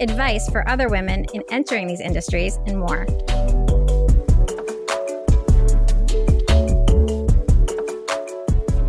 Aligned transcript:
advice 0.00 0.48
for 0.48 0.68
other 0.68 0.88
women 0.88 1.26
in 1.34 1.42
entering 1.50 1.86
these 1.86 2.00
industries, 2.00 2.58
and 2.66 2.78
more. 2.78 3.06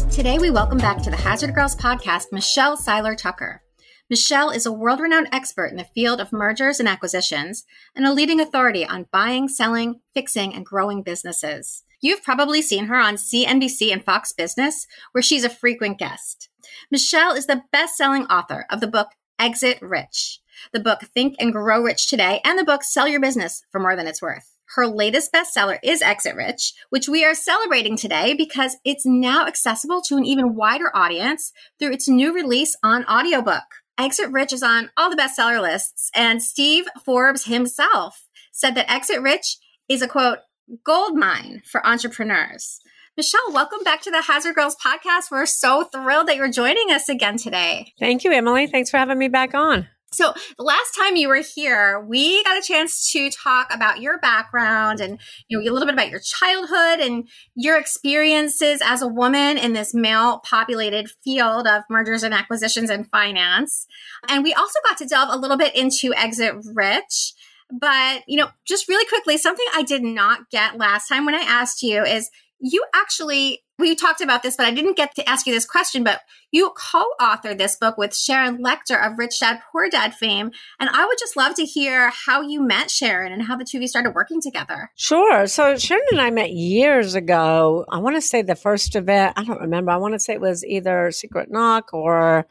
Today, 0.09 0.37
we 0.39 0.51
welcome 0.51 0.77
back 0.77 1.01
to 1.01 1.09
the 1.09 1.17
Hazard 1.17 1.55
Girls 1.55 1.75
podcast 1.75 2.31
Michelle 2.31 2.77
Seiler 2.77 3.15
Tucker. 3.15 3.63
Michelle 4.09 4.49
is 4.49 4.65
a 4.65 4.71
world 4.71 4.99
renowned 4.99 5.29
expert 5.31 5.67
in 5.67 5.77
the 5.77 5.85
field 5.85 6.19
of 6.19 6.33
mergers 6.33 6.81
and 6.81 6.89
acquisitions 6.89 7.65
and 7.95 8.05
a 8.05 8.13
leading 8.13 8.41
authority 8.41 8.85
on 8.85 9.07
buying, 9.11 9.47
selling, 9.47 10.01
fixing, 10.13 10.53
and 10.53 10.65
growing 10.65 11.01
businesses. 11.01 11.83
You've 12.01 12.21
probably 12.21 12.61
seen 12.61 12.87
her 12.87 12.97
on 12.97 13.15
CNBC 13.15 13.93
and 13.93 14.03
Fox 14.03 14.33
Business, 14.33 14.85
where 15.13 15.21
she's 15.21 15.45
a 15.45 15.49
frequent 15.49 15.97
guest. 15.97 16.49
Michelle 16.91 17.33
is 17.33 17.45
the 17.45 17.63
best 17.71 17.95
selling 17.95 18.25
author 18.25 18.65
of 18.69 18.81
the 18.81 18.87
book 18.87 19.11
Exit 19.39 19.81
Rich, 19.81 20.40
the 20.73 20.79
book 20.79 21.01
Think 21.13 21.35
and 21.39 21.51
Grow 21.51 21.81
Rich 21.81 22.07
Today, 22.07 22.41
and 22.43 22.57
the 22.57 22.63
book 22.63 22.83
Sell 22.83 23.07
Your 23.07 23.19
Business 23.19 23.63
for 23.71 23.79
More 23.79 23.95
Than 23.95 24.07
It's 24.07 24.21
Worth. 24.21 24.55
Her 24.75 24.87
latest 24.87 25.33
bestseller 25.33 25.79
is 25.83 26.01
Exit 26.01 26.35
Rich, 26.35 26.73
which 26.89 27.09
we 27.09 27.25
are 27.25 27.35
celebrating 27.35 27.97
today 27.97 28.33
because 28.33 28.77
it's 28.85 29.05
now 29.05 29.45
accessible 29.45 30.01
to 30.03 30.15
an 30.15 30.25
even 30.25 30.55
wider 30.55 30.95
audience 30.95 31.51
through 31.77 31.91
its 31.91 32.07
new 32.07 32.33
release 32.33 32.77
on 32.81 33.05
audiobook. 33.05 33.63
Exit 33.97 34.31
Rich 34.31 34.53
is 34.53 34.63
on 34.63 34.89
all 34.95 35.09
the 35.09 35.17
bestseller 35.17 35.61
lists, 35.61 36.09
and 36.15 36.41
Steve 36.41 36.85
Forbes 37.03 37.45
himself 37.45 38.27
said 38.51 38.75
that 38.75 38.89
Exit 38.89 39.21
Rich 39.21 39.57
is 39.89 40.01
a 40.01 40.07
quote, 40.07 40.39
gold 40.85 41.17
mine 41.17 41.61
for 41.65 41.85
entrepreneurs. 41.85 42.79
Michelle, 43.17 43.51
welcome 43.51 43.83
back 43.83 44.01
to 44.03 44.11
the 44.11 44.21
Hazard 44.21 44.55
Girls 44.55 44.77
podcast. 44.81 45.31
We're 45.31 45.45
so 45.45 45.83
thrilled 45.83 46.29
that 46.29 46.37
you're 46.37 46.49
joining 46.49 46.91
us 46.91 47.09
again 47.09 47.35
today. 47.35 47.93
Thank 47.99 48.23
you, 48.23 48.31
Emily. 48.31 48.67
Thanks 48.67 48.89
for 48.89 48.97
having 48.97 49.19
me 49.19 49.27
back 49.27 49.53
on. 49.53 49.89
So, 50.13 50.33
the 50.57 50.63
last 50.63 50.91
time 50.99 51.15
you 51.15 51.29
were 51.29 51.41
here, 51.41 51.99
we 52.01 52.43
got 52.43 52.57
a 52.57 52.67
chance 52.67 53.11
to 53.11 53.29
talk 53.29 53.73
about 53.73 54.01
your 54.01 54.19
background 54.19 54.99
and 54.99 55.19
you 55.47 55.57
know 55.57 55.63
a 55.63 55.71
little 55.71 55.87
bit 55.87 55.93
about 55.93 56.09
your 56.09 56.19
childhood 56.19 56.99
and 56.99 57.29
your 57.55 57.77
experiences 57.77 58.81
as 58.83 59.01
a 59.01 59.07
woman 59.07 59.57
in 59.57 59.73
this 59.73 59.93
male-populated 59.93 61.09
field 61.23 61.65
of 61.65 61.83
mergers 61.89 62.23
and 62.23 62.33
acquisitions 62.33 62.89
and 62.89 63.09
finance. 63.09 63.87
And 64.27 64.43
we 64.43 64.53
also 64.53 64.79
got 64.87 64.97
to 64.97 65.05
delve 65.05 65.29
a 65.31 65.37
little 65.37 65.57
bit 65.57 65.75
into 65.75 66.13
Exit 66.13 66.55
Rich 66.73 67.33
but, 67.71 68.23
you 68.27 68.37
know, 68.37 68.49
just 68.65 68.87
really 68.89 69.05
quickly, 69.07 69.37
something 69.37 69.65
I 69.73 69.83
did 69.83 70.03
not 70.03 70.49
get 70.49 70.77
last 70.77 71.07
time 71.07 71.25
when 71.25 71.35
I 71.35 71.41
asked 71.41 71.81
you 71.81 72.03
is 72.03 72.29
you 72.59 72.83
actually, 72.93 73.63
we 73.81 73.95
talked 73.95 74.21
about 74.21 74.43
this, 74.43 74.55
but 74.55 74.65
I 74.65 74.71
didn't 74.71 74.95
get 74.95 75.15
to 75.15 75.27
ask 75.27 75.45
you 75.45 75.53
this 75.53 75.65
question, 75.65 76.03
but 76.03 76.21
you 76.51 76.71
co 76.75 77.05
authored 77.19 77.57
this 77.57 77.75
book 77.75 77.97
with 77.97 78.15
Sharon 78.15 78.63
Lechter 78.63 79.05
of 79.05 79.17
Rich 79.17 79.39
Dad 79.39 79.59
Poor 79.71 79.89
Dad 79.89 80.13
fame. 80.13 80.51
And 80.79 80.89
I 80.89 81.05
would 81.05 81.17
just 81.19 81.35
love 81.35 81.55
to 81.55 81.65
hear 81.65 82.11
how 82.11 82.41
you 82.41 82.61
met 82.61 82.91
Sharon 82.91 83.31
and 83.31 83.43
how 83.43 83.57
the 83.57 83.65
two 83.65 83.77
of 83.77 83.81
you 83.81 83.87
started 83.87 84.13
working 84.13 84.41
together. 84.41 84.91
Sure. 84.95 85.47
So 85.47 85.77
Sharon 85.77 86.03
and 86.11 86.21
I 86.21 86.29
met 86.29 86.51
years 86.51 87.15
ago. 87.15 87.85
I 87.89 87.97
want 87.97 88.15
to 88.15 88.21
say 88.21 88.41
the 88.41 88.55
first 88.55 88.95
event, 88.95 89.33
I 89.37 89.43
don't 89.43 89.61
remember. 89.61 89.91
I 89.91 89.97
want 89.97 90.13
to 90.13 90.19
say 90.19 90.33
it 90.33 90.41
was 90.41 90.63
either 90.63 91.11
Secret 91.11 91.49
Knock 91.51 91.93
or 91.93 92.47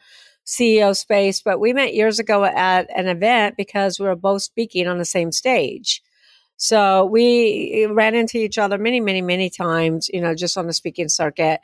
CEO 0.47 0.97
space, 0.97 1.43
but 1.43 1.61
we 1.61 1.73
met 1.73 1.95
years 1.95 2.19
ago 2.19 2.45
at 2.45 2.89
an 2.97 3.07
event 3.07 3.57
because 3.57 4.01
we 4.01 4.07
were 4.07 4.17
both 4.17 4.43
speaking 4.43 4.89
on 4.89 4.99
the 4.99 5.05
same 5.05 5.31
stage. 5.31 6.03
So 6.63 7.07
we 7.07 7.87
ran 7.91 8.15
into 8.15 8.37
each 8.37 8.59
other 8.59 8.77
many, 8.77 9.01
many, 9.01 9.23
many 9.23 9.49
times, 9.49 10.11
you 10.13 10.21
know, 10.21 10.35
just 10.35 10.59
on 10.59 10.67
the 10.67 10.75
speaking 10.75 11.09
circuit. 11.09 11.59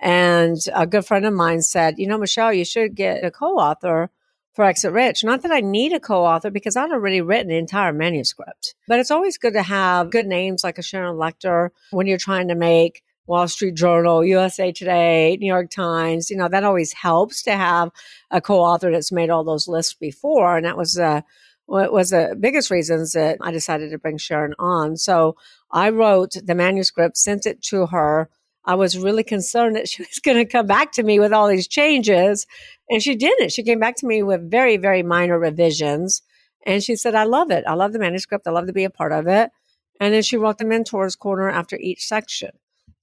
And 0.00 0.56
a 0.72 0.86
good 0.86 1.04
friend 1.04 1.26
of 1.26 1.34
mine 1.34 1.62
said, 1.62 1.98
you 1.98 2.06
know, 2.06 2.16
Michelle, 2.16 2.52
you 2.52 2.64
should 2.64 2.94
get 2.94 3.24
a 3.24 3.32
co 3.32 3.56
author 3.56 4.08
for 4.54 4.64
Exit 4.64 4.92
Rich. 4.92 5.24
Not 5.24 5.42
that 5.42 5.50
I 5.50 5.62
need 5.62 5.92
a 5.92 5.98
co 5.98 6.24
author 6.24 6.50
because 6.50 6.76
I'd 6.76 6.92
already 6.92 7.20
written 7.20 7.48
the 7.48 7.56
entire 7.56 7.92
manuscript, 7.92 8.76
but 8.86 9.00
it's 9.00 9.10
always 9.10 9.36
good 9.36 9.54
to 9.54 9.64
have 9.64 10.10
good 10.10 10.26
names 10.26 10.62
like 10.62 10.78
a 10.78 10.82
Sharon 10.82 11.16
Lechter 11.16 11.70
when 11.90 12.06
you're 12.06 12.16
trying 12.16 12.46
to 12.46 12.54
make 12.54 13.02
Wall 13.26 13.48
Street 13.48 13.74
Journal, 13.74 14.24
USA 14.24 14.70
Today, 14.70 15.36
New 15.40 15.48
York 15.48 15.70
Times. 15.72 16.30
You 16.30 16.36
know, 16.36 16.48
that 16.48 16.62
always 16.62 16.92
helps 16.92 17.42
to 17.42 17.56
have 17.56 17.90
a 18.30 18.40
co-author 18.40 18.92
that's 18.92 19.10
made 19.10 19.28
all 19.28 19.42
those 19.42 19.66
lists 19.66 19.94
before. 19.94 20.56
And 20.56 20.66
that 20.66 20.76
was 20.76 20.96
uh, 20.96 21.22
what 21.22 21.24
was 21.66 22.10
the 22.10 22.36
biggest 22.38 22.70
reasons 22.70 23.12
that 23.12 23.38
I 23.40 23.50
decided 23.50 23.90
to 23.90 23.98
bring 23.98 24.18
Sharon 24.18 24.54
on. 24.58 24.96
So 24.96 25.36
I 25.70 25.90
wrote 25.90 26.36
the 26.44 26.54
manuscript, 26.54 27.16
sent 27.16 27.46
it 27.46 27.62
to 27.64 27.86
her. 27.86 28.28
I 28.64 28.74
was 28.74 28.98
really 28.98 29.24
concerned 29.24 29.76
that 29.76 29.88
she 29.88 30.02
was 30.02 30.20
going 30.20 30.38
to 30.38 30.44
come 30.44 30.66
back 30.66 30.92
to 30.92 31.02
me 31.02 31.18
with 31.18 31.32
all 31.32 31.48
these 31.48 31.68
changes. 31.68 32.46
And 32.88 33.02
she 33.02 33.16
didn't. 33.16 33.52
She 33.52 33.62
came 33.62 33.80
back 33.80 33.96
to 33.96 34.06
me 34.06 34.22
with 34.22 34.50
very, 34.50 34.76
very 34.76 35.02
minor 35.02 35.38
revisions. 35.38 36.22
And 36.64 36.82
she 36.82 36.96
said, 36.96 37.14
I 37.14 37.24
love 37.24 37.50
it. 37.50 37.64
I 37.66 37.74
love 37.74 37.92
the 37.92 37.98
manuscript. 37.98 38.46
I 38.46 38.50
love 38.50 38.66
to 38.66 38.72
be 38.72 38.84
a 38.84 38.90
part 38.90 39.12
of 39.12 39.26
it. 39.26 39.50
And 40.00 40.12
then 40.12 40.22
she 40.22 40.36
wrote 40.36 40.58
the 40.58 40.64
mentor's 40.64 41.16
corner 41.16 41.48
after 41.48 41.76
each 41.76 42.06
section. 42.06 42.50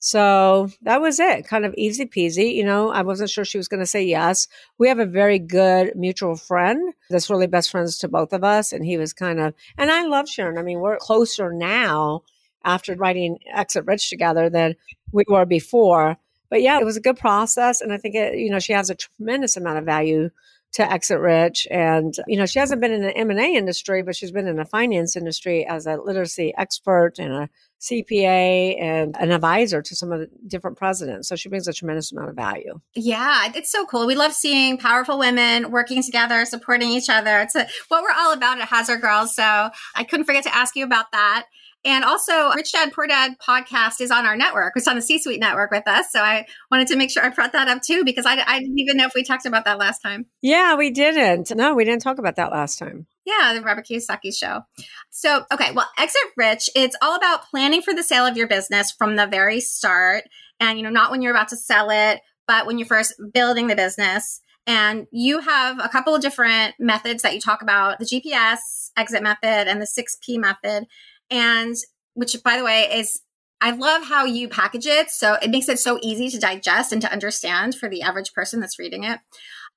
So 0.06 0.68
that 0.82 1.00
was 1.00 1.18
it, 1.18 1.48
kind 1.48 1.64
of 1.64 1.74
easy 1.78 2.06
peasy. 2.06 2.54
You 2.54 2.66
know, 2.66 2.90
I 2.92 3.04
wasn't 3.04 3.30
sure 3.30 3.46
she 3.46 3.58
was 3.58 3.70
going 3.70 3.80
to 3.80 3.86
say 3.86 4.04
yes. 4.04 4.50
We 4.78 4.90
have 4.90 5.00
a 5.00 5.06
very 5.06 5.40
good 5.40 5.94
mutual 5.96 6.36
friend 6.36 6.94
that's 7.10 7.30
really 7.30 7.48
best 7.48 7.72
friends 7.72 7.98
to 8.00 8.10
both 8.10 8.34
of 8.34 8.44
us. 8.44 8.74
And 8.74 8.86
he 8.86 8.98
was 8.98 9.14
kind 9.14 9.40
of, 9.40 9.54
and 9.78 9.90
I 9.90 10.04
love 10.04 10.28
Sharon. 10.28 10.58
I 10.58 10.62
mean, 10.62 10.82
we're 10.82 10.98
closer 10.98 11.54
now 11.54 12.24
after 12.66 12.96
writing 12.96 13.40
Exit 13.56 13.86
Rich 13.86 14.10
together 14.10 14.50
than 14.50 14.76
we 15.14 15.24
were 15.26 15.46
before. 15.46 16.18
But 16.50 16.62
yeah, 16.62 16.82
it 16.82 16.86
was 16.86 16.98
a 16.98 17.02
good 17.02 17.18
process. 17.18 17.80
And 17.80 17.94
I 17.94 17.98
think, 17.98 18.16
it, 18.16 18.38
you 18.38 18.50
know, 18.50 18.60
she 18.60 18.74
has 18.74 18.90
a 18.90 18.96
tremendous 18.96 19.56
amount 19.56 19.78
of 19.78 19.86
value 19.86 20.32
to 20.74 20.92
exit 20.92 21.20
rich 21.20 21.68
and 21.70 22.16
you 22.28 22.38
know 22.38 22.46
she 22.46 22.60
hasn't 22.60 22.82
been 22.82 22.92
in 22.92 23.02
the 23.02 23.16
m&a 23.16 23.56
industry 23.56 24.02
but 24.02 24.16
she's 24.16 24.32
been 24.32 24.48
in 24.48 24.56
the 24.56 24.66
finance 24.66 25.16
industry 25.16 25.66
as 25.66 25.86
a 25.86 25.98
literacy 25.98 26.54
expert 26.58 27.20
and 27.20 27.32
a 27.32 27.50
CPA 27.84 28.82
and 28.82 29.16
an 29.20 29.32
advisor 29.32 29.82
to 29.82 29.96
some 29.96 30.12
of 30.12 30.22
the 30.22 30.30
different 30.48 30.78
presidents. 30.78 31.28
So 31.28 31.36
she 31.36 31.50
brings 31.50 31.68
a 31.68 31.74
tremendous 31.74 32.12
amount 32.12 32.30
of 32.30 32.36
value. 32.36 32.80
Yeah, 32.96 33.52
it's 33.54 33.72
so 33.72 33.86
cool. 33.86 34.08
We 34.08 34.16
love 34.16 34.32
seeing 34.32 34.78
powerful 34.78 35.20
women 35.20 35.70
working 35.70 36.02
together, 36.02 36.46
supporting 36.46 36.90
each 36.90 37.10
other. 37.10 37.40
It's 37.40 37.56
a, 37.56 37.68
what 37.90 38.02
we're 38.02 38.16
all 38.16 38.32
about 38.32 38.62
at 38.62 38.70
Hazard 38.70 39.02
Girls. 39.02 39.36
So 39.36 39.70
I 39.96 40.04
couldn't 40.06 40.26
forget 40.26 40.44
to 40.44 40.56
ask 40.56 40.76
you 40.76 40.86
about 40.86 41.12
that. 41.12 41.48
And 41.86 42.06
also, 42.06 42.52
Rich 42.54 42.72
Dad 42.72 42.94
Poor 42.94 43.08
Dad 43.08 43.36
podcast 43.46 44.00
is 44.00 44.10
on 44.10 44.26
our 44.26 44.38
network. 44.38 44.74
It's 44.76 44.88
on 44.88 44.96
the 44.96 45.02
C 45.02 45.20
Suite 45.20 45.40
network 45.40 45.70
with 45.70 45.88
us. 45.88 46.12
So 46.12 46.22
I 46.22 46.46
wanted 46.72 46.88
to 46.88 46.96
make 46.96 47.12
sure 47.12 47.24
I 47.24 47.30
brought 47.30 47.52
that 47.52 47.68
up 47.68 47.82
too, 47.82 48.06
because 48.06 48.26
I, 48.26 48.42
I 48.46 48.60
didn't 48.60 48.80
even 48.80 48.96
know 48.96 49.06
if 49.06 49.14
we 49.14 49.24
talked 49.24 49.46
about 49.46 49.66
that 49.66 49.80
last 49.80 50.00
time. 50.00 50.26
Yeah, 50.42 50.76
we 50.76 50.92
didn't. 50.92 51.54
No, 51.56 51.74
we 51.76 51.84
didn't 51.84 52.02
talk 52.02 52.20
about 52.20 52.38
that 52.38 52.52
last 52.52 52.80
time. 52.80 53.08
Yeah, 53.26 53.54
the 53.54 53.62
Robert 53.62 53.86
Kiyosaki 53.86 54.34
show. 54.34 54.62
So, 55.10 55.46
okay, 55.52 55.72
well, 55.74 55.90
Exit 55.98 56.22
Rich, 56.38 56.70
it's 56.76 56.96
all 57.02 57.16
about 57.16 57.50
planning 57.50 57.82
for 57.82 57.94
the 57.94 58.04
sale 58.04 58.26
of 58.26 58.38
your 58.38 58.48
business 58.48 58.92
from 58.92 59.16
the 59.16 59.28
very 59.28 59.60
start. 59.60 60.24
And, 60.60 60.78
you 60.78 60.84
know, 60.84 60.90
not 60.90 61.12
when 61.12 61.22
you're 61.22 61.34
about 61.34 61.50
to 61.50 61.58
sell 61.58 61.90
it, 61.90 62.22
but 62.48 62.66
when 62.66 62.78
you're 62.78 62.88
first 62.88 63.14
building 63.34 63.68
the 63.68 63.76
business. 63.76 64.42
And 64.66 65.08
you 65.12 65.40
have 65.40 65.80
a 65.80 65.90
couple 65.90 66.16
of 66.16 66.22
different 66.22 66.76
methods 66.80 67.24
that 67.24 67.34
you 67.34 67.42
talk 67.42 67.62
about 67.62 68.00
the 68.00 68.06
GPS 68.06 68.92
exit 68.96 69.22
method 69.22 69.68
and 69.68 69.82
the 69.82 69.86
6P 69.86 70.40
method 70.40 70.88
and 71.30 71.76
which 72.14 72.36
by 72.44 72.58
the 72.58 72.64
way 72.64 72.90
is 72.92 73.22
I 73.62 73.72
love 73.72 74.04
how 74.04 74.26
you 74.26 74.50
package 74.50 74.86
it. 74.86 75.10
So 75.10 75.36
it 75.36 75.50
makes 75.50 75.70
it 75.70 75.80
so 75.80 75.98
easy 76.02 76.30
to 76.30 76.40
digest 76.40 76.92
and 76.92 77.02
to 77.02 77.12
understand 77.12 77.76
for 77.76 77.90
the 77.90 78.02
average 78.02 78.34
person 78.34 78.60
that's 78.60 78.78
reading 78.78 79.06
it. 79.06 79.20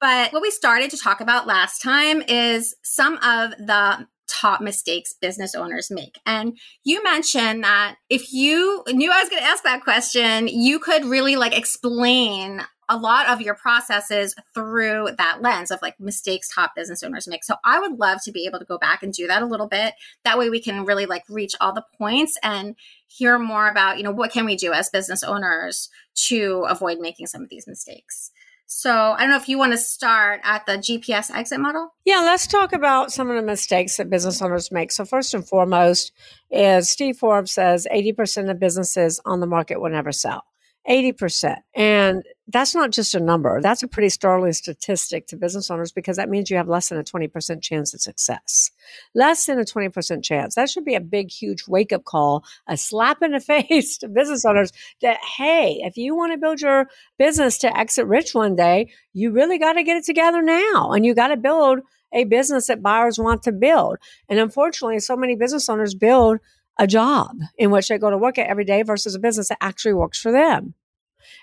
But 0.01 0.33
what 0.33 0.43
we 0.43 0.51
started 0.51 0.91
to 0.91 0.99
talk 0.99 1.21
about 1.21 1.47
last 1.47 1.81
time 1.81 2.21
is 2.27 2.75
some 2.83 3.15
of 3.19 3.53
the 3.59 4.07
top 4.29 4.61
mistakes 4.61 5.15
business 5.21 5.55
owners 5.55 5.91
make. 5.91 6.19
And 6.27 6.59
you 6.85 7.03
mentioned 7.05 7.63
that 7.63 7.97
if 8.11 8.33
you 8.33 8.83
knew 8.89 9.11
I 9.11 9.21
was 9.21 9.31
going 9.31 9.41
to 9.41 9.49
ask 9.49 9.63
that 9.63 9.85
question, 9.85 10.49
you 10.49 10.81
could 10.81 11.05
really 11.05 11.37
like 11.37 11.57
explain 11.57 12.63
a 12.89 12.97
lot 12.97 13.29
of 13.29 13.41
your 13.41 13.55
processes 13.55 14.35
through 14.55 15.09
that 15.19 15.43
lens 15.43 15.71
of 15.71 15.81
like 15.83 15.99
mistakes 15.99 16.53
top 16.55 16.75
business 16.75 17.03
owners 17.03 17.27
make. 17.27 17.45
So 17.45 17.57
I 17.65 17.81
would 17.81 17.99
love 17.99 18.23
to 18.25 18.33
be 18.33 18.47
able 18.47 18.59
to 18.59 18.65
go 18.65 18.79
back 18.79 19.03
and 19.03 19.13
do 19.13 19.27
that 19.27 19.43
a 19.43 19.47
little 19.47 19.69
bit. 19.69 19.95
That 20.25 20.39
way 20.39 20.51
we 20.51 20.61
can 20.61 20.85
really 20.85 21.07
like 21.07 21.25
reach 21.29 21.55
all 21.61 21.73
the 21.73 21.85
points 21.99 22.39
and 22.43 22.77
hear 23.07 23.39
more 23.39 23.69
about, 23.69 23.99
you 23.99 24.05
know, 24.05 24.13
what 24.13 24.33
can 24.33 24.45
we 24.45 24.57
do 24.57 24.73
as 24.73 24.89
business 24.91 25.23
owners 25.23 25.89
to 26.27 26.65
avoid 26.69 26.99
making 27.01 27.27
some 27.27 27.43
of 27.43 27.49
these 27.49 27.67
mistakes. 27.67 28.31
So 28.69 28.91
I 28.91 29.21
don't 29.21 29.31
know 29.31 29.37
if 29.37 29.49
you 29.49 29.59
want 29.59 29.73
to 29.73 29.79
start 29.79 30.41
at 30.43 30.67
the 30.67 30.73
GPS 30.73 31.31
exit 31.33 31.61
model. 31.61 31.95
Yeah, 32.05 32.21
let's 32.23 32.49
talk 32.49 32.73
about 32.73 33.13
some 33.13 33.31
of 33.31 33.37
the 33.37 33.43
mistakes 33.43 33.97
that 33.97 34.11
business 34.11 34.43
owners 34.43 34.73
make. 34.73 34.91
So 34.91 35.05
first 35.05 35.35
and 35.35 35.47
foremost 35.47 36.11
is 36.51 36.91
Steve 36.91 37.17
Forbes 37.17 37.53
says 37.53 37.87
80% 37.93 38.51
of 38.51 38.59
businesses 38.59 39.21
on 39.25 39.39
the 39.39 39.47
market 39.47 39.81
will 39.81 39.91
never 39.91 40.11
sell. 40.11 40.43
80%. 40.89 41.57
And 41.75 42.23
that's 42.49 42.75
not 42.75 42.93
just 42.93 43.15
a 43.15 43.21
number. 43.21 43.61
That's 43.61 43.83
a 43.83 43.89
pretty 43.89 44.09
startling 44.09 44.53
statistic 44.53 45.27
to 45.29 45.37
business 45.37 45.71
owners 45.71 45.91
because 45.91 46.17
that 46.17 46.29
means 46.29 46.49
you 46.49 46.57
have 46.57 46.69
less 46.69 46.89
than 46.89 46.99
a 46.99 47.05
20% 47.05 47.61
chance 47.61 47.93
of 47.93 48.01
success. 48.01 48.71
Less 49.15 49.47
than 49.47 49.59
a 49.59 49.65
20% 49.65 50.23
chance. 50.23 50.55
That 50.55 50.71
should 50.71 50.85
be 50.85 50.95
a 50.95 51.01
big, 51.01 51.31
huge 51.31 51.67
wake 51.67 51.93
up 51.93 52.05
call, 52.05 52.45
a 52.69 52.77
slap 52.77 53.21
in 53.23 53.33
the 53.33 53.41
face 53.47 53.99
to 53.99 54.09
business 54.09 54.45
owners 54.45 54.73
that, 55.03 55.19
hey, 55.37 55.81
if 55.83 55.97
you 55.97 56.15
want 56.15 56.33
to 56.33 56.39
build 56.39 56.61
your 56.61 56.87
business 57.19 57.59
to 57.59 57.77
exit 57.77 58.07
rich 58.07 58.35
one 58.35 58.55
day, 58.55 58.91
you 59.13 59.33
really 59.33 59.59
got 59.59 59.73
to 59.73 59.83
get 59.83 59.97
it 59.97 60.05
together 60.05 60.43
now 60.43 60.93
and 60.93 61.05
you 61.05 61.15
got 61.15 61.29
to 61.29 61.37
build 61.37 61.81
a 62.13 62.25
business 62.25 62.69
that 62.69 62.83
buyers 62.83 63.19
want 63.19 63.43
to 63.43 63.53
build. 63.53 63.99
And 64.29 64.39
unfortunately, 64.39 65.01
so 65.01 65.17
many 65.17 65.35
business 65.35 65.69
owners 65.69 65.95
build 65.95 66.39
a 66.79 66.87
job 66.87 67.37
in 67.59 67.71
which 67.71 67.89
they 67.89 67.99
go 67.99 68.11
to 68.11 68.19
work 68.19 68.39
at 68.39 68.49
every 68.49 68.65
day 68.65 68.83
versus 68.83 69.15
a 69.15 69.19
business 69.19 69.49
that 69.49 69.59
actually 69.61 69.95
works 69.95 70.21
for 70.21 70.33
them. 70.33 70.75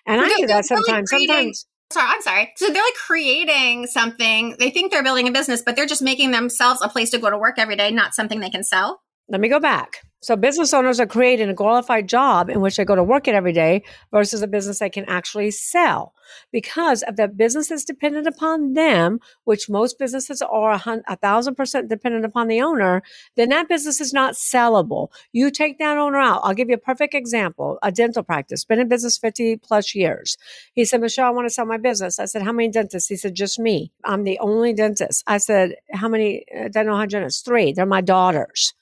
And 0.05 0.21
I 0.21 0.27
do 0.27 0.47
that 0.47 0.65
sometimes. 0.65 1.09
sometimes. 1.09 1.65
Sorry, 1.91 2.07
I'm 2.09 2.21
sorry. 2.21 2.53
So 2.55 2.67
they're 2.67 2.83
like 2.83 2.93
creating 3.05 3.87
something. 3.87 4.55
They 4.57 4.71
think 4.71 4.91
they're 4.91 5.03
building 5.03 5.27
a 5.27 5.31
business, 5.31 5.61
but 5.63 5.75
they're 5.75 5.85
just 5.85 6.01
making 6.01 6.31
themselves 6.31 6.81
a 6.81 6.89
place 6.89 7.11
to 7.11 7.19
go 7.19 7.29
to 7.29 7.37
work 7.37 7.59
every 7.59 7.75
day, 7.75 7.91
not 7.91 8.15
something 8.15 8.39
they 8.39 8.49
can 8.49 8.63
sell. 8.63 9.01
Let 9.29 9.39
me 9.39 9.47
go 9.47 9.59
back. 9.59 10.01
So 10.23 10.37
business 10.37 10.73
owners 10.73 11.01
are 11.01 11.05
creating 11.05 11.49
a 11.49 11.53
qualified 11.53 12.07
job 12.07 12.49
in 12.49 12.61
which 12.61 12.77
they 12.77 12.85
go 12.85 12.95
to 12.95 13.03
work 13.03 13.27
it 13.27 13.35
every 13.35 13.51
day 13.51 13.83
versus 14.09 14.41
a 14.41 14.47
business 14.47 14.79
they 14.79 14.89
can 14.89 15.03
actually 15.03 15.51
sell. 15.51 16.13
Because 16.49 17.03
if 17.05 17.17
the 17.17 17.27
business 17.27 17.69
is 17.71 17.83
dependent 17.83 18.25
upon 18.25 18.73
them, 18.73 19.19
which 19.43 19.69
most 19.69 19.99
businesses 19.99 20.41
are 20.41 20.81
a 21.09 21.17
thousand 21.17 21.55
percent 21.55 21.89
dependent 21.89 22.23
upon 22.23 22.47
the 22.47 22.61
owner, 22.61 23.03
then 23.35 23.49
that 23.49 23.67
business 23.67 23.99
is 23.99 24.13
not 24.13 24.35
sellable. 24.35 25.09
You 25.33 25.51
take 25.51 25.77
that 25.79 25.97
owner 25.97 26.19
out. 26.19 26.39
I'll 26.45 26.53
give 26.53 26.69
you 26.69 26.75
a 26.75 26.77
perfect 26.77 27.13
example. 27.13 27.77
A 27.83 27.91
dental 27.91 28.23
practice, 28.23 28.63
been 28.63 28.79
in 28.79 28.87
business 28.87 29.17
50 29.17 29.57
plus 29.57 29.93
years. 29.93 30.37
He 30.73 30.85
said, 30.85 31.01
Michelle, 31.01 31.27
I 31.27 31.31
want 31.31 31.49
to 31.49 31.53
sell 31.53 31.65
my 31.65 31.77
business. 31.77 32.17
I 32.17 32.25
said, 32.25 32.43
how 32.43 32.53
many 32.53 32.69
dentists? 32.69 33.09
He 33.09 33.17
said, 33.17 33.35
just 33.35 33.59
me. 33.59 33.91
I'm 34.05 34.23
the 34.23 34.39
only 34.39 34.73
dentist. 34.73 35.21
I 35.27 35.37
said, 35.37 35.75
how 35.91 36.07
many 36.07 36.45
uh, 36.57 36.69
dental 36.69 36.95
hygienists? 36.95 37.41
Three. 37.41 37.73
They're 37.73 37.85
my 37.85 37.99
daughters 37.99 38.73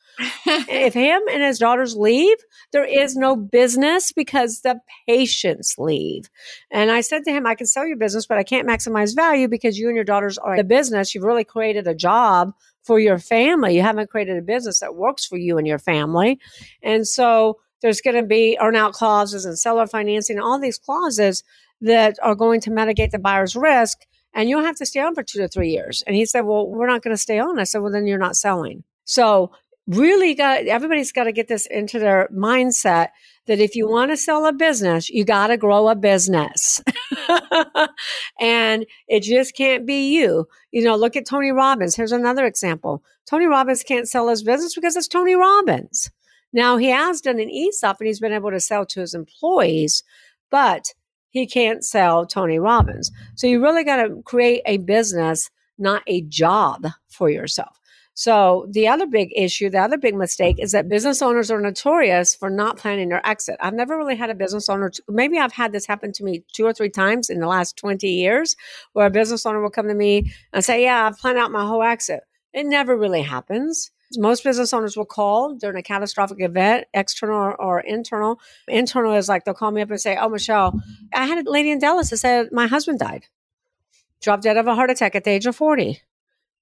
if 0.45 0.93
him 0.93 1.21
and 1.31 1.41
his 1.41 1.59
daughters 1.59 1.95
leave, 1.95 2.37
there 2.71 2.85
is 2.85 3.15
no 3.15 3.35
business 3.35 4.11
because 4.11 4.61
the 4.61 4.79
patients 5.07 5.75
leave. 5.77 6.29
And 6.71 6.91
I 6.91 7.01
said 7.01 7.23
to 7.25 7.31
him, 7.31 7.45
I 7.45 7.55
can 7.55 7.67
sell 7.67 7.85
your 7.85 7.97
business, 7.97 8.25
but 8.25 8.37
I 8.37 8.43
can't 8.43 8.67
maximize 8.67 9.15
value 9.15 9.47
because 9.47 9.77
you 9.77 9.87
and 9.87 9.95
your 9.95 10.05
daughters 10.05 10.37
are 10.37 10.57
the 10.57 10.63
business. 10.63 11.13
You've 11.13 11.23
really 11.23 11.43
created 11.43 11.87
a 11.87 11.95
job 11.95 12.53
for 12.83 12.99
your 12.99 13.19
family. 13.19 13.75
You 13.75 13.81
haven't 13.81 14.09
created 14.09 14.37
a 14.37 14.41
business 14.41 14.79
that 14.79 14.95
works 14.95 15.25
for 15.25 15.37
you 15.37 15.57
and 15.57 15.67
your 15.67 15.79
family. 15.79 16.39
And 16.81 17.07
so 17.07 17.59
there's 17.81 18.01
going 18.01 18.15
to 18.15 18.27
be 18.27 18.57
earnout 18.61 18.93
clauses 18.93 19.45
and 19.45 19.57
seller 19.57 19.87
financing, 19.87 20.39
all 20.39 20.59
these 20.59 20.77
clauses 20.77 21.43
that 21.81 22.17
are 22.21 22.35
going 22.35 22.61
to 22.61 22.71
mitigate 22.71 23.11
the 23.11 23.19
buyer's 23.19 23.55
risk. 23.55 24.05
And 24.33 24.49
you'll 24.49 24.63
have 24.63 24.77
to 24.77 24.85
stay 24.85 25.01
on 25.01 25.13
for 25.13 25.23
two 25.23 25.39
to 25.39 25.47
three 25.47 25.69
years. 25.69 26.03
And 26.07 26.15
he 26.15 26.25
said, 26.25 26.41
Well, 26.41 26.67
we're 26.67 26.87
not 26.87 27.01
going 27.01 27.15
to 27.15 27.21
stay 27.21 27.39
on. 27.39 27.59
I 27.59 27.65
said, 27.65 27.81
Well, 27.81 27.91
then 27.91 28.07
you're 28.07 28.17
not 28.17 28.37
selling. 28.37 28.83
So 29.03 29.51
really 29.87 30.33
got 30.35 30.65
everybody's 30.67 31.11
got 31.11 31.25
to 31.25 31.31
get 31.31 31.47
this 31.47 31.65
into 31.65 31.99
their 31.99 32.29
mindset 32.33 33.09
that 33.47 33.59
if 33.59 33.75
you 33.75 33.89
want 33.89 34.11
to 34.11 34.17
sell 34.17 34.45
a 34.45 34.53
business, 34.53 35.09
you 35.09 35.25
got 35.25 35.47
to 35.47 35.57
grow 35.57 35.89
a 35.89 35.95
business. 35.95 36.81
and 38.39 38.85
it 39.07 39.21
just 39.23 39.55
can't 39.55 39.85
be 39.85 40.09
you. 40.15 40.47
You 40.71 40.83
know, 40.83 40.95
look 40.95 41.15
at 41.15 41.25
Tony 41.25 41.51
Robbins. 41.51 41.95
Here's 41.95 42.11
another 42.11 42.45
example. 42.45 43.03
Tony 43.25 43.45
Robbins 43.45 43.83
can't 43.83 44.07
sell 44.07 44.29
his 44.29 44.43
business 44.43 44.75
because 44.75 44.95
it's 44.95 45.07
Tony 45.07 45.35
Robbins. 45.35 46.11
Now, 46.53 46.77
he 46.77 46.89
has 46.89 47.21
done 47.21 47.39
an 47.39 47.49
ESOP 47.49 47.99
and 47.99 48.07
he's 48.07 48.19
been 48.19 48.33
able 48.33 48.51
to 48.51 48.59
sell 48.59 48.85
to 48.87 48.99
his 48.99 49.13
employees, 49.13 50.03
but 50.49 50.93
he 51.29 51.47
can't 51.47 51.83
sell 51.83 52.25
Tony 52.25 52.59
Robbins. 52.59 53.09
So 53.35 53.47
you 53.47 53.61
really 53.61 53.83
got 53.83 54.03
to 54.03 54.21
create 54.23 54.61
a 54.65 54.77
business, 54.77 55.49
not 55.77 56.03
a 56.07 56.21
job 56.23 56.87
for 57.07 57.29
yourself. 57.29 57.79
So 58.13 58.67
the 58.69 58.87
other 58.87 59.07
big 59.07 59.31
issue, 59.35 59.69
the 59.69 59.79
other 59.79 59.97
big 59.97 60.15
mistake 60.15 60.57
is 60.59 60.73
that 60.73 60.89
business 60.89 61.21
owners 61.21 61.49
are 61.49 61.61
notorious 61.61 62.35
for 62.35 62.49
not 62.49 62.77
planning 62.77 63.09
their 63.09 63.25
exit. 63.25 63.55
I've 63.59 63.73
never 63.73 63.97
really 63.97 64.15
had 64.15 64.29
a 64.29 64.35
business 64.35 64.67
owner, 64.69 64.91
maybe 65.07 65.37
I've 65.37 65.53
had 65.53 65.71
this 65.71 65.85
happen 65.85 66.11
to 66.13 66.23
me 66.23 66.43
two 66.53 66.65
or 66.65 66.73
three 66.73 66.89
times 66.89 67.29
in 67.29 67.39
the 67.39 67.47
last 67.47 67.77
20 67.77 68.07
years 68.07 68.55
where 68.93 69.05
a 69.05 69.11
business 69.11 69.45
owner 69.45 69.61
will 69.61 69.69
come 69.69 69.87
to 69.87 69.93
me 69.93 70.33
and 70.51 70.63
say, 70.63 70.83
yeah, 70.83 71.07
I've 71.07 71.17
planned 71.17 71.37
out 71.37 71.51
my 71.51 71.65
whole 71.65 71.83
exit. 71.83 72.21
It 72.53 72.65
never 72.65 72.97
really 72.97 73.21
happens. 73.21 73.91
Most 74.17 74.43
business 74.43 74.73
owners 74.73 74.97
will 74.97 75.05
call 75.05 75.55
during 75.55 75.77
a 75.77 75.83
catastrophic 75.83 76.41
event, 76.41 76.85
external 76.93 77.37
or, 77.37 77.61
or, 77.61 77.79
internal. 77.79 78.41
Internal 78.67 79.13
is 79.13 79.29
like 79.29 79.45
they'll 79.45 79.53
call 79.53 79.71
me 79.71 79.81
up 79.81 79.89
and 79.89 80.01
say, 80.01 80.17
Oh, 80.17 80.27
Michelle, 80.27 80.77
I 81.13 81.25
had 81.25 81.47
a 81.47 81.49
lady 81.49 81.71
in 81.71 81.79
Dallas 81.79 82.09
that 82.09 82.17
said 82.17 82.49
my 82.51 82.67
husband 82.67 82.99
died, 82.99 83.27
dropped 84.21 84.43
dead 84.43 84.57
of 84.57 84.67
a 84.67 84.75
heart 84.75 84.89
attack 84.89 85.15
at 85.15 85.23
the 85.23 85.31
age 85.31 85.45
of 85.45 85.55
40 85.55 86.01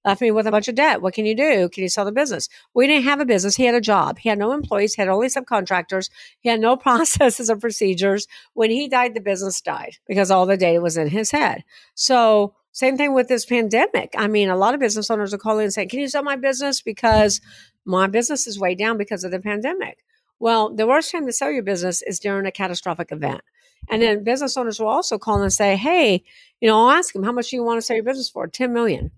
left 0.04 0.20
me 0.20 0.30
with 0.30 0.46
a 0.46 0.50
bunch 0.50 0.68
of 0.68 0.74
debt. 0.74 1.02
What 1.02 1.14
can 1.14 1.26
you 1.26 1.34
do? 1.34 1.68
Can 1.68 1.82
you 1.82 1.88
sell 1.88 2.04
the 2.04 2.12
business? 2.12 2.48
We 2.74 2.86
didn't 2.86 3.04
have 3.04 3.20
a 3.20 3.24
business. 3.24 3.56
He 3.56 3.64
had 3.64 3.74
a 3.74 3.80
job. 3.80 4.18
He 4.18 4.28
had 4.28 4.38
no 4.38 4.52
employees. 4.52 4.94
He 4.94 5.02
had 5.02 5.08
only 5.08 5.28
subcontractors. 5.28 6.10
He 6.40 6.48
had 6.48 6.60
no 6.60 6.76
processes 6.76 7.50
or 7.50 7.56
procedures. 7.56 8.26
When 8.54 8.70
he 8.70 8.88
died, 8.88 9.14
the 9.14 9.20
business 9.20 9.60
died 9.60 9.96
because 10.06 10.30
all 10.30 10.46
the 10.46 10.56
data 10.56 10.80
was 10.80 10.96
in 10.96 11.08
his 11.08 11.30
head. 11.30 11.64
So 11.94 12.54
same 12.72 12.96
thing 12.96 13.14
with 13.14 13.28
this 13.28 13.44
pandemic. 13.44 14.14
I 14.16 14.28
mean, 14.28 14.48
a 14.48 14.56
lot 14.56 14.74
of 14.74 14.80
business 14.80 15.10
owners 15.10 15.34
are 15.34 15.38
calling 15.38 15.64
and 15.64 15.72
saying, 15.72 15.88
can 15.88 16.00
you 16.00 16.08
sell 16.08 16.22
my 16.22 16.36
business? 16.36 16.80
Because 16.80 17.40
my 17.84 18.06
business 18.06 18.46
is 18.46 18.60
way 18.60 18.74
down 18.74 18.96
because 18.96 19.24
of 19.24 19.32
the 19.32 19.40
pandemic. 19.40 19.98
Well, 20.38 20.74
the 20.74 20.86
worst 20.86 21.10
time 21.10 21.26
to 21.26 21.32
sell 21.32 21.50
your 21.50 21.62
business 21.62 22.00
is 22.02 22.18
during 22.18 22.46
a 22.46 22.52
catastrophic 22.52 23.12
event. 23.12 23.42
And 23.88 24.02
then 24.02 24.24
business 24.24 24.56
owners 24.56 24.78
will 24.78 24.88
also 24.88 25.18
call 25.18 25.42
and 25.42 25.52
say, 25.52 25.76
Hey, 25.76 26.22
you 26.60 26.68
know, 26.68 26.78
I'll 26.80 26.90
ask 26.90 27.12
them, 27.12 27.24
how 27.24 27.32
much 27.32 27.50
do 27.50 27.56
you 27.56 27.64
want 27.64 27.78
to 27.78 27.82
sell 27.82 27.96
your 27.96 28.04
business 28.04 28.30
for? 28.30 28.46
10 28.46 28.72
million 28.72 29.10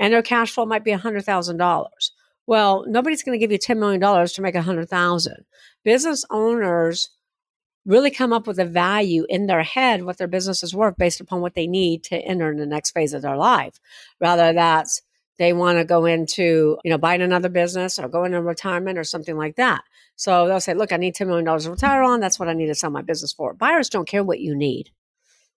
and 0.00 0.12
their 0.12 0.22
cash 0.22 0.50
flow 0.50 0.66
might 0.66 0.82
be 0.82 0.90
$100,000. 0.90 1.86
Well, 2.46 2.84
nobody's 2.88 3.22
going 3.22 3.38
to 3.38 3.46
give 3.46 3.52
you 3.52 3.58
$10 3.58 3.78
million 3.78 4.00
to 4.00 4.42
make 4.42 4.54
100,000. 4.56 5.34
Business 5.84 6.24
owners 6.30 7.10
really 7.86 8.10
come 8.10 8.32
up 8.32 8.46
with 8.46 8.58
a 8.58 8.64
value 8.64 9.24
in 9.28 9.46
their 9.46 9.62
head 9.62 10.02
what 10.02 10.18
their 10.18 10.26
business 10.26 10.62
is 10.62 10.74
worth 10.74 10.96
based 10.96 11.20
upon 11.20 11.40
what 11.40 11.54
they 11.54 11.66
need 11.66 12.02
to 12.04 12.16
enter 12.16 12.50
in 12.50 12.58
the 12.58 12.66
next 12.66 12.90
phase 12.90 13.14
of 13.14 13.22
their 13.22 13.36
life. 13.36 13.78
Rather 14.20 14.52
that's 14.52 15.00
they 15.38 15.52
want 15.54 15.78
to 15.78 15.84
go 15.84 16.04
into, 16.04 16.76
you 16.84 16.90
know, 16.90 16.98
buying 16.98 17.22
another 17.22 17.48
business 17.48 17.98
or 17.98 18.08
going 18.08 18.32
into 18.32 18.42
retirement 18.42 18.98
or 18.98 19.04
something 19.04 19.38
like 19.38 19.56
that. 19.56 19.82
So 20.16 20.46
they'll 20.46 20.60
say, 20.60 20.74
look, 20.74 20.92
I 20.92 20.98
need 20.98 21.14
$10 21.14 21.26
million 21.28 21.46
to 21.58 21.70
retire 21.70 22.02
on. 22.02 22.20
That's 22.20 22.38
what 22.38 22.50
I 22.50 22.52
need 22.52 22.66
to 22.66 22.74
sell 22.74 22.90
my 22.90 23.00
business 23.00 23.32
for. 23.32 23.54
Buyers 23.54 23.88
don't 23.88 24.06
care 24.06 24.22
what 24.22 24.40
you 24.40 24.54
need. 24.54 24.90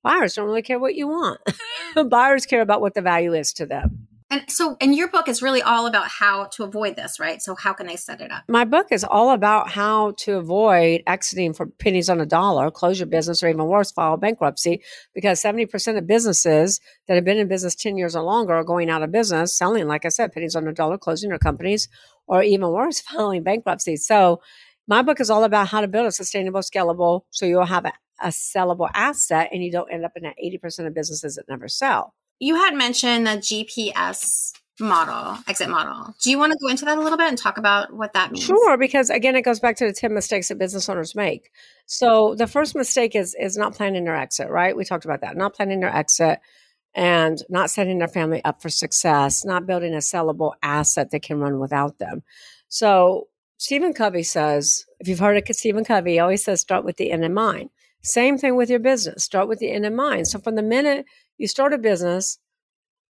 Buyers 0.03 0.35
don't 0.35 0.47
really 0.47 0.61
care 0.61 0.79
what 0.79 0.97
you 0.97 1.09
want. 1.09 1.41
Buyers 2.11 2.45
care 2.45 2.61
about 2.61 2.83
what 2.83 2.95
the 2.95 3.01
value 3.01 3.33
is 3.33 3.55
to 3.55 3.65
them. 3.65 4.09
And 4.33 4.49
so, 4.49 4.77
and 4.81 4.95
your 4.95 5.09
book 5.09 5.29
is 5.29 5.43
really 5.43 5.61
all 5.61 5.87
about 5.87 6.07
how 6.07 6.45
to 6.53 6.63
avoid 6.63 6.95
this, 6.95 7.19
right? 7.19 7.43
So, 7.43 7.57
how 7.57 7.73
can 7.73 7.89
they 7.89 7.97
set 7.97 8.21
it 8.21 8.31
up? 8.31 8.45
My 8.49 8.65
book 8.65 8.87
is 8.93 9.03
all 9.03 9.33
about 9.33 9.71
how 9.71 10.13
to 10.19 10.37
avoid 10.37 11.03
exiting 11.05 11.53
for 11.53 11.67
pennies 11.67 12.09
on 12.09 12.21
a 12.21 12.27
dollar, 12.27 12.71
close 12.71 13.01
your 13.01 13.09
business, 13.09 13.43
or 13.43 13.49
even 13.49 13.67
worse, 13.67 13.91
file 13.91 14.17
bankruptcy. 14.17 14.83
Because 15.15 15.43
70% 15.43 15.99
of 15.99 16.07
businesses 16.07 16.81
that 17.09 17.17
have 17.17 17.25
been 17.25 17.39
in 17.39 17.49
business 17.49 17.75
10 17.75 17.97
years 17.97 18.15
or 18.15 18.23
longer 18.23 18.55
are 18.55 18.63
going 18.63 18.89
out 18.89 19.03
of 19.03 19.11
business, 19.11 19.59
selling, 19.59 19.89
like 19.89 20.05
I 20.05 20.11
said, 20.11 20.33
pennies 20.33 20.55
on 20.55 20.69
a 20.69 20.73
dollar, 20.73 20.97
closing 20.97 21.31
their 21.31 21.39
companies, 21.39 21.89
or 22.29 22.45
even 22.45 22.71
worse, 22.71 23.01
filing 23.01 23.43
bankruptcy. 23.43 23.97
So, 23.97 24.41
my 24.87 25.03
book 25.03 25.21
is 25.21 25.31
all 25.31 25.43
about 25.43 25.69
how 25.69 25.81
to 25.81 25.89
build 25.89 26.07
a 26.07 26.13
sustainable, 26.13 26.61
scalable, 26.61 27.23
so 27.31 27.47
you'll 27.47 27.65
have 27.65 27.85
a, 27.85 27.93
a 28.21 28.29
sellable 28.29 28.91
asset 28.95 29.49
and 29.53 29.63
you 29.63 29.73
don't 29.73 29.93
end 29.93 30.05
up 30.05 30.13
in 30.15 30.23
that 30.23 30.37
80% 30.43 30.87
of 30.87 30.95
businesses 30.95 31.35
that 31.35 31.49
never 31.49 31.67
sell 31.67 32.15
you 32.41 32.57
had 32.57 32.75
mentioned 32.75 33.27
the 33.27 33.37
GPS 33.37 34.53
model, 34.81 35.39
exit 35.47 35.69
model. 35.69 36.15
Do 36.23 36.31
you 36.31 36.39
want 36.39 36.53
to 36.53 36.59
go 36.61 36.69
into 36.69 36.87
that 36.87 36.99
a 36.99 37.01
little 37.01 37.19
bit 37.19 37.29
and 37.29 37.39
talk 37.39 37.59
about 37.59 37.93
what 37.93 38.15
that 38.15 38.33
means? 38.33 38.45
Sure, 38.45 38.77
because 38.79 39.11
again, 39.11 39.37
it 39.37 39.43
goes 39.43 39.61
back 39.61 39.77
to 39.77 39.87
the 39.87 39.93
10 39.93 40.13
mistakes 40.13 40.49
that 40.49 40.59
business 40.59 40.89
owners 40.89 41.15
make. 41.15 41.51
So 41.87 42.35
the 42.35 42.47
first 42.47 42.75
mistake 42.75 43.15
is 43.15 43.37
is 43.39 43.57
not 43.57 43.75
planning 43.75 44.05
their 44.05 44.17
exit, 44.17 44.49
right? 44.49 44.77
We 44.77 44.85
talked 44.85 45.05
about 45.05 45.21
that. 45.21 45.37
Not 45.37 45.55
planning 45.55 45.81
their 45.81 45.95
exit 45.95 46.41
and 46.95 47.39
not 47.49 47.71
setting 47.71 47.99
their 47.99 48.09
family 48.09 48.43
up 48.45 48.63
for 48.63 48.69
success, 48.69 49.45
not 49.45 49.67
building 49.67 49.95
a 49.95 49.99
sellable 49.99 50.55
asset 50.63 51.11
that 51.11 51.23
can 51.23 51.39
run 51.39 51.61
without 51.61 51.99
them. 51.99 52.23
So 52.69 53.29
Stephen 53.59 53.93
Covey 53.93 54.23
says, 54.23 54.87
if 54.99 55.07
you've 55.07 55.19
heard 55.19 55.37
of 55.37 55.57
Stephen 55.57 55.85
Covey, 55.85 56.13
he 56.13 56.19
always 56.19 56.43
says 56.43 56.61
start 56.61 56.85
with 56.85 56.97
the 56.97 57.13
end 57.13 57.25
in 57.25 57.35
mind. 57.35 57.71
Same 58.03 58.39
thing 58.39 58.57
with 58.57 58.71
your 58.71 58.79
business. 58.79 59.25
Start 59.25 59.49
with 59.49 59.59
the 59.59 59.71
end 59.71 59.85
in 59.85 59.95
mind. 59.95 60.27
So 60.29 60.39
from 60.39 60.55
the 60.55 60.63
minute 60.63 61.05
you 61.41 61.49
start 61.49 61.73
a 61.73 61.79
business 61.79 62.39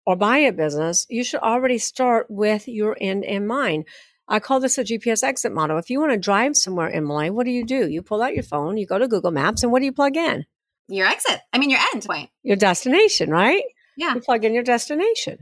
or 0.05 0.15
buy 0.15 0.39
a 0.39 0.53
business, 0.53 1.07
you 1.09 1.25
should 1.25 1.41
already 1.41 1.79
start 1.79 2.27
with 2.29 2.69
your 2.69 2.95
end 3.01 3.25
in 3.25 3.47
mind. 3.47 3.87
I 4.29 4.39
call 4.39 4.61
this 4.61 4.77
a 4.77 4.85
GPS 4.85 5.23
exit 5.23 5.53
model. 5.53 5.79
If 5.79 5.89
you 5.89 5.99
want 5.99 6.13
to 6.13 6.19
drive 6.19 6.55
somewhere, 6.55 6.91
Emily, 6.91 7.31
what 7.31 7.47
do 7.47 7.51
you 7.51 7.65
do? 7.65 7.89
You 7.89 8.03
pull 8.03 8.23
out 8.23 8.35
your 8.35 8.43
phone, 8.43 8.77
you 8.77 8.87
go 8.87 8.99
to 8.99 9.09
Google 9.09 9.31
Maps, 9.31 9.63
and 9.63 9.73
what 9.73 9.79
do 9.79 9.87
you 9.87 9.93
plug 9.93 10.17
in? 10.17 10.45
Your 10.89 11.07
exit. 11.07 11.41
I 11.55 11.59
mean, 11.59 11.71
your 11.71 11.81
end 11.95 12.05
point. 12.05 12.29
Your 12.43 12.57
destination, 12.57 13.31
right? 13.31 13.63
Yeah. 13.97 14.15
You 14.15 14.21
plug 14.21 14.45
in 14.45 14.53
your 14.53 14.63
destination. 14.63 15.39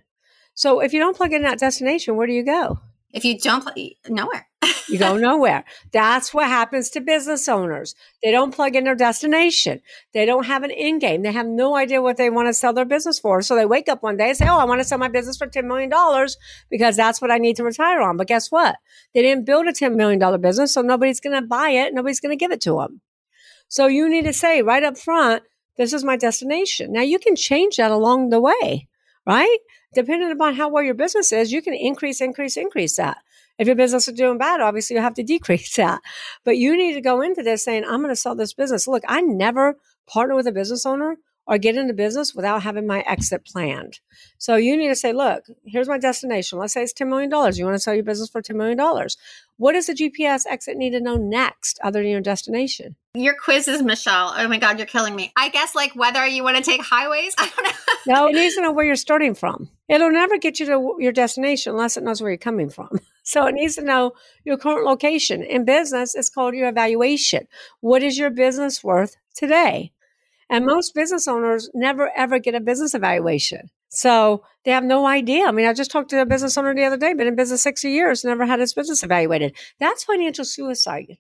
So 0.55 0.79
if 0.79 0.93
you 0.93 1.01
don't 1.01 1.17
plug 1.17 1.33
in 1.33 1.43
that 1.43 1.59
destination, 1.59 2.15
where 2.15 2.29
do 2.29 2.33
you 2.33 2.45
go? 2.45 2.79
If 3.13 3.25
you 3.25 3.39
don't 3.39 3.63
play, 3.63 3.97
nowhere. 4.09 4.47
You 4.89 5.01
go 5.01 5.17
nowhere. 5.17 5.65
That's 5.91 6.33
what 6.33 6.47
happens 6.47 6.91
to 6.91 7.01
business 7.01 7.49
owners. 7.49 7.97
They 8.23 8.31
don't 8.31 8.55
plug 8.55 8.77
in 8.77 8.85
their 8.85 8.95
destination. 8.95 9.81
They 10.15 10.25
don't 10.25 10.47
have 10.47 10.63
an 10.63 10.71
end 10.71 11.01
game. 11.01 11.23
They 11.23 11.33
have 11.33 11.47
no 11.47 11.75
idea 11.75 12.01
what 12.01 12.17
they 12.19 12.31
want 12.31 12.47
to 12.49 12.55
sell 12.55 12.73
their 12.73 12.85
business 12.85 13.19
for. 13.19 13.43
So 13.43 13.57
they 13.57 13.67
wake 13.67 13.89
up 13.89 14.05
one 14.05 14.17
day 14.17 14.29
and 14.29 14.37
say, 14.37 14.47
Oh, 14.47 14.59
I 14.59 14.65
want 14.65 14.81
to 14.81 14.85
sell 14.85 14.99
my 14.99 15.09
business 15.09 15.37
for 15.37 15.49
$10 15.49 15.65
million 15.65 15.91
because 16.71 16.97
that's 16.97 17.21
what 17.21 17.33
I 17.33 17.39
need 17.39 17.57
to 17.57 17.65
retire 17.65 18.01
on. 18.01 18.17
But 18.17 18.29
guess 18.29 18.53
what? 18.53 18.77
They 19.13 19.23
didn't 19.23 19.45
build 19.45 19.67
a 19.67 19.73
$10 19.73 19.97
million 19.97 20.41
business. 20.41 20.73
So 20.73 20.83
nobody's 20.83 21.19
going 21.21 21.35
to 21.35 21.47
buy 21.47 21.71
it. 21.71 21.93
Nobody's 21.93 22.21
going 22.21 22.37
to 22.37 22.41
give 22.41 22.53
it 22.53 22.61
to 22.61 22.77
them. 22.77 23.01
So 23.69 23.89
you 23.89 24.09
need 24.09 24.25
to 24.25 24.33
say 24.33 24.63
right 24.63 24.85
up 24.85 24.97
front, 24.97 25.43
this 25.77 25.93
is 25.93 26.05
my 26.05 26.17
destination. 26.17 26.93
Now 26.93 27.03
you 27.03 27.19
can 27.19 27.37
change 27.37 27.77
that 27.77 27.91
along 27.91 28.31
the 28.31 28.41
way, 28.41 28.89
right? 29.27 29.59
Depending 29.97 30.31
upon 30.31 30.57
how 30.57 30.69
well 30.69 30.83
your 30.83 30.93
business 30.93 31.33
is, 31.33 31.51
you 31.51 31.63
can 31.63 31.73
increase, 31.73 32.21
increase, 32.21 32.59
increase 32.59 32.97
that. 32.97 33.17
If 33.59 33.67
your 33.67 33.77
business 33.77 34.07
is 34.07 34.13
doing 34.13 34.37
bad, 34.37 34.61
obviously 34.61 34.95
you 34.95 35.01
have 35.01 35.15
to 35.15 35.23
decrease 35.35 35.75
that. 35.77 36.03
But 36.45 36.59
you 36.59 36.77
need 36.77 36.93
to 36.93 37.01
go 37.01 37.23
into 37.23 37.43
this 37.43 37.65
saying, 37.65 37.85
I'm 37.85 38.03
going 38.03 38.11
to 38.11 38.17
sell 38.17 38.35
this 38.35 38.53
business. 38.53 38.87
Look, 38.87 39.05
I 39.09 39.23
never 39.23 39.79
partner 40.07 40.35
with 40.35 40.47
a 40.49 40.53
business 40.53 40.85
owner 40.85 41.17
or 41.47 41.57
get 41.57 41.77
into 41.77 41.95
business 41.95 42.35
without 42.35 42.63
having 42.63 42.87
my 42.87 43.01
exit 43.07 43.47
planned. 43.47 44.01
So 44.37 44.57
you 44.57 44.77
need 44.77 44.89
to 44.89 44.97
say, 44.97 45.15
look, 45.15 45.45
here's 45.65 45.89
my 45.89 45.97
destination. 45.97 46.59
Let's 46.59 46.75
say 46.75 46.83
it's 46.83 46.93
$10 46.93 47.09
million. 47.09 47.31
You 47.31 47.65
want 47.65 47.77
to 47.77 47.81
sell 47.81 47.95
your 47.95 48.05
business 48.05 48.29
for 48.29 48.43
$10 48.43 48.55
million. 48.55 48.79
What 49.57 49.73
does 49.73 49.87
the 49.87 49.95
GPS 49.95 50.43
exit 50.47 50.77
need 50.77 50.91
to 50.91 51.01
know 51.01 51.17
next 51.17 51.79
other 51.83 52.03
than 52.03 52.11
your 52.11 52.21
destination? 52.21 52.97
Your 53.15 53.35
quizzes, 53.35 53.81
Michelle. 53.81 54.35
Oh 54.37 54.47
my 54.47 54.59
God, 54.59 54.77
you're 54.79 54.87
killing 54.87 55.17
me. 55.17 55.33
I 55.37 55.49
guess 55.49 55.75
like 55.75 55.95
whether 55.95 56.27
you 56.27 56.43
want 56.43 56.59
to 56.59 56.63
take 56.63 56.83
highways. 56.83 57.35
I 57.39 57.49
don't 57.49 57.65
know. 57.65 58.15
no, 58.15 58.29
it 58.29 58.35
needs 58.35 58.57
to 58.57 58.61
know 58.61 58.73
where 58.73 58.85
you're 58.85 58.97
starting 58.97 59.35
from. 59.35 59.71
It'll 59.89 60.11
never 60.11 60.37
get 60.39 60.59
you 60.59 60.67
to 60.67 60.97
your 60.99 61.13
destination 61.13 61.73
unless 61.73 61.97
it 61.97 62.03
knows 62.03 62.21
where 62.21 62.31
you're 62.31 62.39
coming 62.39 62.71
from. 62.71 63.01
So 63.29 63.45
it 63.47 63.57
needs 63.57 63.75
to 63.75 63.83
know 63.83 64.13
your 64.45 64.57
current 64.57 64.87
location. 64.87 65.43
In 65.43 65.65
business, 65.65 66.15
it's 66.15 66.31
called 66.31 66.55
your 66.55 66.69
evaluation. 66.69 67.49
What 67.81 68.05
is 68.05 68.17
your 68.17 68.31
business 68.31 68.85
worth 68.85 69.17
today? 69.35 69.91
And 70.49 70.65
most 70.65 70.95
business 70.95 71.27
owners 71.27 71.69
never 71.75 72.13
ever 72.17 72.39
get 72.39 72.55
a 72.55 72.61
business 72.61 72.95
evaluation. 72.95 73.71
So 73.89 74.45
they 74.65 74.71
have 74.71 74.85
no 74.85 75.07
idea. 75.07 75.47
I 75.47 75.51
mean, 75.51 75.67
I 75.67 75.73
just 75.73 75.91
talked 75.91 76.11
to 76.11 76.21
a 76.21 76.27
business 76.27 76.57
owner 76.57 76.73
the 76.73 76.85
other 76.85 76.97
day, 76.97 77.15
been 77.15 77.27
in 77.27 77.35
business 77.35 77.65
60 77.65 77.91
years, 77.91 78.25
never 78.25 78.47
had 78.47 78.61
his 78.61 78.75
business 78.75 79.03
evaluated. 79.03 79.57
That's 79.81 80.05
financial 80.05 80.45
suicide. 80.45 81.19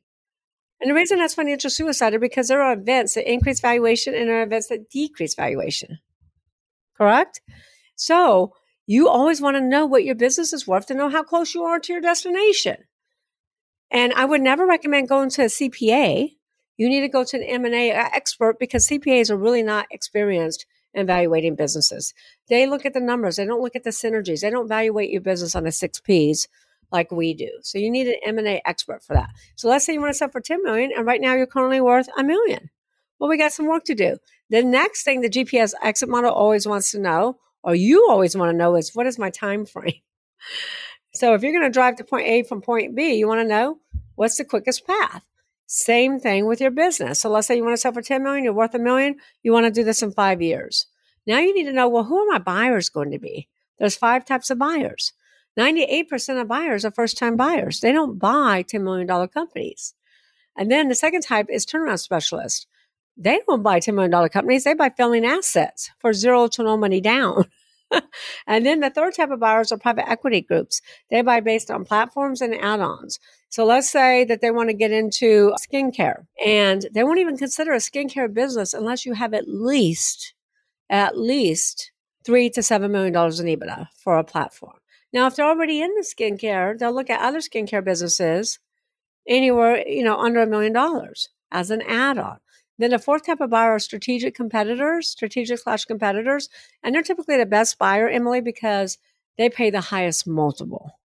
And 0.80 0.90
the 0.90 0.94
reason 0.94 1.18
that's 1.18 1.34
financial 1.34 1.70
suicide 1.70 2.14
is 2.14 2.20
because 2.20 2.48
there 2.48 2.62
are 2.62 2.74
events 2.74 3.14
that 3.14 3.30
increase 3.30 3.60
valuation 3.60 4.14
and 4.14 4.28
there 4.28 4.40
are 4.40 4.44
events 4.44 4.68
that 4.68 4.90
decrease 4.90 5.34
valuation. 5.34 5.98
Correct? 6.96 7.40
So 7.96 8.52
you 8.86 9.08
always 9.08 9.40
want 9.40 9.56
to 9.56 9.60
know 9.60 9.84
what 9.84 10.04
your 10.04 10.14
business 10.14 10.52
is 10.52 10.66
worth 10.66 10.86
to 10.86 10.94
know 10.94 11.08
how 11.08 11.24
close 11.24 11.54
you 11.54 11.64
are 11.64 11.80
to 11.80 11.92
your 11.92 12.02
destination. 12.02 12.84
And 13.90 14.12
I 14.12 14.24
would 14.24 14.40
never 14.40 14.66
recommend 14.66 15.08
going 15.08 15.30
to 15.30 15.42
a 15.42 15.46
CPA 15.46 16.36
you 16.76 16.88
need 16.88 17.00
to 17.00 17.08
go 17.08 17.24
to 17.24 17.36
an 17.36 17.42
M&A 17.42 17.92
uh, 17.92 18.08
expert 18.12 18.58
because 18.58 18.88
CPAs 18.88 19.30
are 19.30 19.36
really 19.36 19.62
not 19.62 19.86
experienced 19.90 20.66
in 20.92 21.02
evaluating 21.02 21.54
businesses. 21.54 22.12
They 22.48 22.66
look 22.66 22.84
at 22.84 22.92
the 22.92 23.00
numbers. 23.00 23.36
They 23.36 23.46
don't 23.46 23.62
look 23.62 23.76
at 23.76 23.84
the 23.84 23.90
synergies. 23.90 24.40
They 24.40 24.50
don't 24.50 24.66
evaluate 24.66 25.10
your 25.10 25.22
business 25.22 25.54
on 25.54 25.64
the 25.64 25.72
six 25.72 26.00
Ps 26.00 26.48
like 26.92 27.10
we 27.10 27.34
do. 27.34 27.50
So 27.62 27.78
you 27.78 27.90
need 27.90 28.06
an 28.06 28.38
M&A 28.38 28.62
expert 28.64 29.02
for 29.02 29.14
that. 29.14 29.30
So 29.56 29.68
let's 29.68 29.84
say 29.84 29.94
you 29.94 30.00
want 30.00 30.12
to 30.12 30.18
sell 30.18 30.28
for 30.28 30.40
10 30.40 30.62
million 30.62 30.92
and 30.96 31.06
right 31.06 31.20
now 31.20 31.34
you're 31.34 31.46
currently 31.46 31.80
worth 31.80 32.08
a 32.16 32.22
million. 32.22 32.70
Well, 33.18 33.30
we 33.30 33.38
got 33.38 33.52
some 33.52 33.66
work 33.66 33.84
to 33.84 33.94
do. 33.94 34.18
The 34.50 34.62
next 34.62 35.02
thing 35.02 35.20
the 35.22 35.30
GPS 35.30 35.72
exit 35.82 36.08
model 36.08 36.30
always 36.30 36.66
wants 36.66 36.90
to 36.92 37.00
know, 37.00 37.38
or 37.66 37.74
you 37.74 38.06
always 38.08 38.36
want 38.36 38.50
to 38.50 38.56
know 38.56 38.76
is 38.76 38.94
what 38.94 39.06
is 39.06 39.18
my 39.18 39.28
time 39.28 39.66
frame? 39.66 39.92
So 41.14 41.32
if 41.32 41.42
you're 41.42 41.52
going 41.52 41.64
to 41.64 41.70
drive 41.70 41.96
to 41.96 42.04
point 42.04 42.26
A 42.26 42.42
from 42.42 42.60
point 42.60 42.94
B, 42.94 43.14
you 43.14 43.26
want 43.26 43.40
to 43.40 43.48
know 43.48 43.78
what's 44.16 44.36
the 44.36 44.44
quickest 44.44 44.86
path. 44.86 45.24
Same 45.66 46.20
thing 46.20 46.44
with 46.44 46.60
your 46.60 46.70
business. 46.70 47.22
So 47.22 47.30
let's 47.30 47.46
say 47.46 47.56
you 47.56 47.64
want 47.64 47.72
to 47.72 47.80
sell 47.80 47.92
for 47.92 48.02
10 48.02 48.22
million, 48.22 48.44
you're 48.44 48.52
worth 48.52 48.74
a 48.74 48.78
million, 48.78 49.16
you 49.42 49.50
want 49.50 49.64
to 49.64 49.70
do 49.70 49.82
this 49.82 50.02
in 50.02 50.12
five 50.12 50.42
years. 50.42 50.86
Now 51.26 51.38
you 51.38 51.54
need 51.54 51.64
to 51.64 51.72
know, 51.72 51.88
well, 51.88 52.04
who 52.04 52.18
are 52.18 52.30
my 52.30 52.38
buyers 52.38 52.90
going 52.90 53.12
to 53.12 53.18
be? 53.18 53.48
There's 53.78 53.96
five 53.96 54.26
types 54.26 54.50
of 54.50 54.58
buyers. 54.58 55.14
98% 55.58 56.38
of 56.38 56.48
buyers 56.48 56.84
are 56.84 56.90
first 56.90 57.16
time 57.16 57.34
buyers. 57.34 57.80
They 57.80 57.92
don't 57.92 58.18
buy 58.18 58.62
$10 58.62 58.82
million 58.82 59.28
companies. 59.28 59.94
And 60.54 60.70
then 60.70 60.88
the 60.88 60.94
second 60.94 61.22
type 61.22 61.46
is 61.48 61.64
turnaround 61.64 62.00
specialists. 62.00 62.66
They 63.16 63.40
don't 63.46 63.62
buy 63.62 63.80
$10 63.80 63.94
million 63.94 64.28
companies. 64.28 64.64
They 64.64 64.74
buy 64.74 64.90
failing 64.90 65.24
assets 65.24 65.90
for 65.98 66.12
zero 66.12 66.48
to 66.48 66.62
no 66.62 66.76
money 66.76 67.00
down. 67.00 67.44
and 68.46 68.66
then 68.66 68.80
the 68.80 68.90
third 68.90 69.14
type 69.14 69.30
of 69.30 69.40
buyers 69.40 69.72
are 69.72 69.78
private 69.78 70.08
equity 70.08 70.40
groups. 70.40 70.82
They 71.10 71.22
buy 71.22 71.40
based 71.40 71.70
on 71.70 71.84
platforms 71.84 72.40
and 72.40 72.54
add 72.54 72.80
ons. 72.80 73.18
So 73.48 73.64
let's 73.64 73.88
say 73.88 74.24
that 74.24 74.40
they 74.40 74.50
want 74.50 74.68
to 74.68 74.74
get 74.74 74.90
into 74.90 75.54
skincare 75.60 76.26
and 76.44 76.86
they 76.92 77.04
won't 77.04 77.20
even 77.20 77.38
consider 77.38 77.72
a 77.72 77.78
skincare 77.78 78.32
business 78.32 78.74
unless 78.74 79.06
you 79.06 79.14
have 79.14 79.32
at 79.32 79.48
least, 79.48 80.34
at 80.90 81.16
least 81.16 81.92
three 82.24 82.50
to 82.50 82.62
seven 82.62 82.90
million 82.92 83.12
dollars 83.12 83.40
in 83.40 83.46
EBITDA 83.46 83.86
for 83.96 84.18
a 84.18 84.24
platform. 84.24 84.76
Now, 85.12 85.26
if 85.26 85.36
they're 85.36 85.46
already 85.46 85.80
in 85.80 85.94
the 85.94 86.02
skincare, 86.04 86.76
they'll 86.76 86.92
look 86.92 87.08
at 87.08 87.20
other 87.20 87.38
skincare 87.38 87.84
businesses 87.84 88.58
anywhere, 89.26 89.86
you 89.86 90.02
know, 90.02 90.18
under 90.18 90.40
a 90.40 90.46
million 90.46 90.72
dollars 90.72 91.28
as 91.52 91.70
an 91.70 91.82
add-on. 91.82 92.38
Then 92.78 92.90
the 92.90 92.98
fourth 92.98 93.26
type 93.26 93.40
of 93.40 93.50
buyer 93.50 93.72
are 93.72 93.78
strategic 93.78 94.34
competitors, 94.34 95.08
strategic 95.08 95.58
slash 95.58 95.84
competitors. 95.84 96.48
And 96.82 96.94
they're 96.94 97.02
typically 97.02 97.36
the 97.36 97.46
best 97.46 97.78
buyer, 97.78 98.08
Emily, 98.08 98.40
because 98.40 98.98
they 99.38 99.48
pay 99.48 99.70
the 99.70 99.80
highest 99.80 100.26
multiple. 100.26 100.98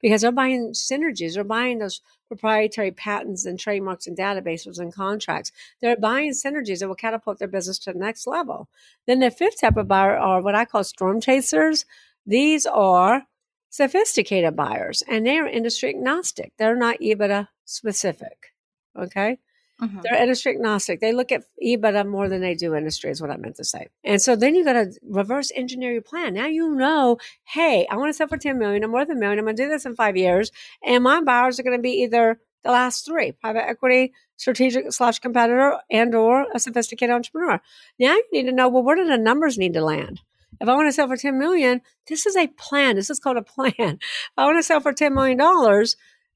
Because 0.00 0.22
they're 0.22 0.32
buying 0.32 0.72
synergies, 0.72 1.34
they're 1.34 1.44
buying 1.44 1.78
those 1.78 2.00
proprietary 2.26 2.90
patents 2.90 3.44
and 3.44 3.58
trademarks 3.58 4.06
and 4.06 4.16
databases 4.16 4.78
and 4.78 4.92
contracts. 4.92 5.52
They're 5.80 5.96
buying 5.96 6.32
synergies 6.32 6.80
that 6.80 6.88
will 6.88 6.96
catapult 6.96 7.38
their 7.38 7.46
business 7.48 7.78
to 7.80 7.92
the 7.92 7.98
next 7.98 8.26
level. 8.26 8.68
Then 9.06 9.20
the 9.20 9.30
fifth 9.30 9.60
type 9.60 9.76
of 9.76 9.86
buyer 9.86 10.16
are 10.16 10.42
what 10.42 10.54
I 10.54 10.64
call 10.64 10.82
storm 10.82 11.20
chasers. 11.20 11.84
These 12.26 12.66
are 12.66 13.24
sophisticated 13.68 14.56
buyers 14.56 15.02
and 15.08 15.26
they 15.26 15.38
are 15.38 15.46
industry 15.46 15.90
agnostic. 15.90 16.52
They're 16.58 16.76
not 16.76 17.00
EBITDA 17.00 17.48
specific. 17.64 18.52
Okay. 18.98 19.38
Mm-hmm. 19.80 20.00
They're 20.02 20.22
industry 20.22 20.52
agnostic. 20.52 21.00
They 21.00 21.12
look 21.12 21.32
at 21.32 21.44
EBITDA 21.62 22.08
more 22.08 22.28
than 22.28 22.40
they 22.40 22.54
do 22.54 22.74
industry, 22.74 23.10
is 23.10 23.20
what 23.20 23.30
I 23.30 23.36
meant 23.36 23.56
to 23.56 23.64
say. 23.64 23.88
And 24.04 24.22
so 24.22 24.36
then 24.36 24.54
you 24.54 24.64
got 24.64 24.74
to 24.74 24.92
reverse 25.02 25.50
engineer 25.54 25.92
your 25.92 26.02
plan. 26.02 26.34
Now 26.34 26.46
you 26.46 26.74
know, 26.74 27.18
hey, 27.44 27.86
I 27.90 27.96
want 27.96 28.10
to 28.10 28.12
sell 28.12 28.28
for 28.28 28.36
10 28.36 28.58
million. 28.58 28.84
I'm 28.84 28.92
worth 28.92 29.10
a 29.10 29.14
million. 29.14 29.38
I'm 29.38 29.44
going 29.44 29.56
to 29.56 29.62
do 29.62 29.68
this 29.68 29.84
in 29.84 29.96
five 29.96 30.16
years. 30.16 30.52
And 30.84 31.02
my 31.02 31.20
buyers 31.20 31.58
are 31.58 31.64
going 31.64 31.78
to 31.78 31.82
be 31.82 32.02
either 32.02 32.38
the 32.62 32.70
last 32.70 33.04
three 33.04 33.32
private 33.32 33.66
equity, 33.66 34.12
strategic 34.36 34.92
slash 34.92 35.18
competitor, 35.18 35.78
and 35.90 36.14
or 36.14 36.46
a 36.54 36.58
sophisticated 36.58 37.14
entrepreneur. 37.14 37.60
Now 37.98 38.14
you 38.14 38.24
need 38.32 38.44
to 38.44 38.52
know, 38.52 38.68
well, 38.68 38.82
where 38.82 38.96
do 38.96 39.04
the 39.04 39.18
numbers 39.18 39.58
need 39.58 39.74
to 39.74 39.84
land? 39.84 40.20
If 40.60 40.68
I 40.68 40.76
want 40.76 40.86
to 40.86 40.92
sell 40.92 41.08
for 41.08 41.16
10 41.16 41.38
million, 41.38 41.80
this 42.06 42.24
is 42.24 42.36
a 42.36 42.46
plan. 42.46 42.96
This 42.96 43.10
is 43.10 43.18
called 43.18 43.36
a 43.36 43.42
plan. 43.42 43.72
If 43.78 44.32
I 44.36 44.44
want 44.44 44.58
to 44.58 44.62
sell 44.62 44.80
for 44.80 44.92
$10 44.92 45.12
million, 45.12 45.86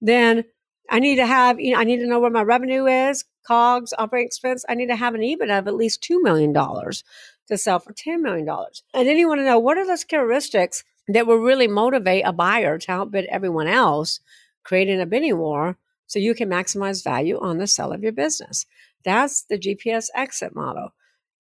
then 0.01 0.45
I 0.91 0.99
need 0.99 1.17
to 1.17 1.27
have, 1.27 1.61
you 1.61 1.75
know, 1.75 1.81
I 1.81 1.85
need 1.85 1.99
to 1.99 2.07
know 2.07 2.21
where 2.21 2.31
my 2.31 2.43
revenue 2.43 2.87
is, 2.87 3.25
COGS, 3.47 3.95
operating 3.99 4.27
expense. 4.27 4.65
I 4.69 4.75
need 4.75 4.87
to 4.87 4.97
have 4.97 5.15
an 5.15 5.21
EBIT 5.21 5.57
of 5.57 5.69
at 5.69 5.75
least 5.75 6.03
$2 6.03 6.23
million 6.23 6.53
to 6.53 7.59
sell 7.59 7.79
for 7.79 7.93
$10 7.93 8.21
million. 8.21 8.49
And 8.95 9.09
then 9.09 9.17
you 9.17 9.29
want 9.29 9.41
to 9.41 9.45
know 9.45 9.59
what 9.59 9.79
are 9.79 9.87
those 9.87 10.05
characteristics 10.05 10.85
that 11.09 11.27
will 11.27 11.37
really 11.37 11.69
motivate 11.69 12.25
a 12.27 12.33
buyer 12.33 12.79
to 12.79 12.93
outbid 12.93 13.27
everyone 13.27 13.69
else, 13.69 14.21
creating 14.65 15.01
a 15.01 15.07
bidding 15.07 15.39
war 15.39 15.79
so 16.07 16.19
you 16.19 16.35
can 16.35 16.49
maximize 16.49 17.05
value 17.05 17.39
on 17.41 17.59
the 17.59 17.67
sale 17.67 17.93
of 17.93 18.03
your 18.03 18.13
business. 18.13 18.67
That's 19.05 19.43
the 19.43 19.59
GPS 19.59 20.09
exit 20.15 20.55
model, 20.55 20.93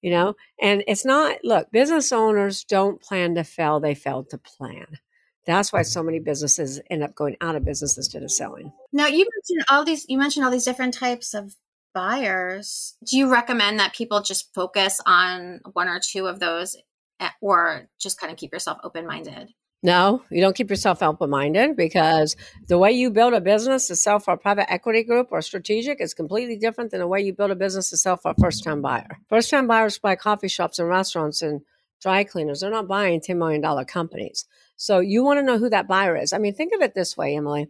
you 0.02 0.10
know, 0.10 0.34
and 0.60 0.84
it's 0.86 1.04
not, 1.04 1.38
look, 1.42 1.70
business 1.72 2.12
owners 2.12 2.64
don't 2.64 3.00
plan 3.00 3.34
to 3.34 3.44
fail, 3.44 3.80
they 3.80 3.94
fail 3.94 4.24
to 4.24 4.38
plan. 4.38 4.98
That's 5.46 5.72
why 5.72 5.82
so 5.82 6.02
many 6.02 6.18
businesses 6.18 6.80
end 6.90 7.02
up 7.02 7.14
going 7.14 7.36
out 7.40 7.56
of 7.56 7.64
business 7.64 7.96
instead 7.96 8.22
of 8.22 8.30
selling. 8.30 8.72
Now 8.92 9.06
you 9.06 9.18
mentioned 9.18 9.64
all 9.70 9.84
these 9.84 10.04
you 10.08 10.18
mentioned 10.18 10.44
all 10.44 10.50
these 10.50 10.64
different 10.64 10.94
types 10.94 11.34
of 11.34 11.54
buyers. 11.94 12.96
Do 13.04 13.16
you 13.16 13.30
recommend 13.30 13.80
that 13.80 13.94
people 13.94 14.20
just 14.22 14.52
focus 14.54 15.00
on 15.06 15.60
one 15.72 15.88
or 15.88 16.00
two 16.00 16.26
of 16.26 16.40
those 16.40 16.76
eh, 17.20 17.30
or 17.40 17.88
just 17.98 18.20
kind 18.20 18.30
of 18.30 18.38
keep 18.38 18.52
yourself 18.52 18.78
open-minded? 18.84 19.54
No, 19.82 20.22
you 20.30 20.40
don't 20.40 20.56
keep 20.56 20.68
yourself 20.68 21.02
open 21.02 21.30
minded 21.30 21.76
because 21.76 22.34
the 22.66 22.76
way 22.76 22.90
you 22.92 23.10
build 23.10 23.34
a 23.34 23.40
business 23.40 23.86
to 23.88 23.96
sell 23.96 24.18
for 24.18 24.34
a 24.34 24.36
private 24.36 24.70
equity 24.70 25.04
group 25.04 25.28
or 25.30 25.40
strategic 25.42 26.00
is 26.00 26.12
completely 26.12 26.56
different 26.56 26.90
than 26.90 27.00
the 27.00 27.06
way 27.06 27.20
you 27.20 27.32
build 27.32 27.50
a 27.50 27.56
business 27.56 27.90
to 27.90 27.96
sell 27.96 28.16
for 28.16 28.32
a 28.32 28.40
first 28.40 28.64
time 28.64 28.82
buyer. 28.82 29.18
First 29.28 29.48
time 29.50 29.66
buyers 29.66 29.98
buy 29.98 30.16
coffee 30.16 30.48
shops 30.48 30.78
and 30.78 30.88
restaurants 30.88 31.40
and 31.40 31.60
dry 32.00 32.24
cleaners. 32.24 32.60
They're 32.60 32.70
not 32.70 32.88
buying 32.88 33.20
$10 33.20 33.36
million 33.36 33.84
companies. 33.84 34.46
So 34.76 35.00
you 35.00 35.24
want 35.24 35.38
to 35.38 35.42
know 35.42 35.58
who 35.58 35.70
that 35.70 35.88
buyer 35.88 36.16
is. 36.16 36.32
I 36.32 36.38
mean, 36.38 36.54
think 36.54 36.72
of 36.74 36.82
it 36.82 36.94
this 36.94 37.16
way, 37.16 37.36
Emily. 37.36 37.68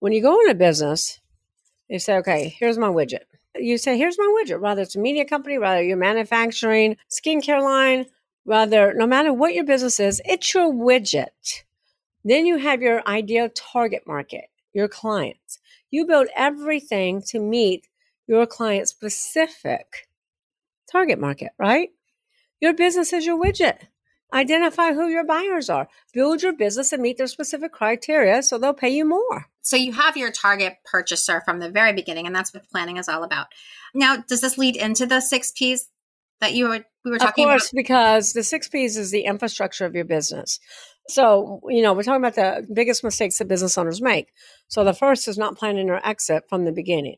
When 0.00 0.12
you 0.12 0.22
go 0.22 0.40
into 0.40 0.54
business, 0.54 1.20
you 1.88 1.98
say, 1.98 2.16
okay, 2.18 2.54
here's 2.58 2.78
my 2.78 2.88
widget. 2.88 3.24
You 3.54 3.78
say, 3.78 3.98
here's 3.98 4.18
my 4.18 4.42
widget, 4.42 4.60
whether 4.60 4.82
it's 4.82 4.96
a 4.96 5.00
media 5.00 5.24
company, 5.24 5.58
whether 5.58 5.82
you're 5.82 5.96
manufacturing, 5.96 6.96
skincare 7.10 7.62
line, 7.62 8.06
whether 8.44 8.94
no 8.94 9.06
matter 9.06 9.32
what 9.32 9.54
your 9.54 9.64
business 9.64 10.00
is, 10.00 10.20
it's 10.24 10.54
your 10.54 10.72
widget. 10.72 11.62
Then 12.24 12.46
you 12.46 12.58
have 12.58 12.82
your 12.82 13.06
ideal 13.06 13.48
target 13.54 14.04
market, 14.06 14.46
your 14.72 14.88
clients. 14.88 15.58
You 15.90 16.06
build 16.06 16.28
everything 16.34 17.22
to 17.28 17.40
meet 17.40 17.86
your 18.26 18.46
client 18.46 18.88
specific 18.88 20.08
target 20.90 21.18
market, 21.18 21.52
right? 21.58 21.90
Your 22.62 22.72
business 22.72 23.12
is 23.12 23.26
your 23.26 23.36
widget. 23.36 23.88
Identify 24.32 24.92
who 24.92 25.08
your 25.08 25.24
buyers 25.24 25.68
are. 25.68 25.88
Build 26.14 26.42
your 26.42 26.52
business 26.52 26.92
and 26.92 27.02
meet 27.02 27.18
their 27.18 27.26
specific 27.26 27.72
criteria 27.72 28.40
so 28.42 28.56
they'll 28.56 28.72
pay 28.72 28.88
you 28.88 29.04
more. 29.04 29.46
So 29.62 29.76
you 29.76 29.92
have 29.92 30.16
your 30.16 30.30
target 30.30 30.76
purchaser 30.84 31.42
from 31.44 31.58
the 31.58 31.68
very 31.68 31.92
beginning, 31.92 32.26
and 32.26 32.34
that's 32.34 32.54
what 32.54 32.68
planning 32.70 32.96
is 32.98 33.08
all 33.08 33.24
about. 33.24 33.48
Now, 33.94 34.16
does 34.28 34.40
this 34.40 34.56
lead 34.56 34.76
into 34.76 35.06
the 35.06 35.20
six 35.20 35.50
P's 35.50 35.88
that 36.40 36.54
you 36.54 36.68
were 36.68 36.84
we 37.04 37.10
were 37.10 37.18
talking 37.18 37.44
about? 37.44 37.56
of 37.56 37.60
course, 37.60 37.72
about? 37.72 37.76
because 37.76 38.32
the 38.32 38.44
six 38.44 38.68
P's 38.68 38.96
is 38.96 39.10
the 39.10 39.24
infrastructure 39.24 39.84
of 39.84 39.96
your 39.96 40.04
business. 40.04 40.60
So, 41.08 41.60
you 41.68 41.82
know, 41.82 41.92
we're 41.92 42.04
talking 42.04 42.24
about 42.24 42.36
the 42.36 42.64
biggest 42.72 43.02
mistakes 43.02 43.38
that 43.38 43.48
business 43.48 43.76
owners 43.76 44.00
make. 44.00 44.28
So 44.68 44.84
the 44.84 44.94
first 44.94 45.26
is 45.26 45.36
not 45.36 45.58
planning 45.58 45.88
their 45.88 46.06
exit 46.06 46.44
from 46.48 46.64
the 46.64 46.72
beginning. 46.72 47.16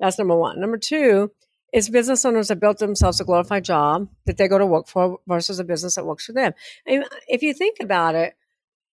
That's 0.00 0.18
number 0.18 0.36
one. 0.36 0.60
Number 0.60 0.76
two 0.76 1.30
is 1.72 1.88
business 1.88 2.24
owners 2.24 2.48
that 2.48 2.60
built 2.60 2.78
themselves 2.78 3.20
a 3.20 3.24
glorified 3.24 3.64
job 3.64 4.08
that 4.26 4.36
they 4.36 4.48
go 4.48 4.58
to 4.58 4.66
work 4.66 4.86
for 4.86 5.18
versus 5.26 5.58
a 5.58 5.64
business 5.64 5.94
that 5.94 6.06
works 6.06 6.26
for 6.26 6.32
them. 6.32 6.52
And 6.86 7.04
if 7.28 7.42
you 7.42 7.54
think 7.54 7.78
about 7.80 8.14
it, 8.14 8.34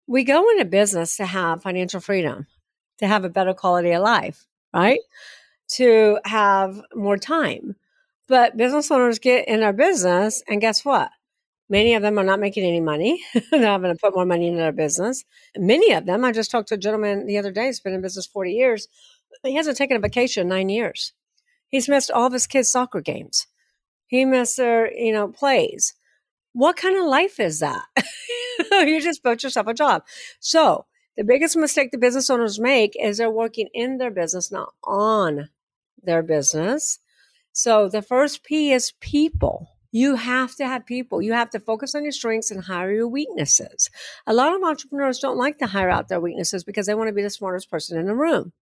we 0.07 0.23
go 0.23 0.49
into 0.51 0.65
business 0.65 1.17
to 1.17 1.25
have 1.25 1.63
financial 1.63 1.99
freedom, 1.99 2.47
to 2.99 3.07
have 3.07 3.25
a 3.25 3.29
better 3.29 3.53
quality 3.53 3.91
of 3.91 4.03
life, 4.03 4.45
right? 4.73 4.99
To 5.71 6.19
have 6.23 6.81
more 6.95 7.17
time. 7.17 7.75
But 8.27 8.57
business 8.57 8.91
owners 8.91 9.19
get 9.19 9.47
in 9.47 9.63
our 9.63 9.73
business, 9.73 10.43
and 10.47 10.61
guess 10.61 10.85
what? 10.85 11.09
Many 11.69 11.95
of 11.95 12.01
them 12.01 12.17
are 12.17 12.23
not 12.23 12.39
making 12.39 12.63
any 12.63 12.79
money. 12.79 13.21
They're 13.51 13.61
having 13.61 13.93
to 13.93 13.99
put 13.99 14.15
more 14.15 14.25
money 14.25 14.47
into 14.47 14.59
their 14.59 14.71
business. 14.71 15.25
Many 15.57 15.93
of 15.93 16.05
them, 16.05 16.23
I 16.23 16.31
just 16.31 16.51
talked 16.51 16.69
to 16.69 16.75
a 16.75 16.77
gentleman 16.77 17.25
the 17.25 17.37
other 17.37 17.51
day, 17.51 17.65
he's 17.65 17.79
been 17.79 17.93
in 17.93 18.01
business 18.01 18.25
40 18.25 18.51
years. 18.51 18.87
He 19.43 19.55
hasn't 19.55 19.77
taken 19.77 19.97
a 19.97 19.99
vacation 19.99 20.47
nine 20.47 20.69
years. 20.69 21.13
He's 21.69 21.89
missed 21.89 22.11
all 22.11 22.27
of 22.27 22.33
his 22.33 22.47
kids' 22.47 22.71
soccer 22.71 23.01
games. 23.01 23.47
He 24.07 24.25
missed 24.25 24.57
their, 24.57 24.93
you 24.93 25.11
know, 25.11 25.27
plays. 25.27 25.93
What 26.53 26.77
kind 26.77 26.97
of 26.97 27.05
life 27.05 27.39
is 27.39 27.59
that? 27.59 27.83
you 28.71 29.01
just 29.01 29.21
built 29.23 29.43
yourself 29.43 29.67
a 29.67 29.73
job. 29.73 30.03
So 30.39 30.85
the 31.17 31.23
biggest 31.23 31.57
mistake 31.57 31.91
the 31.91 31.97
business 31.97 32.29
owners 32.29 32.59
make 32.59 32.95
is 32.99 33.17
they're 33.17 33.29
working 33.29 33.67
in 33.73 33.97
their 33.97 34.11
business, 34.11 34.51
not 34.51 34.73
on 34.83 35.49
their 36.01 36.23
business. 36.23 36.99
So 37.51 37.89
the 37.89 38.01
first 38.01 38.43
P 38.43 38.71
is 38.71 38.93
people. 39.01 39.69
You 39.91 40.15
have 40.15 40.55
to 40.57 40.67
have 40.67 40.85
people. 40.85 41.21
You 41.21 41.33
have 41.33 41.49
to 41.51 41.59
focus 41.59 41.95
on 41.95 42.03
your 42.03 42.11
strengths 42.11 42.51
and 42.51 42.63
hire 42.63 42.91
your 42.91 43.07
weaknesses. 43.07 43.89
A 44.27 44.33
lot 44.33 44.55
of 44.55 44.61
entrepreneurs 44.61 45.19
don't 45.19 45.37
like 45.37 45.57
to 45.59 45.67
hire 45.67 45.89
out 45.89 46.07
their 46.07 46.19
weaknesses 46.19 46.63
because 46.63 46.85
they 46.85 46.93
want 46.93 47.07
to 47.07 47.13
be 47.13 47.23
the 47.23 47.29
smartest 47.29 47.71
person 47.71 47.97
in 47.97 48.05
the 48.05 48.13
room. 48.15 48.53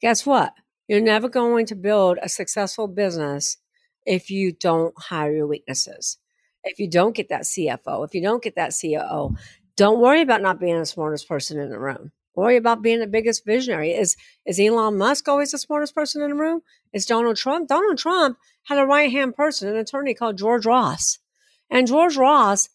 Guess 0.00 0.26
what? 0.26 0.52
You're 0.92 1.00
never 1.00 1.30
going 1.30 1.64
to 1.68 1.74
build 1.74 2.18
a 2.20 2.28
successful 2.28 2.86
business 2.86 3.56
if 4.04 4.30
you 4.30 4.52
don't 4.52 4.92
hire 4.98 5.34
your 5.34 5.46
weaknesses. 5.46 6.18
If 6.64 6.78
you 6.78 6.86
don't 6.86 7.16
get 7.16 7.30
that 7.30 7.44
CFO, 7.44 8.04
if 8.04 8.14
you 8.14 8.20
don't 8.20 8.42
get 8.42 8.56
that 8.56 8.74
COO, 8.78 9.34
don't 9.74 10.00
worry 10.00 10.20
about 10.20 10.42
not 10.42 10.60
being 10.60 10.78
the 10.78 10.84
smartest 10.84 11.26
person 11.26 11.58
in 11.58 11.70
the 11.70 11.78
room. 11.78 12.12
Worry 12.34 12.58
about 12.58 12.82
being 12.82 13.00
the 13.00 13.06
biggest 13.06 13.46
visionary. 13.46 13.92
Is 13.92 14.16
is 14.44 14.60
Elon 14.60 14.98
Musk 14.98 15.26
always 15.28 15.52
the 15.52 15.58
smartest 15.58 15.94
person 15.94 16.20
in 16.20 16.28
the 16.28 16.36
room? 16.36 16.60
Is 16.92 17.06
Donald 17.06 17.38
Trump? 17.38 17.68
Donald 17.68 17.96
Trump 17.96 18.36
had 18.64 18.76
a 18.76 18.84
right 18.84 19.10
hand 19.10 19.34
person, 19.34 19.70
an 19.70 19.76
attorney 19.76 20.12
called 20.12 20.36
George 20.36 20.66
Ross. 20.66 21.20
And 21.70 21.86
George 21.86 22.18
Ross 22.18 22.68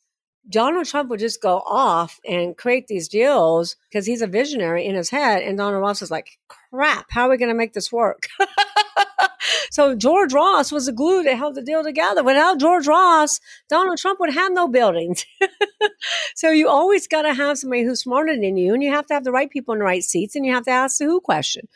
Donald 0.50 0.86
Trump 0.86 1.10
would 1.10 1.20
just 1.20 1.42
go 1.42 1.58
off 1.68 2.20
and 2.26 2.58
create 2.58 2.88
these 2.88 3.08
deals 3.08 3.76
because 3.90 4.06
he's 4.06 4.22
a 4.22 4.28
visionary 4.28 4.86
in 4.86 4.96
his 4.96 5.10
head. 5.10 5.44
And 5.44 5.58
Donald 5.58 5.82
Ross 5.82 6.02
is 6.02 6.12
like, 6.12 6.40
crap, 6.48 7.06
how 7.10 7.28
are 7.28 7.30
we 7.30 7.38
going 7.38 7.50
to 7.50 7.56
make 7.56 7.74
this 7.74 7.92
work? 7.92 8.28
so 9.72 9.96
George 9.96 10.34
Ross 10.34 10.72
was 10.72 10.86
the 10.86 10.94
glue 10.94 11.24
that 11.24 11.36
held 11.36 11.56
the 11.56 11.62
deal 11.62 11.84
together. 11.84 12.24
Without 12.24 12.60
George 12.60 12.88
Ross, 12.88 13.40
Donald 13.70 13.98
Trump 13.98 14.20
would 14.20 14.34
have 14.34 14.54
no 14.54 14.68
buildings. 14.68 15.26
so 16.36 16.50
you 16.50 16.70
always 16.70 17.08
got 17.08 17.24
to 17.24 17.34
have 17.34 17.58
somebody 17.58 17.84
who's 17.84 18.02
smarter 18.02 18.36
than 18.36 18.56
you, 18.56 18.74
and 18.74 18.84
you 18.84 18.92
have 18.92 19.08
to 19.08 19.14
have 19.14 19.26
the 19.26 19.32
right 19.32 19.50
people 19.50 19.74
in 19.74 19.80
the 19.80 19.86
right 19.86 20.04
seats, 20.04 20.36
and 20.36 20.46
you 20.46 20.54
have 20.54 20.66
to 20.66 20.72
ask 20.72 20.98
the 20.98 21.06
who 21.06 21.20
question. 21.20 21.68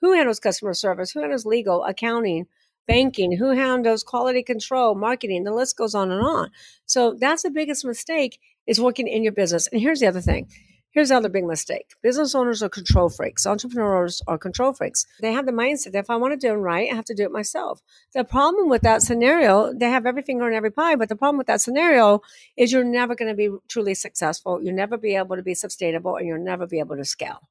Who 0.00 0.12
handles 0.12 0.38
customer 0.38 0.74
service? 0.74 1.10
Who 1.10 1.20
handles 1.20 1.46
legal, 1.46 1.82
accounting? 1.84 2.46
Banking, 2.88 3.30
who 3.30 3.50
handles 3.50 4.02
quality 4.02 4.42
control, 4.42 4.96
marketing, 4.96 5.44
the 5.44 5.52
list 5.52 5.76
goes 5.76 5.94
on 5.94 6.10
and 6.10 6.20
on. 6.20 6.50
So 6.86 7.14
that's 7.20 7.44
the 7.44 7.50
biggest 7.50 7.84
mistake 7.84 8.40
is 8.66 8.80
working 8.80 9.06
in 9.06 9.22
your 9.22 9.32
business. 9.32 9.68
And 9.68 9.80
here's 9.80 10.00
the 10.00 10.08
other 10.08 10.20
thing. 10.20 10.48
Here's 10.90 11.10
the 11.10 11.16
other 11.16 11.28
big 11.28 11.44
mistake. 11.44 11.92
Business 12.02 12.34
owners 12.34 12.62
are 12.62 12.68
control 12.70 13.10
freaks. 13.10 13.46
Entrepreneurs 13.46 14.22
are 14.26 14.38
control 14.38 14.72
freaks. 14.72 15.06
They 15.20 15.32
have 15.32 15.44
the 15.44 15.52
mindset 15.52 15.92
that 15.92 15.98
if 15.98 16.10
I 16.10 16.16
want 16.16 16.32
to 16.32 16.46
do 16.46 16.54
it 16.54 16.56
right, 16.56 16.90
I 16.90 16.96
have 16.96 17.04
to 17.04 17.14
do 17.14 17.24
it 17.24 17.30
myself. 17.30 17.82
The 18.14 18.24
problem 18.24 18.70
with 18.70 18.82
that 18.82 19.02
scenario, 19.02 19.72
they 19.72 19.90
have 19.90 20.06
every 20.06 20.22
finger 20.22 20.48
in 20.48 20.54
every 20.54 20.72
pie, 20.72 20.96
but 20.96 21.10
the 21.10 21.14
problem 21.14 21.36
with 21.36 21.46
that 21.46 21.60
scenario 21.60 22.22
is 22.56 22.72
you're 22.72 22.84
never 22.84 23.14
going 23.14 23.30
to 23.30 23.36
be 23.36 23.54
truly 23.68 23.94
successful. 23.94 24.62
You'll 24.62 24.74
never 24.74 24.96
be 24.96 25.14
able 25.14 25.36
to 25.36 25.42
be 25.42 25.54
sustainable 25.54 26.16
and 26.16 26.26
you'll 26.26 26.42
never 26.42 26.66
be 26.66 26.78
able 26.78 26.96
to 26.96 27.04
scale 27.04 27.48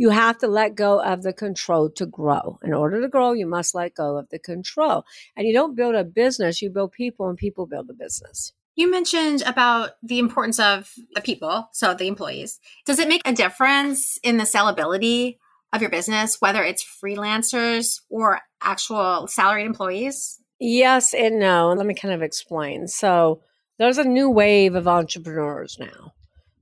you 0.00 0.08
have 0.08 0.38
to 0.38 0.48
let 0.48 0.74
go 0.74 0.98
of 1.02 1.22
the 1.22 1.32
control 1.34 1.90
to 1.90 2.06
grow. 2.06 2.58
In 2.64 2.72
order 2.72 3.02
to 3.02 3.08
grow, 3.08 3.32
you 3.32 3.46
must 3.46 3.74
let 3.74 3.94
go 3.94 4.16
of 4.16 4.30
the 4.30 4.38
control. 4.38 5.04
And 5.36 5.46
you 5.46 5.52
don't 5.52 5.76
build 5.76 5.94
a 5.94 6.04
business, 6.04 6.62
you 6.62 6.70
build 6.70 6.92
people, 6.92 7.28
and 7.28 7.36
people 7.36 7.66
build 7.66 7.90
a 7.90 7.92
business. 7.92 8.54
You 8.76 8.90
mentioned 8.90 9.42
about 9.42 9.90
the 10.02 10.18
importance 10.18 10.58
of 10.58 10.90
the 11.14 11.20
people, 11.20 11.68
so 11.74 11.92
the 11.92 12.06
employees. 12.06 12.60
Does 12.86 12.98
it 12.98 13.08
make 13.08 13.20
a 13.26 13.34
difference 13.34 14.18
in 14.22 14.38
the 14.38 14.44
sellability 14.44 15.36
of 15.70 15.82
your 15.82 15.90
business, 15.90 16.40
whether 16.40 16.64
it's 16.64 16.82
freelancers 16.82 18.00
or 18.08 18.40
actual 18.62 19.26
salaried 19.26 19.66
employees? 19.66 20.40
Yes 20.58 21.12
and 21.12 21.38
no. 21.38 21.74
Let 21.76 21.84
me 21.84 21.92
kind 21.92 22.14
of 22.14 22.22
explain. 22.22 22.88
So, 22.88 23.42
there's 23.78 23.98
a 23.98 24.04
new 24.04 24.30
wave 24.30 24.76
of 24.76 24.88
entrepreneurs 24.88 25.78
now 25.78 26.14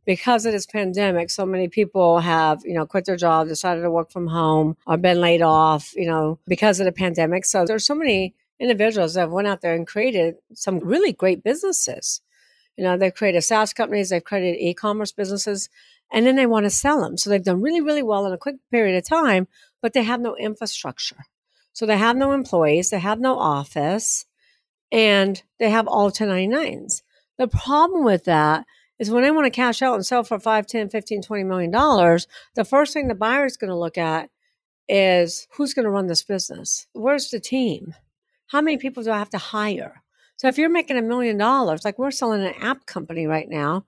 because 0.09 0.47
of 0.47 0.53
this 0.53 0.65
pandemic, 0.65 1.29
so 1.29 1.45
many 1.45 1.69
people 1.69 2.21
have, 2.21 2.63
you 2.65 2.73
know, 2.73 2.87
quit 2.87 3.05
their 3.05 3.15
job, 3.15 3.47
decided 3.47 3.83
to 3.83 3.91
work 3.91 4.11
from 4.11 4.27
home, 4.27 4.75
or 4.87 4.97
been 4.97 5.21
laid 5.21 5.43
off, 5.43 5.95
you 5.95 6.07
know, 6.07 6.39
because 6.49 6.81
of 6.81 6.87
the 6.87 6.93
pandemic. 6.93 7.45
So 7.45 7.67
there's 7.67 7.85
so 7.85 7.95
many 7.95 8.35
individuals 8.59 9.13
that 9.15 9.31
went 9.31 9.49
out 9.49 9.61
there 9.61 9.75
and 9.75 9.87
created 9.87 10.37
some 10.55 10.79
really 10.79 11.13
great 11.13 11.45
businesses. 11.45 12.23
You 12.79 12.85
know, 12.85 12.97
they've 12.97 13.15
created 13.15 13.43
SaaS 13.43 13.75
companies, 13.75 14.09
they've 14.09 14.25
created 14.25 14.59
e-commerce 14.59 15.13
businesses, 15.13 15.69
and 16.11 16.25
then 16.25 16.37
they 16.37 16.47
want 16.47 16.65
to 16.65 16.71
sell 16.71 17.03
them. 17.03 17.19
So 17.19 17.29
they've 17.29 17.45
done 17.45 17.61
really, 17.61 17.83
really 17.83 18.03
well 18.03 18.25
in 18.25 18.33
a 18.33 18.39
quick 18.39 18.57
period 18.71 18.97
of 18.97 19.07
time, 19.07 19.47
but 19.83 19.93
they 19.93 20.05
have 20.05 20.23
no 20.23 20.35
infrastructure. 20.37 21.27
So 21.75 21.85
they 21.85 21.99
have 21.99 22.17
no 22.17 22.33
employees, 22.33 22.89
they 22.89 22.99
have 22.99 23.21
no 23.21 23.39
office, 23.39 24.25
and 24.91 25.43
they 25.59 25.69
have 25.69 25.87
all 25.87 26.11
1099s. 26.11 27.03
The 27.37 27.47
problem 27.47 28.05
with 28.05 28.25
that 28.25 28.65
is 28.99 29.11
when 29.11 29.23
they 29.23 29.31
want 29.31 29.47
to 29.47 29.51
cash 29.51 29.83
out 29.83 29.95
and 29.95 30.05
sell 30.05 30.25
for 30.25 30.39
5, 30.39 30.67
10, 30.67 30.89
15, 30.89 31.23
20 31.23 31.45
million 31.45 31.71
dollars, 31.71 32.27
the 32.55 32.65
first 32.65 32.93
thing 32.93 33.09
the 33.09 33.15
buyer 33.15 33.45
is 33.45 33.57
going 33.57 33.71
to 33.71 33.77
look 33.77 33.99
at 33.99 34.31
is 34.89 35.47
who's 35.53 35.75
going 35.75 35.85
to 35.85 35.91
run 35.91 36.07
this 36.07 36.23
business? 36.23 36.87
Where's 36.93 37.31
the 37.31 37.41
team? 37.41 37.95
How 38.49 38.61
many 38.61 38.79
people 38.79 39.03
do 39.03 39.11
I 39.11 39.19
have 39.19 39.31
to 39.31 39.39
hire? 39.39 40.03
So 40.37 40.49
if 40.49 40.57
you're 40.57 40.71
making 40.71 40.97
a 40.97 41.03
million 41.03 41.37
dollars, 41.37 41.85
like 41.85 41.99
we're 41.99 42.11
selling 42.11 42.43
an 42.43 42.55
app 42.61 42.87
company 42.87 43.27
right 43.27 43.49
now, 43.49 43.85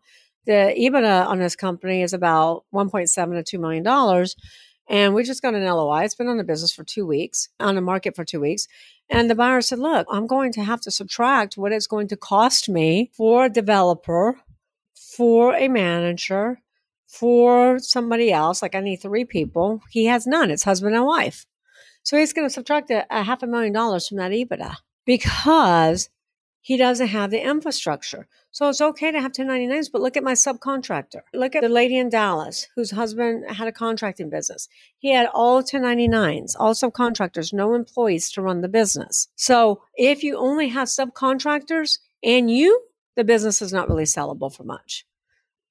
the 0.47 0.75
EBITDA 0.77 1.27
on 1.27 1.39
this 1.39 1.57
company 1.57 2.03
is 2.03 2.13
about 2.13 2.65
1.7 2.75 3.45
to 3.45 3.59
$2 3.59 3.61
million. 3.61 4.27
And 4.89 5.15
we 5.15 5.23
just 5.23 5.43
got 5.43 5.55
an 5.55 5.65
LOI. 5.65 6.03
It's 6.03 6.17
been 6.17 6.27
on 6.27 6.39
the 6.39 6.45
business 6.45 6.73
for 6.73 6.83
two 6.83 7.07
weeks, 7.07 7.49
on 7.61 7.77
the 7.77 7.81
market 7.81 8.17
for 8.17 8.25
two 8.25 8.41
weeks. 8.41 8.67
And 9.09 9.31
the 9.31 9.37
buyer 9.37 9.61
said, 9.61 9.79
Look, 9.79 10.07
I'm 10.11 10.27
going 10.27 10.53
to 10.55 10.65
have 10.65 10.81
to 10.83 10.91
subtract 10.91 11.57
what 11.57 11.73
it's 11.73 11.87
going 11.87 12.09
to 12.09 12.17
cost 12.17 12.69
me 12.69 13.11
for 13.15 13.45
a 13.45 13.49
developer 13.49 14.41
for 15.17 15.55
a 15.55 15.69
manager, 15.69 16.61
for 17.07 17.79
somebody 17.79 18.33
else. 18.33 18.63
Like 18.63 18.75
I 18.75 18.81
need 18.81 18.97
three 18.97 19.25
people. 19.25 19.83
He 19.91 20.07
has 20.07 20.27
none. 20.27 20.51
It's 20.51 20.63
husband 20.63 20.95
and 20.95 21.05
wife. 21.05 21.47
So 22.03 22.17
he's 22.17 22.33
going 22.33 22.47
to 22.47 22.53
subtract 22.53 22.91
a, 22.91 23.07
a 23.11 23.23
half 23.23 23.43
a 23.43 23.47
million 23.47 23.73
dollars 23.73 24.09
from 24.09 24.19
that 24.19 24.33
EBITDA 24.33 24.77
because 25.05 26.09
he 26.63 26.77
doesn't 26.77 27.09
have 27.09 27.31
the 27.31 27.43
infrastructure. 27.43 28.29
So 28.53 28.69
it's 28.69 28.81
okay 28.81 29.13
to 29.13 29.21
have 29.21 29.33
1099s, 29.33 29.91
but 29.93 30.03
look 30.03 30.17
at 30.17 30.25
my 30.25 30.33
subcontractor. 30.33 31.23
Look 31.33 31.55
at 31.55 31.63
the 31.63 31.69
lady 31.69 31.97
in 31.97 32.09
Dallas 32.09 32.69
whose 32.75 32.91
husband 32.91 33.51
had 33.51 33.69
a 33.69 33.73
contracting 33.73 34.29
business. 34.29 34.69
He 34.99 35.13
had 35.13 35.29
all 35.33 35.63
1099s, 35.63 36.55
all 36.59 36.75
subcontractors, 36.75 37.53
no 37.53 37.75
employees 37.75 38.31
to 38.33 38.43
run 38.43 38.61
the 38.61 38.69
business. 38.69 39.29
So 39.37 39.83
if 39.95 40.23
you 40.23 40.37
only 40.37 40.69
have 40.69 40.89
subcontractors 40.89 41.99
and 42.23 42.51
you 42.51 42.90
the 43.21 43.25
business 43.25 43.61
is 43.61 43.71
not 43.71 43.87
really 43.87 44.05
sellable 44.05 44.51
for 44.55 44.65
much. 44.65 45.05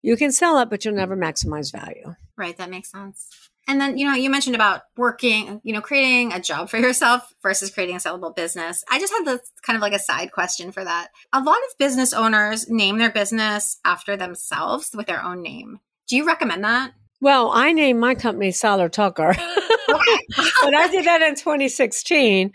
You 0.03 0.15
can 0.15 0.31
sell 0.31 0.59
it, 0.59 0.69
but 0.69 0.85
you'll 0.85 0.93
never 0.93 1.17
maximize 1.17 1.71
value. 1.71 2.13
Right. 2.37 2.55
That 2.57 2.69
makes 2.69 2.91
sense. 2.91 3.27
And 3.67 3.81
then, 3.81 3.97
you 3.97 4.05
know, 4.05 4.13
you 4.13 4.29
mentioned 4.29 4.55
about 4.55 4.83
working, 4.95 5.59
you 5.63 5.73
know, 5.73 5.81
creating 5.81 6.31
a 6.31 6.39
job 6.39 6.69
for 6.69 6.77
yourself 6.85 7.33
versus 7.41 7.71
creating 7.71 7.95
a 7.95 7.99
sellable 7.99 8.35
business. 8.35 8.83
I 8.89 8.99
just 8.99 9.11
had 9.11 9.25
this 9.25 9.51
kind 9.63 9.75
of 9.75 9.81
like 9.81 9.93
a 9.93 9.99
side 9.99 10.31
question 10.31 10.71
for 10.71 10.83
that. 10.83 11.07
A 11.33 11.41
lot 11.41 11.57
of 11.57 11.77
business 11.79 12.13
owners 12.13 12.69
name 12.69 12.99
their 12.99 13.11
business 13.11 13.79
after 13.83 14.15
themselves 14.15 14.91
with 14.93 15.07
their 15.07 15.23
own 15.23 15.41
name. 15.41 15.79
Do 16.07 16.17
you 16.17 16.25
recommend 16.25 16.63
that? 16.63 16.93
Well, 17.19 17.49
I 17.51 17.73
named 17.73 17.99
my 17.99 18.13
company 18.13 18.51
Seiler 18.51 18.89
Tucker. 18.89 19.33
but 19.87 20.75
I 20.75 20.87
did 20.91 21.05
that 21.05 21.23
in 21.23 21.33
2016. 21.33 22.53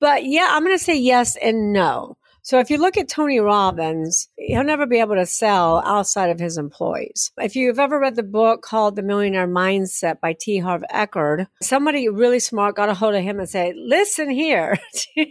But 0.00 0.24
yeah, 0.24 0.48
I'm 0.50 0.62
going 0.62 0.78
to 0.78 0.82
say 0.82 0.96
yes 0.96 1.36
and 1.36 1.72
no. 1.72 2.16
So 2.46 2.60
if 2.60 2.70
you 2.70 2.78
look 2.78 2.96
at 2.96 3.08
Tony 3.08 3.40
Robbins, 3.40 4.28
he'll 4.38 4.62
never 4.62 4.86
be 4.86 5.00
able 5.00 5.16
to 5.16 5.26
sell 5.26 5.82
outside 5.84 6.30
of 6.30 6.38
his 6.38 6.58
employees. 6.58 7.32
If 7.38 7.56
you've 7.56 7.80
ever 7.80 7.98
read 7.98 8.14
the 8.14 8.22
book 8.22 8.62
called 8.62 8.94
The 8.94 9.02
Millionaire 9.02 9.48
Mindset 9.48 10.20
by 10.20 10.32
T. 10.38 10.60
Harv 10.60 10.84
Eker, 10.94 11.48
somebody 11.60 12.08
really 12.08 12.38
smart 12.38 12.76
got 12.76 12.88
a 12.88 12.94
hold 12.94 13.16
of 13.16 13.24
him 13.24 13.40
and 13.40 13.48
said, 13.48 13.74
listen 13.76 14.30
here, 14.30 14.78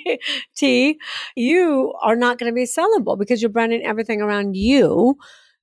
T, 0.57 0.99
you 1.37 1.93
are 2.01 2.17
not 2.17 2.37
going 2.37 2.51
to 2.51 2.53
be 2.53 2.65
sellable 2.65 3.17
because 3.17 3.41
you're 3.41 3.47
branding 3.47 3.85
everything 3.85 4.21
around 4.21 4.57
you 4.57 5.17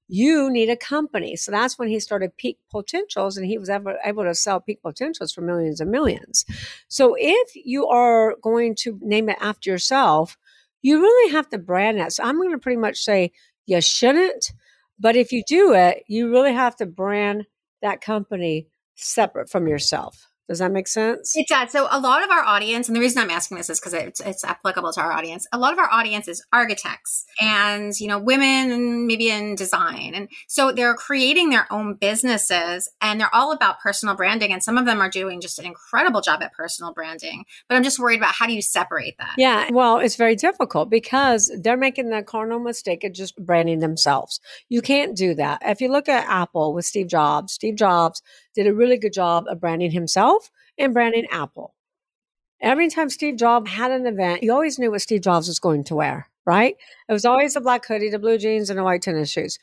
you 0.08 0.50
need 0.50 0.68
a 0.68 0.76
company. 0.76 1.36
So 1.36 1.50
that's 1.50 1.78
when 1.78 1.88
he 1.88 1.98
started 1.98 2.36
Peak 2.36 2.58
Potentials 2.70 3.38
and 3.38 3.46
he 3.46 3.56
was 3.56 3.70
ever 3.70 3.96
able 4.04 4.24
to 4.24 4.34
sell 4.34 4.60
Peak 4.60 4.82
Potentials 4.82 5.32
for 5.32 5.40
millions 5.40 5.80
and 5.80 5.90
millions. 5.90 6.44
So 6.88 7.16
if 7.18 7.52
you 7.54 7.86
are 7.86 8.34
going 8.42 8.74
to 8.80 8.98
name 9.00 9.30
it 9.30 9.38
after 9.40 9.70
yourself, 9.70 10.36
you 10.82 11.00
really 11.00 11.32
have 11.32 11.48
to 11.50 11.58
brand 11.58 11.98
that. 11.98 12.12
So 12.12 12.24
I'm 12.24 12.36
going 12.36 12.50
to 12.52 12.58
pretty 12.58 12.80
much 12.80 12.98
say 12.98 13.32
you 13.66 13.80
shouldn't, 13.80 14.52
but 14.98 15.16
if 15.16 15.32
you 15.32 15.42
do 15.46 15.72
it, 15.72 16.02
you 16.08 16.30
really 16.30 16.52
have 16.52 16.76
to 16.76 16.86
brand 16.86 17.46
that 17.80 18.00
company 18.00 18.68
separate 18.94 19.48
from 19.48 19.66
yourself. 19.66 20.28
Does 20.52 20.58
that 20.58 20.70
make 20.70 20.86
sense? 20.86 21.34
It 21.34 21.48
does. 21.48 21.70
So 21.70 21.88
a 21.90 21.98
lot 21.98 22.22
of 22.22 22.28
our 22.28 22.42
audience, 22.42 22.86
and 22.86 22.94
the 22.94 23.00
reason 23.00 23.22
I'm 23.22 23.30
asking 23.30 23.56
this 23.56 23.70
is 23.70 23.80
because 23.80 23.94
it's, 23.94 24.20
it's 24.20 24.44
applicable 24.44 24.92
to 24.92 25.00
our 25.00 25.10
audience. 25.10 25.46
A 25.50 25.56
lot 25.56 25.72
of 25.72 25.78
our 25.78 25.88
audience 25.90 26.28
is 26.28 26.44
architects 26.52 27.24
and, 27.40 27.98
you 27.98 28.06
know, 28.06 28.18
women 28.18 29.06
maybe 29.06 29.30
in 29.30 29.54
design. 29.54 30.12
And 30.14 30.28
so 30.48 30.70
they're 30.70 30.94
creating 30.94 31.48
their 31.48 31.66
own 31.72 31.94
businesses 31.94 32.90
and 33.00 33.18
they're 33.18 33.34
all 33.34 33.52
about 33.52 33.80
personal 33.80 34.14
branding. 34.14 34.52
And 34.52 34.62
some 34.62 34.76
of 34.76 34.84
them 34.84 35.00
are 35.00 35.08
doing 35.08 35.40
just 35.40 35.58
an 35.58 35.64
incredible 35.64 36.20
job 36.20 36.42
at 36.42 36.52
personal 36.52 36.92
branding. 36.92 37.46
But 37.66 37.76
I'm 37.76 37.82
just 37.82 37.98
worried 37.98 38.18
about 38.18 38.34
how 38.34 38.46
do 38.46 38.52
you 38.52 38.60
separate 38.60 39.16
that? 39.16 39.36
Yeah. 39.38 39.70
Well, 39.72 40.00
it's 40.00 40.16
very 40.16 40.36
difficult 40.36 40.90
because 40.90 41.50
they're 41.62 41.78
making 41.78 42.10
the 42.10 42.22
cardinal 42.22 42.60
mistake 42.60 43.04
of 43.04 43.14
just 43.14 43.42
branding 43.42 43.78
themselves. 43.78 44.38
You 44.68 44.82
can't 44.82 45.16
do 45.16 45.34
that. 45.36 45.62
If 45.64 45.80
you 45.80 45.90
look 45.90 46.10
at 46.10 46.28
Apple 46.28 46.74
with 46.74 46.84
Steve 46.84 47.08
Jobs, 47.08 47.54
Steve 47.54 47.76
Jobs 47.76 48.20
did 48.54 48.66
a 48.66 48.74
really 48.74 48.98
good 48.98 49.12
job 49.12 49.44
of 49.48 49.60
branding 49.60 49.90
himself 49.90 50.50
and 50.78 50.94
branding 50.94 51.26
Apple. 51.30 51.74
Every 52.60 52.88
time 52.88 53.10
Steve 53.10 53.36
Jobs 53.36 53.70
had 53.72 53.90
an 53.90 54.06
event, 54.06 54.42
you 54.42 54.52
always 54.52 54.78
knew 54.78 54.90
what 54.90 55.00
Steve 55.00 55.22
Jobs 55.22 55.48
was 55.48 55.58
going 55.58 55.82
to 55.84 55.96
wear, 55.96 56.28
right? 56.46 56.76
It 57.08 57.12
was 57.12 57.24
always 57.24 57.56
a 57.56 57.60
black 57.60 57.84
hoodie, 57.86 58.08
the 58.08 58.20
blue 58.20 58.38
jeans, 58.38 58.70
and 58.70 58.78
the 58.78 58.84
white 58.84 59.02
tennis 59.02 59.30
shoes. 59.30 59.58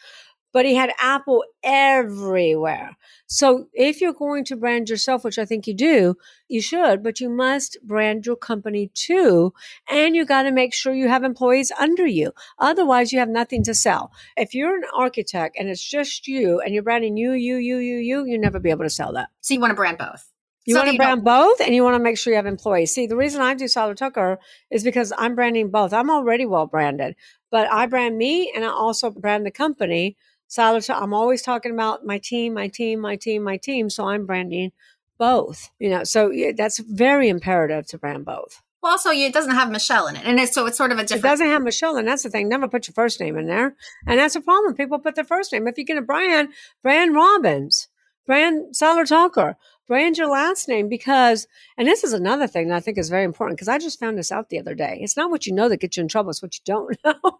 But 0.51 0.65
he 0.65 0.75
had 0.75 0.91
Apple 0.99 1.43
everywhere. 1.63 2.97
So 3.27 3.67
if 3.73 4.01
you're 4.01 4.13
going 4.13 4.45
to 4.45 4.55
brand 4.55 4.89
yourself, 4.89 5.23
which 5.23 5.37
I 5.37 5.45
think 5.45 5.67
you 5.67 5.75
do, 5.75 6.15
you 6.47 6.61
should, 6.61 7.03
but 7.03 7.19
you 7.19 7.29
must 7.29 7.77
brand 7.83 8.25
your 8.25 8.35
company 8.35 8.89
too. 8.93 9.53
And 9.89 10.15
you 10.15 10.25
got 10.25 10.43
to 10.43 10.51
make 10.51 10.73
sure 10.73 10.93
you 10.93 11.07
have 11.07 11.23
employees 11.23 11.71
under 11.79 12.07
you. 12.07 12.31
Otherwise, 12.57 13.13
you 13.13 13.19
have 13.19 13.29
nothing 13.29 13.63
to 13.65 13.75
sell. 13.75 14.11
If 14.35 14.55
you're 14.55 14.75
an 14.75 14.83
architect 14.95 15.55
and 15.59 15.69
it's 15.69 15.83
just 15.83 16.27
you 16.27 16.59
and 16.59 16.73
you're 16.73 16.83
branding 16.83 17.17
you, 17.17 17.33
you, 17.33 17.57
you, 17.57 17.77
you, 17.77 17.97
you, 17.97 18.25
you'll 18.25 18.41
never 18.41 18.59
be 18.59 18.71
able 18.71 18.85
to 18.85 18.89
sell 18.89 19.13
that. 19.13 19.29
So 19.41 19.53
you 19.53 19.59
want 19.59 19.71
to 19.71 19.75
brand 19.75 19.97
both. 19.97 20.31
You 20.65 20.75
want 20.75 20.91
to 20.91 20.97
brand 20.97 21.23
both 21.23 21.61
and 21.61 21.73
you 21.73 21.83
want 21.83 21.95
to 21.95 22.03
make 22.03 22.17
sure 22.17 22.31
you 22.31 22.37
have 22.37 22.45
employees. 22.45 22.93
See, 22.93 23.07
the 23.07 23.15
reason 23.15 23.41
I 23.41 23.55
do 23.55 23.67
Seiler 23.67 23.95
Tucker 23.95 24.39
is 24.69 24.83
because 24.83 25.11
I'm 25.17 25.33
branding 25.33 25.71
both. 25.71 25.93
I'm 25.93 26.11
already 26.11 26.45
well 26.45 26.67
branded, 26.67 27.15
but 27.49 27.71
I 27.71 27.87
brand 27.87 28.17
me 28.17 28.51
and 28.55 28.63
I 28.63 28.69
also 28.69 29.09
brand 29.09 29.47
the 29.47 29.51
company 29.51 30.15
Solid. 30.49 30.89
I'm 30.89 31.13
always 31.13 31.41
talking 31.41 31.71
about 31.71 32.05
my 32.05 32.17
team, 32.17 32.55
my 32.55 32.67
team, 32.67 32.99
my 32.99 33.15
team, 33.15 33.43
my 33.43 33.55
team. 33.55 33.89
So 33.89 34.07
I'm 34.07 34.25
branding 34.25 34.71
both. 35.17 35.69
You 35.79 35.89
know, 35.89 36.03
so 36.03 36.33
that's 36.57 36.79
very 36.79 37.29
imperative 37.29 37.85
to 37.87 37.97
brand 37.97 38.25
both. 38.25 38.61
Well, 38.81 38.93
also, 38.93 39.11
it 39.11 39.33
doesn't 39.33 39.55
have 39.55 39.69
Michelle 39.69 40.07
in 40.07 40.15
it, 40.15 40.23
and 40.25 40.39
it's 40.39 40.53
so 40.53 40.65
it's 40.65 40.77
sort 40.77 40.91
of 40.91 40.97
a 40.97 41.03
different. 41.03 41.25
It 41.25 41.27
doesn't 41.27 41.47
have 41.47 41.61
Michelle, 41.61 41.97
and 41.97 42.07
that's 42.07 42.23
the 42.23 42.29
thing. 42.29 42.47
Never 42.47 42.67
put 42.67 42.87
your 42.87 42.93
first 42.93 43.19
name 43.19 43.37
in 43.37 43.45
there, 43.45 43.75
and 44.07 44.19
that's 44.19 44.35
a 44.35 44.41
problem. 44.41 44.73
People 44.73 44.99
put 44.99 45.15
their 45.15 45.25
first 45.25 45.51
name. 45.51 45.67
If 45.67 45.77
you're 45.77 45.85
going 45.85 45.99
to 45.99 46.05
brand, 46.05 46.49
brand 46.81 47.13
Robbins, 47.13 47.89
brand 48.25 48.75
Seiler 48.75 49.05
Tucker, 49.05 49.57
brand 49.89 50.19
your 50.19 50.29
last 50.29 50.67
name 50.67 50.87
because, 50.87 51.47
and 51.75 51.87
this 51.87 52.03
is 52.03 52.13
another 52.13 52.45
thing 52.45 52.69
that 52.69 52.75
I 52.75 52.79
think 52.79 52.99
is 52.99 53.09
very 53.09 53.23
important 53.23 53.57
because 53.57 53.67
I 53.67 53.79
just 53.79 53.99
found 53.99 54.19
this 54.19 54.31
out 54.31 54.49
the 54.49 54.59
other 54.59 54.75
day. 54.75 54.99
It's 55.01 55.17
not 55.17 55.31
what 55.31 55.47
you 55.47 55.53
know 55.53 55.67
that 55.67 55.81
gets 55.81 55.97
you 55.97 56.01
in 56.01 56.07
trouble, 56.07 56.29
it's 56.29 56.43
what 56.43 56.55
you 56.55 56.61
don't 56.63 56.95
know. 57.03 57.39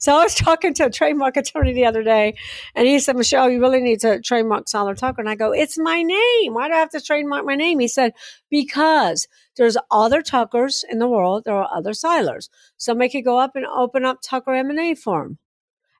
so 0.00 0.16
I 0.16 0.24
was 0.24 0.34
talking 0.34 0.72
to 0.74 0.86
a 0.86 0.90
trademark 0.90 1.36
attorney 1.36 1.74
the 1.74 1.84
other 1.84 2.02
day 2.02 2.34
and 2.74 2.88
he 2.88 2.98
said, 2.98 3.16
Michelle, 3.16 3.50
you 3.50 3.60
really 3.60 3.82
need 3.82 4.00
to 4.00 4.18
trademark 4.22 4.66
Seiler 4.66 4.94
Tucker. 4.94 5.20
And 5.20 5.28
I 5.28 5.34
go, 5.34 5.52
it's 5.52 5.78
my 5.78 6.02
name. 6.02 6.54
Why 6.54 6.68
do 6.68 6.74
I 6.74 6.78
have 6.78 6.90
to 6.90 7.02
trademark 7.02 7.44
my 7.44 7.54
name? 7.54 7.78
He 7.78 7.88
said, 7.88 8.14
because 8.48 9.28
there's 9.56 9.76
other 9.90 10.22
Tuckers 10.22 10.86
in 10.90 11.00
the 11.00 11.08
world. 11.08 11.44
There 11.44 11.54
are 11.54 11.68
other 11.70 11.92
Seilers. 11.92 12.48
Somebody 12.78 13.10
could 13.10 13.24
go 13.26 13.38
up 13.38 13.56
and 13.56 13.66
open 13.66 14.06
up 14.06 14.20
Tucker 14.22 14.54
M&A 14.54 14.94
firm. 14.94 15.36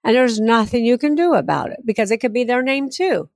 And 0.03 0.17
there's 0.17 0.41
nothing 0.41 0.87
you 0.87 0.97
can 0.97 1.15
do 1.15 1.35
about 1.35 1.73
it 1.73 1.81
because 1.85 2.11
it 2.11 2.19
could 2.19 2.33
be 2.33 2.45
their 2.45 2.63
name 2.63 2.89
too. 2.89 3.29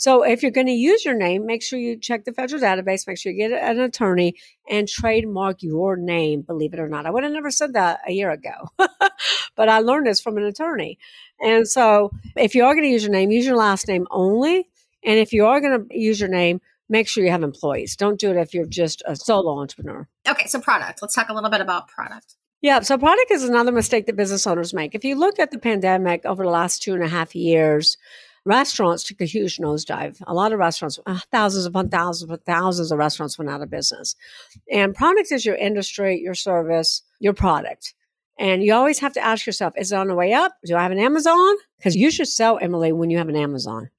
So 0.00 0.22
if 0.22 0.42
you're 0.42 0.50
going 0.50 0.66
to 0.66 0.72
use 0.72 1.04
your 1.04 1.14
name, 1.14 1.44
make 1.44 1.62
sure 1.62 1.78
you 1.78 1.94
check 1.94 2.24
the 2.24 2.32
federal 2.32 2.62
database, 2.62 3.06
make 3.06 3.18
sure 3.18 3.32
you 3.32 3.48
get 3.48 3.52
an 3.52 3.78
attorney 3.80 4.34
and 4.66 4.88
trademark 4.88 5.62
your 5.62 5.94
name, 5.94 6.40
believe 6.40 6.72
it 6.72 6.80
or 6.80 6.88
not. 6.88 7.04
I 7.04 7.10
would 7.10 7.22
have 7.22 7.32
never 7.32 7.50
said 7.50 7.74
that 7.74 8.00
a 8.08 8.12
year 8.12 8.30
ago, 8.30 8.50
but 9.56 9.68
I 9.68 9.80
learned 9.80 10.06
this 10.06 10.18
from 10.18 10.38
an 10.38 10.44
attorney. 10.44 10.98
And 11.38 11.68
so 11.68 12.12
if 12.34 12.54
you 12.54 12.64
are 12.64 12.72
going 12.72 12.84
to 12.84 12.90
use 12.90 13.02
your 13.02 13.12
name, 13.12 13.30
use 13.30 13.44
your 13.44 13.58
last 13.58 13.88
name 13.88 14.06
only. 14.10 14.70
And 15.04 15.18
if 15.18 15.34
you 15.34 15.44
are 15.44 15.60
going 15.60 15.86
to 15.86 15.98
use 15.98 16.18
your 16.18 16.30
name, 16.30 16.62
make 16.88 17.06
sure 17.06 17.22
you 17.22 17.30
have 17.30 17.42
employees. 17.42 17.94
Don't 17.94 18.18
do 18.18 18.30
it 18.30 18.38
if 18.38 18.54
you're 18.54 18.64
just 18.64 19.02
a 19.04 19.14
solo 19.14 19.58
entrepreneur. 19.60 20.08
Okay, 20.26 20.46
so 20.46 20.62
product. 20.62 21.02
Let's 21.02 21.14
talk 21.14 21.28
a 21.28 21.34
little 21.34 21.50
bit 21.50 21.60
about 21.60 21.88
product. 21.88 22.36
Yeah, 22.62 22.80
so 22.80 22.96
product 22.96 23.30
is 23.30 23.44
another 23.44 23.72
mistake 23.72 24.06
that 24.06 24.16
business 24.16 24.46
owners 24.46 24.72
make. 24.72 24.94
If 24.94 25.04
you 25.04 25.14
look 25.16 25.38
at 25.38 25.50
the 25.50 25.58
pandemic 25.58 26.24
over 26.24 26.42
the 26.42 26.50
last 26.50 26.82
two 26.82 26.94
and 26.94 27.02
a 27.02 27.08
half 27.08 27.34
years, 27.34 27.98
Restaurants 28.46 29.04
took 29.04 29.20
a 29.20 29.26
huge 29.26 29.58
nosedive. 29.58 30.20
A 30.26 30.32
lot 30.32 30.52
of 30.52 30.58
restaurants, 30.58 30.98
uh, 31.04 31.18
thousands 31.30 31.66
upon 31.66 31.90
thousands 31.90 32.30
upon 32.30 32.38
thousands 32.46 32.90
of 32.90 32.98
restaurants 32.98 33.38
went 33.38 33.50
out 33.50 33.60
of 33.60 33.70
business. 33.70 34.16
And 34.70 34.94
product 34.94 35.30
is 35.30 35.44
your 35.44 35.56
industry, 35.56 36.20
your 36.20 36.34
service, 36.34 37.02
your 37.18 37.34
product. 37.34 37.94
And 38.38 38.62
you 38.62 38.72
always 38.72 39.00
have 39.00 39.12
to 39.14 39.20
ask 39.20 39.44
yourself, 39.44 39.74
is 39.76 39.92
it 39.92 39.96
on 39.96 40.06
the 40.06 40.14
way 40.14 40.32
up? 40.32 40.52
Do 40.64 40.74
I 40.74 40.82
have 40.82 40.92
an 40.92 40.98
Amazon? 40.98 41.56
Because 41.76 41.94
you 41.94 42.10
should 42.10 42.28
sell, 42.28 42.58
Emily, 42.60 42.92
when 42.92 43.10
you 43.10 43.18
have 43.18 43.28
an 43.28 43.36
Amazon. 43.36 43.90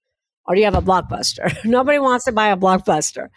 Or 0.47 0.55
do 0.55 0.59
you 0.59 0.65
have 0.65 0.75
a 0.75 0.81
blockbuster? 0.81 1.55
Nobody 1.65 1.99
wants 1.99 2.25
to 2.25 2.31
buy 2.31 2.47
a 2.47 2.57
blockbuster. 2.57 3.29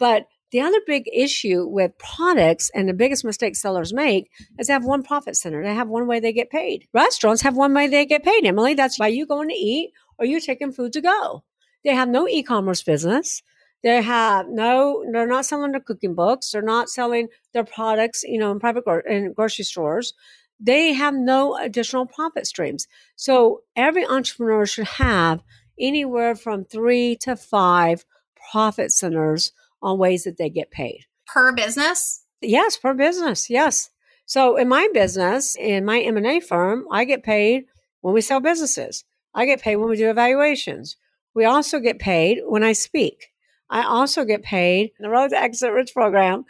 But 0.00 0.26
the 0.50 0.60
other 0.60 0.80
big 0.86 1.04
issue 1.12 1.66
with 1.66 1.96
products 1.98 2.70
and 2.74 2.88
the 2.88 2.94
biggest 2.94 3.24
mistake 3.24 3.54
sellers 3.54 3.92
make 3.92 4.30
is 4.58 4.66
they 4.66 4.72
have 4.72 4.84
one 4.84 5.04
profit 5.04 5.36
center. 5.36 5.62
They 5.62 5.74
have 5.74 5.88
one 5.88 6.08
way 6.08 6.18
they 6.18 6.32
get 6.32 6.50
paid. 6.50 6.88
Restaurants 6.92 7.42
have 7.42 7.56
one 7.56 7.72
way 7.72 7.86
they 7.86 8.06
get 8.06 8.24
paid, 8.24 8.44
Emily. 8.44 8.74
That's 8.74 8.98
by 8.98 9.08
you 9.08 9.26
going 9.26 9.50
to 9.50 9.54
eat 9.54 9.92
or 10.18 10.24
you 10.24 10.40
taking 10.40 10.72
food 10.72 10.92
to 10.94 11.00
go. 11.00 11.44
They 11.84 11.94
have 11.94 12.08
no 12.08 12.28
e-commerce 12.28 12.82
business. 12.82 13.42
They 13.82 14.02
have 14.02 14.48
no, 14.48 15.04
they're 15.12 15.26
not 15.26 15.46
selling 15.46 15.72
their 15.72 15.80
cooking 15.80 16.14
books. 16.14 16.50
They're 16.50 16.62
not 16.62 16.88
selling 16.88 17.28
their 17.52 17.64
products, 17.64 18.24
you 18.24 18.38
know, 18.38 18.50
in 18.50 18.58
private 18.58 18.84
gro- 18.84 19.02
in 19.08 19.32
grocery 19.32 19.64
stores. 19.64 20.14
They 20.60 20.92
have 20.92 21.14
no 21.14 21.56
additional 21.56 22.06
profit 22.06 22.46
streams. 22.46 22.88
So 23.14 23.62
every 23.76 24.04
entrepreneur 24.04 24.66
should 24.66 24.88
have 24.88 25.42
anywhere 25.78 26.34
from 26.34 26.64
three 26.64 27.16
to 27.22 27.36
five 27.36 28.04
profit 28.50 28.90
centers 28.90 29.52
on 29.80 29.98
ways 29.98 30.24
that 30.24 30.38
they 30.38 30.50
get 30.50 30.72
paid. 30.72 31.06
Per 31.26 31.52
business? 31.52 32.24
Yes, 32.40 32.76
per 32.76 32.94
business. 32.94 33.48
Yes. 33.48 33.90
So 34.26 34.56
in 34.56 34.68
my 34.68 34.88
business, 34.92 35.56
in 35.56 35.84
my 35.84 36.00
M&A 36.00 36.40
firm, 36.40 36.86
I 36.90 37.04
get 37.04 37.22
paid 37.22 37.64
when 38.00 38.14
we 38.14 38.20
sell 38.20 38.40
businesses. 38.40 39.04
I 39.38 39.44
get 39.44 39.62
paid 39.62 39.76
when 39.76 39.88
we 39.88 39.96
do 39.96 40.10
evaluations. 40.10 40.96
We 41.32 41.44
also 41.44 41.78
get 41.78 42.00
paid 42.00 42.40
when 42.44 42.64
I 42.64 42.72
speak. 42.72 43.28
I 43.70 43.84
also 43.84 44.24
get 44.24 44.42
paid 44.42 44.90
in 44.98 45.04
the 45.04 45.10
Road 45.10 45.30
to 45.30 45.40
Exit 45.40 45.70
Rich 45.70 45.94
program. 45.94 46.44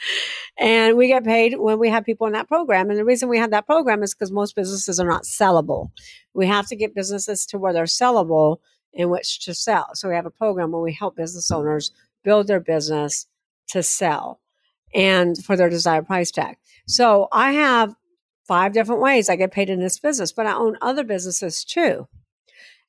And 0.58 0.96
we 0.96 1.06
get 1.08 1.22
paid 1.22 1.58
when 1.58 1.78
we 1.78 1.90
have 1.90 2.06
people 2.06 2.26
in 2.26 2.32
that 2.32 2.48
program. 2.48 2.88
And 2.88 2.98
the 2.98 3.04
reason 3.04 3.28
we 3.28 3.36
have 3.36 3.50
that 3.50 3.66
program 3.66 4.02
is 4.02 4.14
because 4.14 4.32
most 4.32 4.56
businesses 4.56 4.98
are 4.98 5.06
not 5.06 5.24
sellable. 5.24 5.90
We 6.32 6.46
have 6.46 6.66
to 6.68 6.76
get 6.76 6.94
businesses 6.94 7.44
to 7.46 7.58
where 7.58 7.74
they're 7.74 7.84
sellable 7.84 8.56
in 8.94 9.10
which 9.10 9.44
to 9.44 9.52
sell. 9.52 9.90
So 9.92 10.08
we 10.08 10.14
have 10.14 10.24
a 10.24 10.30
program 10.30 10.72
where 10.72 10.80
we 10.80 10.94
help 10.94 11.14
business 11.14 11.50
owners 11.50 11.90
build 12.24 12.46
their 12.46 12.58
business 12.58 13.26
to 13.68 13.82
sell 13.82 14.40
and 14.94 15.36
for 15.44 15.56
their 15.56 15.68
desired 15.68 16.06
price 16.06 16.30
tag. 16.30 16.56
So 16.86 17.28
I 17.32 17.52
have 17.52 17.94
five 18.46 18.72
different 18.72 19.02
ways 19.02 19.28
I 19.28 19.36
get 19.36 19.52
paid 19.52 19.68
in 19.68 19.78
this 19.78 19.98
business, 19.98 20.32
but 20.32 20.46
I 20.46 20.54
own 20.54 20.78
other 20.80 21.04
businesses 21.04 21.64
too. 21.64 22.08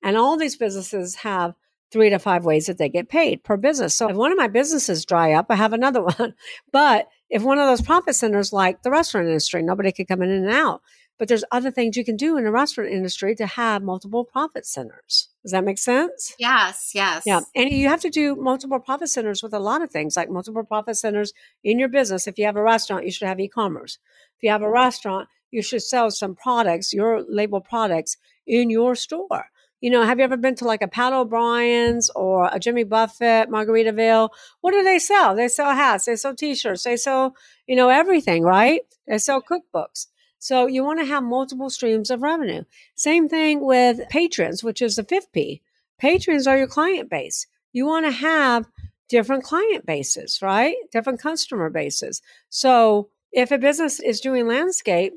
And 0.01 0.17
all 0.17 0.37
these 0.37 0.55
businesses 0.55 1.15
have 1.15 1.55
three 1.91 2.09
to 2.09 2.19
five 2.19 2.45
ways 2.45 2.67
that 2.67 2.77
they 2.77 2.89
get 2.89 3.09
paid 3.09 3.43
per 3.43 3.57
business. 3.57 3.95
So 3.95 4.09
if 4.09 4.15
one 4.15 4.31
of 4.31 4.37
my 4.37 4.47
businesses 4.47 5.05
dry 5.05 5.33
up, 5.33 5.47
I 5.49 5.55
have 5.55 5.73
another 5.73 6.01
one. 6.17 6.35
but 6.71 7.07
if 7.29 7.43
one 7.43 7.59
of 7.59 7.67
those 7.67 7.81
profit 7.81 8.15
centers, 8.15 8.53
like 8.53 8.83
the 8.83 8.91
restaurant 8.91 9.27
industry, 9.27 9.61
nobody 9.61 9.91
could 9.91 10.07
come 10.07 10.21
in 10.21 10.29
and 10.29 10.49
out. 10.49 10.81
But 11.17 11.27
there's 11.27 11.43
other 11.51 11.69
things 11.69 11.97
you 11.97 12.05
can 12.05 12.15
do 12.15 12.37
in 12.37 12.45
the 12.45 12.51
restaurant 12.51 12.91
industry 12.91 13.35
to 13.35 13.45
have 13.45 13.83
multiple 13.83 14.23
profit 14.23 14.65
centers. 14.65 15.27
Does 15.43 15.51
that 15.51 15.65
make 15.65 15.77
sense? 15.77 16.33
Yes, 16.39 16.91
yes. 16.95 17.23
Yeah. 17.25 17.41
And 17.53 17.69
you 17.69 17.89
have 17.89 17.99
to 18.01 18.09
do 18.09 18.37
multiple 18.37 18.79
profit 18.79 19.09
centers 19.09 19.43
with 19.43 19.53
a 19.53 19.59
lot 19.59 19.81
of 19.81 19.91
things, 19.91 20.15
like 20.15 20.29
multiple 20.29 20.63
profit 20.63 20.95
centers 20.95 21.33
in 21.61 21.77
your 21.77 21.89
business. 21.89 22.25
If 22.25 22.39
you 22.39 22.45
have 22.45 22.55
a 22.55 22.63
restaurant, 22.63 23.03
you 23.03 23.11
should 23.11 23.27
have 23.27 23.39
e 23.39 23.49
commerce. 23.49 23.99
If 24.37 24.43
you 24.43 24.49
have 24.49 24.61
a 24.61 24.69
restaurant, 24.69 25.27
you 25.51 25.61
should 25.61 25.83
sell 25.83 26.09
some 26.09 26.35
products, 26.35 26.93
your 26.93 27.23
label 27.27 27.59
products 27.59 28.15
in 28.47 28.69
your 28.69 28.95
store. 28.95 29.47
You 29.81 29.89
know, 29.89 30.03
have 30.03 30.19
you 30.19 30.25
ever 30.25 30.37
been 30.37 30.55
to 30.55 30.65
like 30.65 30.81
a 30.81 30.87
Pat 30.87 31.13
O'Brien's 31.13 32.09
or 32.09 32.49
a 32.51 32.59
Jimmy 32.59 32.83
Buffett, 32.83 33.49
Margaritaville? 33.49 34.29
What 34.61 34.71
do 34.71 34.83
they 34.83 34.99
sell? 34.99 35.35
They 35.35 35.47
sell 35.47 35.73
hats, 35.73 36.05
they 36.05 36.17
sell 36.17 36.35
t-shirts, 36.35 36.83
they 36.83 36.97
sell, 36.97 37.35
you 37.65 37.75
know, 37.75 37.89
everything, 37.89 38.43
right? 38.43 38.81
They 39.07 39.17
sell 39.17 39.41
cookbooks. 39.41 40.07
So 40.37 40.67
you 40.67 40.83
want 40.83 40.99
to 40.99 41.05
have 41.05 41.23
multiple 41.23 41.69
streams 41.69 42.09
of 42.09 42.21
revenue. 42.21 42.63
Same 42.95 43.29
thing 43.29 43.61
with 43.61 44.07
patrons, 44.09 44.63
which 44.63 44.81
is 44.81 44.95
the 44.95 45.03
fifth 45.03 45.31
P. 45.31 45.61
Patrons 45.97 46.47
are 46.47 46.57
your 46.57 46.67
client 46.67 47.09
base. 47.09 47.47
You 47.71 47.85
want 47.85 48.05
to 48.05 48.11
have 48.11 48.65
different 49.09 49.43
client 49.43 49.85
bases, 49.85 50.41
right? 50.41 50.75
Different 50.91 51.21
customer 51.21 51.69
bases. 51.69 52.21
So 52.49 53.09
if 53.31 53.51
a 53.51 53.57
business 53.57 53.99
is 53.99 54.21
doing 54.21 54.47
landscape, 54.47 55.13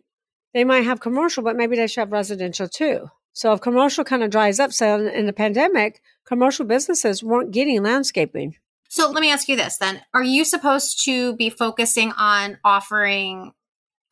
they 0.55 0.64
might 0.64 0.85
have 0.85 1.01
commercial, 1.01 1.42
but 1.42 1.57
maybe 1.57 1.77
they 1.77 1.87
should 1.87 2.01
have 2.01 2.12
residential 2.12 2.68
too. 2.68 3.11
So 3.33 3.53
if 3.53 3.61
commercial 3.61 4.05
kind 4.05 4.23
of 4.23 4.31
dries 4.31 4.61
up, 4.61 4.73
so 4.73 5.07
in, 5.07 5.27
the 5.27 5.33
pandemic, 5.33 6.03
commercial 6.25 6.66
businesses 6.66 7.23
weren't 7.23 7.51
getting 7.51 7.83
landscaping. 7.83 8.57
So 8.88 9.11
let 9.11 9.23
me 9.23 9.31
ask 9.31 9.49
you 9.49 9.57
this 9.57 9.79
then. 9.79 10.03
Are 10.12 10.23
you 10.23 10.45
supposed 10.45 11.03
to 11.05 11.35
be 11.37 11.49
focusing 11.49 12.12
on 12.12 12.59
offering 12.62 13.53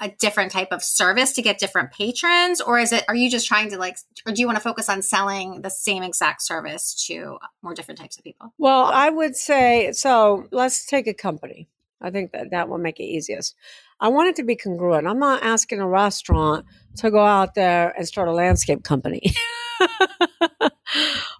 a 0.00 0.09
different 0.09 0.50
type 0.50 0.68
of 0.70 0.83
service 0.83 1.33
to 1.35 1.42
get 1.42 1.59
different 1.59 1.92
patrons 1.92 2.61
or 2.61 2.78
is 2.78 2.90
it 2.92 3.04
are 3.06 3.14
you 3.14 3.30
just 3.30 3.46
trying 3.46 3.70
to 3.70 3.76
like 3.76 3.98
or 4.26 4.33
do 4.33 4.40
you 4.40 4.46
want 4.46 4.56
to 4.56 4.62
focus 4.62 4.88
on 4.88 5.02
selling 5.02 5.61
the 5.61 5.68
same 5.68 6.02
exact 6.02 6.42
service 6.42 6.94
to 7.06 7.38
more 7.62 7.74
different 7.74 8.00
types 8.00 8.16
of 8.16 8.24
people 8.24 8.52
well 8.56 8.85
i 8.85 9.11
would 9.11 9.37
say 9.37 9.92
so 9.92 10.46
let's 10.50 10.87
take 10.87 11.06
a 11.06 11.12
company 11.12 11.68
i 12.00 12.11
think 12.11 12.33
that 12.33 12.50
that 12.50 12.68
will 12.68 12.78
make 12.78 12.98
it 12.98 13.04
easiest 13.04 13.54
i 14.00 14.08
want 14.08 14.28
it 14.28 14.36
to 14.36 14.42
be 14.42 14.56
congruent 14.56 15.06
i'm 15.06 15.18
not 15.18 15.42
asking 15.42 15.80
a 15.80 15.88
restaurant 15.88 16.64
to 16.96 17.10
go 17.10 17.24
out 17.24 17.54
there 17.54 17.90
and 17.96 18.06
start 18.06 18.28
a 18.28 18.32
landscape 18.32 18.82
company 18.82 19.32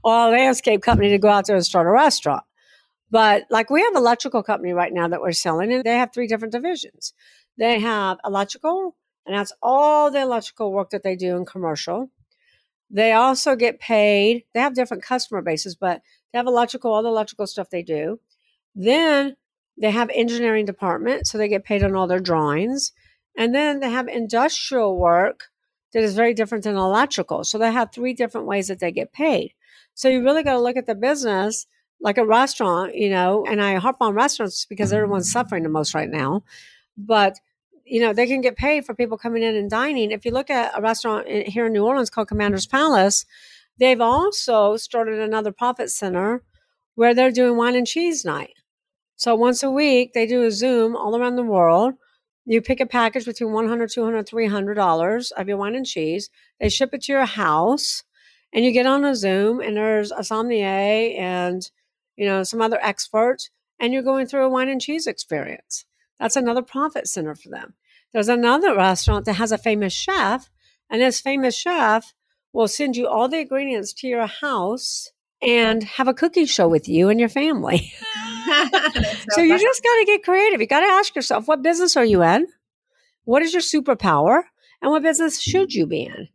or 0.05 0.29
a 0.29 0.31
landscape 0.31 0.83
company 0.83 1.11
to 1.11 1.19
go 1.19 1.29
out 1.29 1.47
there 1.47 1.57
and 1.57 1.67
start 1.67 1.87
a 1.87 1.91
restaurant 1.91 2.45
but 3.11 3.45
like 3.51 3.71
we 3.71 3.83
have 3.83 3.95
electrical 3.97 4.43
company 4.43 4.73
right 4.73 4.93
now 4.93 5.09
that 5.09 5.21
we're 5.21 5.33
selling 5.33 5.73
and 5.73 5.85
they 5.85 5.97
have 5.97 6.13
three 6.13 6.27
different 6.27 6.53
divisions 6.53 7.13
they 7.61 7.79
have 7.81 8.19
electrical, 8.25 8.97
and 9.27 9.37
that's 9.37 9.53
all 9.63 10.11
the 10.11 10.23
electrical 10.23 10.73
work 10.73 10.91
that 10.91 11.03
they 11.03 11.15
do 11.15 11.37
in 11.37 11.45
commercial. 11.45 12.11
They 12.89 13.13
also 13.13 13.55
get 13.55 13.79
paid. 13.79 14.45
They 14.55 14.61
have 14.61 14.75
different 14.75 15.03
customer 15.03 15.43
bases, 15.43 15.77
but 15.77 16.01
they 16.33 16.39
have 16.39 16.47
electrical, 16.47 16.91
all 16.91 17.03
the 17.03 17.11
electrical 17.11 17.47
stuff 17.47 17.69
they 17.69 17.83
do. 17.83 18.19
Then 18.75 19.37
they 19.81 19.91
have 19.91 20.11
engineering 20.15 20.67
department, 20.67 21.27
so 21.27 21.39
they 21.39 21.49
get 21.49 21.65
paid 21.65 21.83
on 21.83 21.97
all 21.97 22.07
their 22.07 22.21
drawings. 22.21 22.93
And 23.37 23.55
then 23.55 23.81
they 23.81 23.91
have 23.91 24.09
industrial 24.09 24.99
work 24.99 25.45
that 25.93 26.03
is 26.03 26.15
very 26.15 26.35
different 26.35 26.65
than 26.65 26.77
electrical. 26.77 27.45
So 27.45 27.59
they 27.59 27.73
have 27.73 27.91
three 27.93 28.13
different 28.13 28.47
ways 28.47 28.69
that 28.69 28.79
they 28.79 28.93
get 28.93 29.13
paid. 29.13 29.55
So 29.95 30.09
you 30.09 30.23
really 30.23 30.43
got 30.43 30.53
to 30.53 30.61
look 30.61 30.77
at 30.77 30.87
the 30.87 30.95
business 30.95 31.67
like 32.01 32.19
a 32.19 32.25
restaurant, 32.25 32.95
you 32.95 33.11
know, 33.11 33.45
and 33.49 33.61
I 33.61 33.75
harp 33.77 33.97
on 34.01 34.15
restaurants 34.15 34.65
because 34.65 34.93
everyone's 34.93 35.31
suffering 35.31 35.63
the 35.63 35.69
most 35.69 35.95
right 35.95 36.09
now. 36.09 36.45
But 36.97 37.41
you 37.91 38.01
know, 38.01 38.13
they 38.13 38.27
can 38.29 38.41
get 38.41 38.57
paid 38.57 38.87
for 38.87 38.95
people 38.95 39.19
coming 39.19 39.43
in 39.43 39.57
and 39.57 39.69
dining. 39.69 40.13
If 40.13 40.25
you 40.25 40.31
look 40.31 40.49
at 40.49 40.79
a 40.79 40.81
restaurant 40.81 41.27
here 41.27 41.67
in 41.67 41.73
New 41.73 41.85
Orleans 41.85 42.09
called 42.09 42.29
Commander's 42.29 42.67
Palace, 42.67 43.27
they've 43.79 44.01
also 44.01 44.77
started 44.77 45.19
another 45.19 45.51
profit 45.51 45.91
center 45.91 46.45
where 46.95 47.15
they're 47.15 47.33
doing 47.33 47.57
wine 47.57 47.75
and 47.75 47.87
cheese 47.87 48.25
night. 48.25 48.55
So 49.21 49.35
once 49.35 49.63
a 49.63 49.71
week, 49.71 50.15
they 50.15 50.27
do 50.27 50.45
a 50.45 50.51
Zoom 50.51 50.97
all 50.97 51.15
around 51.15 51.37
the 51.37 51.43
world. 51.43 51.93
You 52.47 52.63
pick 52.63 52.81
a 52.81 52.87
package 52.87 53.27
between 53.27 53.51
$100, 53.51 53.95
$200, 53.95 54.27
$300 54.27 55.33
of 55.33 55.47
your 55.47 55.59
wine 55.59 55.75
and 55.75 55.85
cheese. 55.85 56.31
They 56.59 56.71
ship 56.71 56.95
it 56.95 57.03
to 57.03 57.13
your 57.13 57.27
house 57.27 58.03
and 58.51 58.65
you 58.65 58.73
get 58.73 58.87
on 58.87 59.05
a 59.05 59.15
Zoom 59.15 59.61
and 59.61 59.77
there's 59.77 60.11
a 60.11 60.25
sommelier 60.25 61.21
and, 61.21 61.71
you 62.17 62.27
know, 62.27 62.45
some 62.45 62.63
other 62.63 62.79
experts 62.81 63.51
and 63.79 63.93
you're 63.93 64.03
going 64.03 64.25
through 64.25 64.47
a 64.47 64.49
wine 64.49 64.71
and 64.71 64.81
cheese 64.81 65.07
experience. 65.07 65.85
That's 66.19 66.37
another 66.37 66.63
profit 66.63 67.07
center 67.07 67.35
for 67.35 67.51
them. 67.51 67.75
There's 68.15 68.31
another 68.31 68.75
restaurant 68.75 69.27
that 69.27 69.35
has 69.35 69.53
a 69.53 69.59
famous 69.59 69.93
chef, 69.93 70.49
and 70.89 71.03
this 71.03 71.21
famous 71.21 71.55
chef 71.55 72.15
will 72.55 72.69
send 72.69 72.97
you 72.97 73.07
all 73.07 73.29
the 73.29 73.41
ingredients 73.41 73.93
to 73.93 74.09
your 74.09 74.27
house 74.27 75.11
and 75.43 75.85
have 75.85 76.09
a 76.09 76.15
cooking 76.15 76.47
show 76.47 76.69
with 76.69 76.89
you 76.89 77.11
and 77.11 77.21
your 77.21 77.29
family. 77.29 77.93
so, 79.31 79.41
you 79.41 79.59
just 79.59 79.83
got 79.83 79.99
to 79.99 80.05
get 80.07 80.25
creative. 80.25 80.61
You 80.61 80.67
got 80.67 80.81
to 80.81 80.87
ask 80.87 81.15
yourself, 81.15 81.49
what 81.49 81.63
business 81.63 81.97
are 81.97 82.05
you 82.05 82.23
in? 82.23 82.47
What 83.25 83.43
is 83.43 83.53
your 83.53 83.63
superpower? 83.63 84.43
And 84.83 84.91
what 84.91 85.03
business 85.03 85.41
should 85.41 85.75
you 85.75 85.87
be 85.87 86.05
in? 86.05 86.29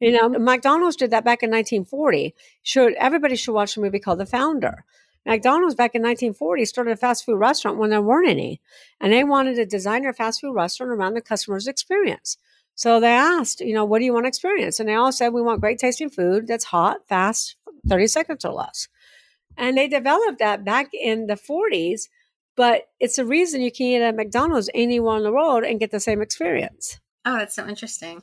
You 0.00 0.12
know, 0.12 0.28
McDonald's 0.28 0.96
did 0.96 1.10
that 1.10 1.24
back 1.24 1.42
in 1.42 1.50
1940. 1.50 2.34
Should 2.62 2.94
everybody 2.94 3.36
should 3.36 3.54
watch 3.54 3.76
a 3.76 3.80
movie 3.80 3.98
called 3.98 4.18
The 4.18 4.26
Founder. 4.26 4.84
McDonald's 5.24 5.74
back 5.74 5.94
in 5.94 6.02
1940 6.02 6.64
started 6.66 6.92
a 6.92 6.96
fast 6.96 7.24
food 7.24 7.36
restaurant 7.36 7.78
when 7.78 7.90
there 7.90 8.02
weren't 8.02 8.28
any. 8.28 8.60
And 9.00 9.12
they 9.12 9.24
wanted 9.24 9.56
to 9.56 9.66
design 9.66 10.02
their 10.02 10.12
fast 10.12 10.40
food 10.40 10.54
restaurant 10.54 10.92
around 10.92 11.14
the 11.14 11.20
customer's 11.20 11.66
experience. 11.66 12.36
So 12.76 13.00
they 13.00 13.12
asked, 13.12 13.60
you 13.60 13.74
know, 13.74 13.84
what 13.84 13.98
do 13.98 14.04
you 14.04 14.12
want 14.12 14.24
to 14.24 14.28
experience? 14.28 14.78
And 14.78 14.88
they 14.88 14.94
all 14.94 15.10
said, 15.10 15.32
we 15.32 15.42
want 15.42 15.62
great 15.62 15.78
tasting 15.78 16.10
food 16.10 16.46
that's 16.46 16.64
hot, 16.64 17.08
fast, 17.08 17.56
30 17.88 18.06
seconds 18.06 18.44
or 18.44 18.52
less. 18.52 18.86
And 19.56 19.76
they 19.76 19.88
developed 19.88 20.38
that 20.38 20.64
back 20.64 20.88
in 20.92 21.26
the 21.26 21.34
40s, 21.34 22.08
but 22.56 22.88
it's 23.00 23.16
the 23.16 23.24
reason 23.24 23.60
you 23.60 23.72
can 23.72 23.86
eat 23.86 24.02
at 24.02 24.16
McDonald's 24.16 24.70
anywhere 24.74 25.16
on 25.16 25.22
the 25.22 25.32
road 25.32 25.64
and 25.64 25.80
get 25.80 25.90
the 25.90 26.00
same 26.00 26.20
experience. 26.22 26.98
Oh, 27.24 27.38
that's 27.38 27.54
so 27.54 27.66
interesting. 27.66 28.22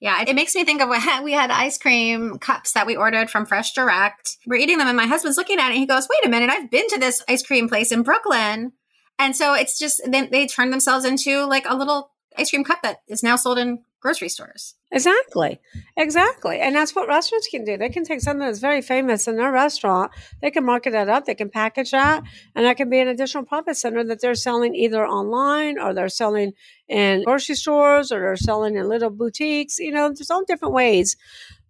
Yeah, 0.00 0.22
it 0.26 0.34
makes 0.34 0.54
me 0.54 0.64
think 0.64 0.80
of 0.80 0.88
what 0.88 1.24
we 1.24 1.32
had 1.32 1.50
ice 1.50 1.78
cream 1.78 2.38
cups 2.38 2.72
that 2.72 2.86
we 2.86 2.96
ordered 2.96 3.30
from 3.30 3.46
Fresh 3.46 3.72
Direct. 3.72 4.38
We're 4.46 4.56
eating 4.56 4.78
them, 4.78 4.88
and 4.88 4.96
my 4.96 5.06
husband's 5.06 5.36
looking 5.36 5.58
at 5.58 5.70
it. 5.70 5.76
he 5.76 5.86
goes, 5.86 6.08
"Wait 6.08 6.26
a 6.26 6.30
minute! 6.30 6.50
I've 6.50 6.70
been 6.70 6.88
to 6.88 6.98
this 6.98 7.22
ice 7.28 7.42
cream 7.42 7.68
place 7.68 7.92
in 7.92 8.02
Brooklyn." 8.02 8.72
And 9.18 9.34
so 9.34 9.54
it's 9.54 9.78
just 9.78 10.00
they, 10.06 10.26
they 10.26 10.46
turn 10.46 10.70
themselves 10.70 11.04
into 11.04 11.44
like 11.44 11.64
a 11.68 11.76
little 11.76 12.12
ice 12.36 12.50
cream 12.50 12.64
cup 12.64 12.82
that 12.82 12.98
is 13.08 13.22
now 13.22 13.36
sold 13.36 13.58
in 13.58 13.82
grocery 14.00 14.28
stores. 14.28 14.74
Exactly. 14.90 15.60
Exactly. 15.96 16.60
And 16.60 16.74
that's 16.74 16.94
what 16.94 17.08
restaurants 17.08 17.48
can 17.48 17.64
do. 17.64 17.76
They 17.76 17.88
can 17.88 18.04
take 18.04 18.20
something 18.20 18.46
that's 18.46 18.60
very 18.60 18.80
famous 18.80 19.28
in 19.28 19.36
their 19.36 19.52
restaurant, 19.52 20.12
they 20.40 20.50
can 20.50 20.64
market 20.64 20.92
that 20.92 21.08
up, 21.08 21.26
they 21.26 21.34
can 21.34 21.50
package 21.50 21.90
that, 21.90 22.22
and 22.54 22.64
that 22.64 22.76
can 22.76 22.88
be 22.88 23.00
an 23.00 23.08
additional 23.08 23.44
profit 23.44 23.76
center 23.76 24.04
that 24.04 24.20
they're 24.20 24.34
selling 24.34 24.74
either 24.74 25.06
online 25.06 25.78
or 25.78 25.92
they're 25.92 26.08
selling 26.08 26.52
in 26.88 27.22
grocery 27.24 27.54
stores 27.54 28.10
or 28.10 28.20
they're 28.20 28.36
selling 28.36 28.76
in 28.76 28.88
little 28.88 29.10
boutiques. 29.10 29.78
You 29.78 29.92
know, 29.92 30.08
there's 30.08 30.30
all 30.30 30.44
different 30.44 30.74
ways 30.74 31.16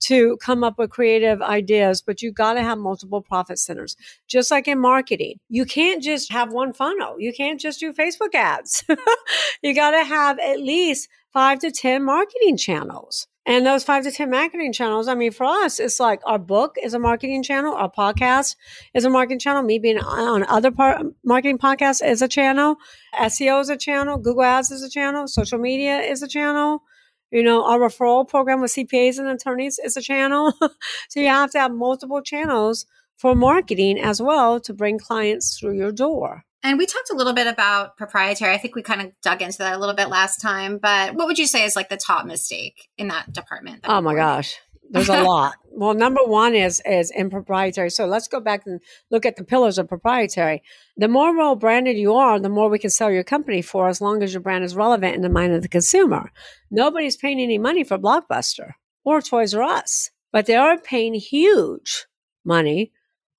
to 0.01 0.37
come 0.37 0.63
up 0.63 0.79
with 0.79 0.91
creative 0.91 1.43
ideas, 1.43 2.03
but 2.03 2.23
you 2.23 2.31
got 2.31 2.55
to 2.55 2.63
have 2.63 2.79
multiple 2.79 3.21
profit 3.21 3.59
centers. 3.59 3.97
Just 4.27 4.51
like 4.51 4.69
in 4.69 4.79
marketing, 4.79 5.41
you 5.49 5.65
can't 5.65 6.03
just 6.03 6.31
have 6.33 6.53
one 6.53 6.73
funnel. 6.73 7.17
You 7.19 7.33
can't 7.33 7.61
just 7.61 7.81
do 7.81 7.93
Facebook 7.93 8.35
ads. 8.35 8.85
you 9.63 9.75
got 9.75 9.91
to 9.93 10.05
have 10.05 10.39
at 10.39 10.61
least 10.61 11.09
five 11.33 11.59
to 11.61 11.71
10 11.71 12.05
marketing 12.05 12.57
channels. 12.57 13.27
And 13.49 13.65
those 13.65 13.83
five 13.83 14.05
to 14.05 14.11
10 14.11 14.31
marketing 14.31 14.75
channels, 14.75 15.09
I 15.09 15.15
mean, 15.15 15.33
for 15.33 15.45
us, 15.45 15.81
it's 15.81 15.99
like 15.99 16.21
our 16.27 16.39
book 16.39 16.77
is 16.83 16.93
a 16.93 16.99
marketing 16.99 17.43
channel, 17.43 17.75
our 17.75 17.91
podcast 17.91 18.57
is 18.93 19.07
a 19.07 19.11
marketing 19.11 19.39
channel, 19.39 19.63
me 19.63 19.79
being 19.79 19.99
on 19.99 20.45
other 20.49 20.71
part, 20.71 21.01
marketing 21.25 21.57
podcasts 21.57 22.07
is 22.07 22.21
a 22.21 22.29
channel, 22.29 22.77
SEO 23.19 23.63
is 23.63 23.71
a 23.71 23.77
channel, 23.79 24.19
Google 24.19 24.43
Ads 24.43 24.71
is 24.71 24.83
a 24.83 24.91
channel, 24.91 25.27
social 25.27 25.59
media 25.59 25.99
is 26.01 26.23
a 26.23 26.29
channel. 26.29 26.83
You 27.31 27.43
know, 27.43 27.65
our 27.65 27.79
referral 27.79 28.29
program 28.29 28.61
with 28.61 28.75
CPAs 28.75 29.19
and 29.19 29.29
attorneys 29.29 29.79
is 29.79 29.97
a 29.97 30.03
channel. 30.03 30.53
so 31.09 31.21
you 31.21 31.29
have 31.29 31.51
to 31.53 31.59
have 31.59 31.73
multiple 31.73 32.21
channels 32.21 32.85
for 33.17 33.35
marketing 33.35 33.99
as 33.99 34.21
well 34.21 34.61
to 34.61 34.75
bring 34.75 34.99
clients 34.99 35.59
through 35.59 35.77
your 35.77 35.93
door. 35.93 36.45
And 36.63 36.77
we 36.77 36.87
talked 36.87 37.11
a 37.11 37.15
little 37.15 37.35
bit 37.35 37.47
about 37.47 37.97
proprietary. 37.97 38.53
I 38.53 38.59
think 38.59 38.75
we 38.75 38.83
kind 38.83 39.01
of 39.01 39.13
dug 39.23 39.43
into 39.43 39.59
that 39.59 39.75
a 39.75 39.79
little 39.79 39.95
bit 39.95 40.09
last 40.09 40.41
time. 40.41 40.79
But 40.79 41.15
what 41.15 41.27
would 41.29 41.39
you 41.39 41.47
say 41.47 41.65
is 41.65 41.77
like 41.77 41.89
the 41.89 41.97
top 41.97 42.27
mistake 42.27 42.89
in 42.99 43.09
that 43.09 43.33
department? 43.33 43.83
That 43.83 43.93
oh 43.93 44.01
my 44.01 44.15
gosh, 44.15 44.59
there's 44.91 45.09
a 45.09 45.23
lot. 45.25 45.55
Well, 45.71 45.95
number 45.95 46.23
one 46.25 46.57
is 46.57 46.83
is 46.85 47.13
in 47.13 47.31
proprietary. 47.31 47.91
So 47.91 48.07
let's 48.07 48.27
go 48.27 48.41
back 48.41 48.63
and 48.67 48.81
look 49.11 49.25
at 49.25 49.37
the 49.37 49.45
pillars 49.45 49.79
of 49.79 49.89
proprietary. 49.89 50.63
The 50.97 51.07
more 51.07 51.37
well 51.37 51.55
branded 51.55 51.97
you 51.97 52.15
are, 52.15 52.41
the 52.41 52.49
more 52.49 52.69
we 52.69 52.81
can 52.81 52.91
sell 52.91 53.11
your 53.11 53.25
company 53.25 53.63
for, 53.63 53.89
as 53.89 54.01
long 54.01 54.23
as 54.23 54.33
your 54.33 54.43
brand 54.43 54.65
is 54.65 54.75
relevant 54.75 55.15
in 55.15 55.23
the 55.23 55.29
mind 55.29 55.55
of 55.55 55.63
the 55.63 55.69
consumer. 55.69 56.33
Nobody's 56.71 57.17
paying 57.17 57.41
any 57.41 57.59
money 57.59 57.85
for 57.85 57.99
Blockbuster 57.99 58.73
or 59.05 59.23
Toys 59.23 59.55
R 59.55 59.63
Us, 59.63 60.11
but 60.33 60.47
they 60.47 60.57
are 60.57 60.77
paying 60.77 61.15
huge 61.15 62.07
money 62.45 62.93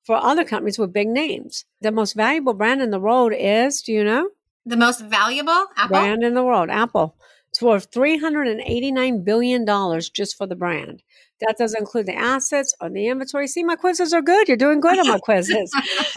for 0.04 0.16
other 0.16 0.44
companies 0.44 0.80
with 0.80 0.94
big 0.94 1.08
names. 1.08 1.66
The 1.82 1.92
most 1.92 2.14
valuable 2.14 2.54
brand 2.54 2.82
in 2.82 2.92
the 2.92 3.00
world 3.00 3.34
is, 3.36 3.82
do 3.82 3.92
you 3.92 4.04
know? 4.04 4.30
The 4.66 4.78
most 4.78 5.02
valuable 5.02 5.66
Apple 5.78 5.98
brand 5.98 6.24
in 6.24 6.34
the 6.34 6.44
world, 6.44 6.70
Apple. 6.70 7.16
It's 7.50 7.62
worth 7.62 7.90
$389 7.92 9.26
billion 9.26 9.66
just 10.14 10.38
for 10.38 10.46
the 10.46 10.56
brand. 10.56 11.02
That 11.42 11.56
doesn't 11.58 11.80
include 11.80 12.06
the 12.06 12.16
assets 12.16 12.76
or 12.82 12.90
the 12.90 13.08
inventory. 13.08 13.48
See, 13.48 13.64
my 13.64 13.76
quizzes 13.76 14.14
are 14.14 14.22
good. 14.22 14.48
You're 14.48 14.58
doing 14.58 14.82
good 14.82 15.00
on 15.00 15.08
my 15.08 15.20
quizzes. 15.24 15.72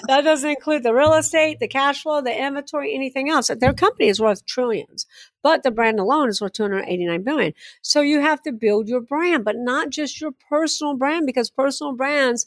that 0.08 0.22
doesn't 0.24 0.50
include 0.50 0.82
the 0.82 0.92
real 0.92 1.14
estate, 1.14 1.60
the 1.60 1.68
cash 1.68 2.02
flow, 2.02 2.20
the 2.20 2.36
inventory, 2.36 2.94
anything 2.94 3.30
else. 3.30 3.48
Their 3.48 3.72
company 3.72 4.08
is 4.08 4.20
worth 4.20 4.44
trillions, 4.44 5.06
but 5.42 5.62
the 5.62 5.70
brand 5.70 6.00
alone 6.00 6.28
is 6.28 6.40
worth 6.40 6.52
289 6.54 7.22
billion. 7.22 7.54
So 7.82 8.00
you 8.00 8.20
have 8.20 8.42
to 8.42 8.52
build 8.52 8.88
your 8.88 9.00
brand, 9.00 9.44
but 9.44 9.56
not 9.56 9.90
just 9.90 10.20
your 10.20 10.32
personal 10.50 10.96
brand 10.96 11.26
because 11.26 11.50
personal 11.50 11.94
brands 11.94 12.46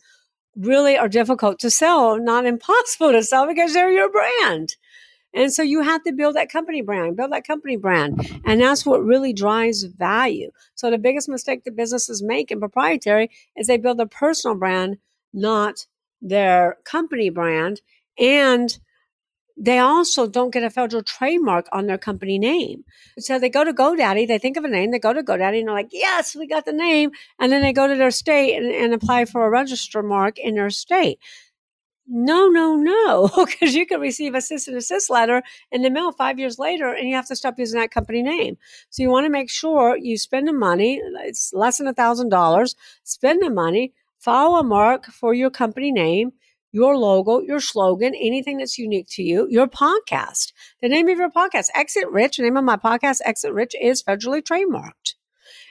really 0.56 0.98
are 0.98 1.10
difficult 1.10 1.60
to 1.60 1.70
sell, 1.70 2.18
not 2.20 2.46
impossible 2.46 3.12
to 3.12 3.24
sell 3.24 3.48
because 3.48 3.74
they're 3.74 3.92
your 3.92 4.12
brand. 4.12 4.76
And 5.34 5.52
so 5.52 5.62
you 5.62 5.82
have 5.82 6.02
to 6.04 6.14
build 6.14 6.36
that 6.36 6.50
company 6.50 6.82
brand, 6.82 7.18
build 7.18 7.34
that 7.34 7.46
company 7.46 7.76
brand. 7.76 8.40
And 8.46 8.62
that's 8.62 8.86
what 8.86 9.04
really 9.04 9.34
drives 9.34 9.84
value. 9.84 10.50
So 10.76 10.90
the 10.90 10.98
biggest 10.98 11.28
mistake 11.28 11.66
that 11.66 11.76
businesses 11.76 12.24
make 12.24 12.52
in 12.52 12.60
proprietary 12.60 13.30
is 13.58 13.68
they 13.68 13.78
build 13.78 14.00
a 14.00 14.06
personal 14.06 14.56
brand, 14.56 14.98
not 15.34 15.86
their 16.22 16.78
company 16.86 17.30
brand. 17.30 17.82
And 18.18 18.80
they 19.58 19.80
also 19.80 20.28
don't 20.28 20.52
get 20.52 20.64
a 20.64 20.70
federal 20.70 21.02
trademark 21.02 21.68
on 21.72 21.88
their 21.88 21.98
company 21.98 22.38
name. 22.38 22.84
So 23.18 23.40
they 23.40 23.50
go 23.50 23.64
to 23.64 23.74
GoDaddy, 23.74 24.28
they 24.28 24.38
think 24.38 24.58
of 24.58 24.66
a 24.66 24.68
name, 24.68 24.92
they 24.92 25.00
go 25.00 25.14
to 25.14 25.24
GoDaddy 25.24 25.60
and 25.60 25.68
they're 25.68 25.76
like, 25.76 25.90
yes, 25.92 26.36
we 26.36 26.46
got 26.48 26.66
the 26.66 26.74
name. 26.74 27.12
And 27.40 27.52
then 27.52 27.62
they 27.62 27.72
go 27.72 27.88
to 27.88 27.96
their 27.96 28.12
state 28.12 28.58
and, 28.58 28.70
and 28.70 28.94
apply 28.94 29.26
for 29.26 29.46
a 29.46 29.50
register 29.50 30.04
mark 30.04 30.38
in 30.38 30.56
their 30.56 30.70
state. 30.70 31.20
No, 32.08 32.50
no, 32.50 32.76
no, 32.76 33.32
because 33.46 33.74
you 33.74 33.86
can 33.86 34.00
receive 34.00 34.36
a 34.36 34.42
cease 34.42 34.68
and 34.68 34.76
desist 34.76 35.10
letter 35.10 35.42
in 35.72 35.82
the 35.82 35.90
mail 35.90 36.12
five 36.12 36.38
years 36.38 36.60
later 36.60 36.94
and 36.94 37.08
you 37.08 37.16
have 37.16 37.28
to 37.28 37.36
stop 37.36 37.58
using 37.58 37.80
that 37.80 37.92
company 37.92 38.22
name. 38.22 38.58
So 38.90 39.04
you 39.04 39.10
want 39.10 39.26
to 39.26 39.32
make 39.32 39.50
sure 39.50 39.98
you 39.98 40.18
spend 40.18 40.48
the 40.48 40.54
money, 40.54 41.02
it's 41.24 41.52
less 41.54 41.78
than 41.78 41.88
a 41.88 41.94
thousand 41.94 42.30
dollars, 42.30 42.76
spend 43.04 43.42
the 43.42 43.50
money, 43.50 43.94
file 44.20 44.56
a 44.56 44.64
mark 44.64 45.06
for 45.06 45.34
your 45.34 45.50
company 45.50 45.92
name, 45.92 46.34
your 46.76 46.98
logo, 46.98 47.40
your 47.40 47.62
slogan, 47.62 48.14
anything 48.14 48.58
that's 48.58 48.78
unique 48.78 49.08
to 49.10 49.24
you, 49.24 49.48
your 49.50 49.66
podcast. 49.66 50.52
The 50.82 50.90
name 50.90 51.08
of 51.08 51.18
your 51.18 51.32
podcast, 51.32 51.68
Exit 51.74 52.10
Rich, 52.10 52.36
the 52.36 52.44
name 52.44 52.58
of 52.58 52.66
my 52.66 52.76
podcast, 52.76 53.22
Exit 53.24 53.54
Rich, 53.54 53.76
is 53.82 54.04
federally 54.04 54.42
trademarked. 54.42 55.14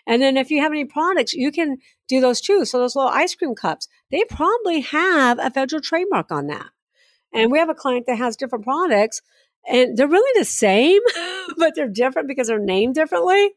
And 0.06 0.22
then 0.22 0.38
if 0.38 0.50
you 0.50 0.62
have 0.62 0.72
any 0.72 0.86
products, 0.86 1.34
you 1.34 1.52
can 1.52 1.76
do 2.08 2.22
those 2.22 2.40
too. 2.40 2.64
So 2.64 2.78
those 2.78 2.96
little 2.96 3.10
ice 3.10 3.34
cream 3.34 3.54
cups, 3.54 3.86
they 4.10 4.24
probably 4.24 4.80
have 4.80 5.38
a 5.38 5.50
federal 5.50 5.82
trademark 5.82 6.32
on 6.32 6.46
that. 6.46 6.70
And 7.34 7.52
we 7.52 7.58
have 7.58 7.68
a 7.68 7.74
client 7.74 8.06
that 8.06 8.16
has 8.16 8.34
different 8.34 8.64
products 8.64 9.20
and 9.68 9.98
they're 9.98 10.08
really 10.08 10.40
the 10.40 10.46
same, 10.46 11.02
but 11.58 11.74
they're 11.74 11.86
different 11.86 12.28
because 12.28 12.48
they're 12.48 12.58
named 12.58 12.94
differently. 12.94 13.50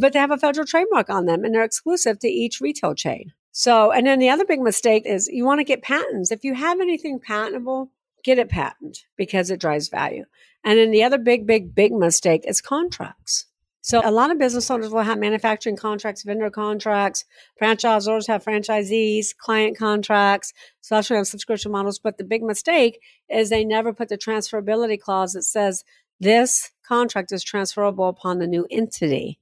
But 0.00 0.12
they 0.12 0.18
have 0.18 0.32
a 0.32 0.38
federal 0.38 0.66
trademark 0.66 1.10
on 1.10 1.26
them 1.26 1.44
and 1.44 1.54
they're 1.54 1.62
exclusive 1.62 2.18
to 2.20 2.28
each 2.28 2.60
retail 2.60 2.96
chain. 2.96 3.34
So, 3.58 3.90
and 3.90 4.06
then 4.06 4.18
the 4.18 4.28
other 4.28 4.44
big 4.44 4.60
mistake 4.60 5.04
is 5.06 5.28
you 5.28 5.46
want 5.46 5.60
to 5.60 5.64
get 5.64 5.80
patents. 5.80 6.30
If 6.30 6.44
you 6.44 6.52
have 6.52 6.78
anything 6.78 7.18
patentable, 7.18 7.90
get 8.22 8.38
it 8.38 8.50
patent 8.50 9.06
because 9.16 9.50
it 9.50 9.58
drives 9.58 9.88
value. 9.88 10.26
And 10.62 10.78
then 10.78 10.90
the 10.90 11.02
other 11.02 11.16
big, 11.16 11.46
big, 11.46 11.74
big 11.74 11.90
mistake 11.90 12.42
is 12.46 12.60
contracts. 12.60 13.46
So 13.80 14.02
a 14.04 14.10
lot 14.10 14.30
of 14.30 14.38
business 14.38 14.70
owners 14.70 14.90
will 14.90 15.00
have 15.00 15.18
manufacturing 15.18 15.76
contracts, 15.78 16.22
vendor 16.22 16.50
contracts, 16.50 17.24
franchisors 17.58 18.26
have 18.26 18.44
franchisees, 18.44 19.34
client 19.34 19.78
contracts, 19.78 20.52
especially 20.82 21.16
on 21.16 21.24
subscription 21.24 21.72
models. 21.72 21.98
But 21.98 22.18
the 22.18 22.24
big 22.24 22.42
mistake 22.42 23.00
is 23.30 23.48
they 23.48 23.64
never 23.64 23.94
put 23.94 24.10
the 24.10 24.18
transferability 24.18 25.00
clause 25.00 25.32
that 25.32 25.44
says 25.44 25.82
this 26.20 26.72
contract 26.86 27.32
is 27.32 27.42
transferable 27.42 28.10
upon 28.10 28.38
the 28.38 28.46
new 28.46 28.66
entity 28.70 29.40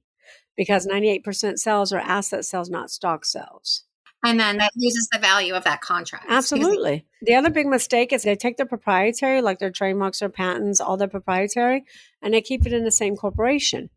because 0.55 0.87
98% 0.87 1.57
sales 1.57 1.91
are 1.91 1.99
asset 1.99 2.45
sales, 2.45 2.69
not 2.69 2.89
stock 2.89 3.25
sales. 3.25 3.84
And 4.25 4.39
then 4.39 4.57
that 4.57 4.71
loses 4.75 5.07
the 5.11 5.19
value 5.19 5.53
of 5.53 5.63
that 5.63 5.81
contract. 5.81 6.25
Absolutely. 6.29 7.05
the 7.21 7.35
other 7.35 7.49
big 7.49 7.67
mistake 7.67 8.11
is 8.11 8.23
they 8.23 8.35
take 8.35 8.57
their 8.57 8.65
proprietary, 8.65 9.41
like 9.41 9.59
their 9.59 9.71
trademarks 9.71 10.21
or 10.21 10.29
patents, 10.29 10.79
all 10.79 10.97
their 10.97 11.07
proprietary, 11.07 11.85
and 12.21 12.33
they 12.33 12.41
keep 12.41 12.65
it 12.65 12.73
in 12.73 12.83
the 12.83 12.91
same 12.91 13.15
corporation 13.15 13.89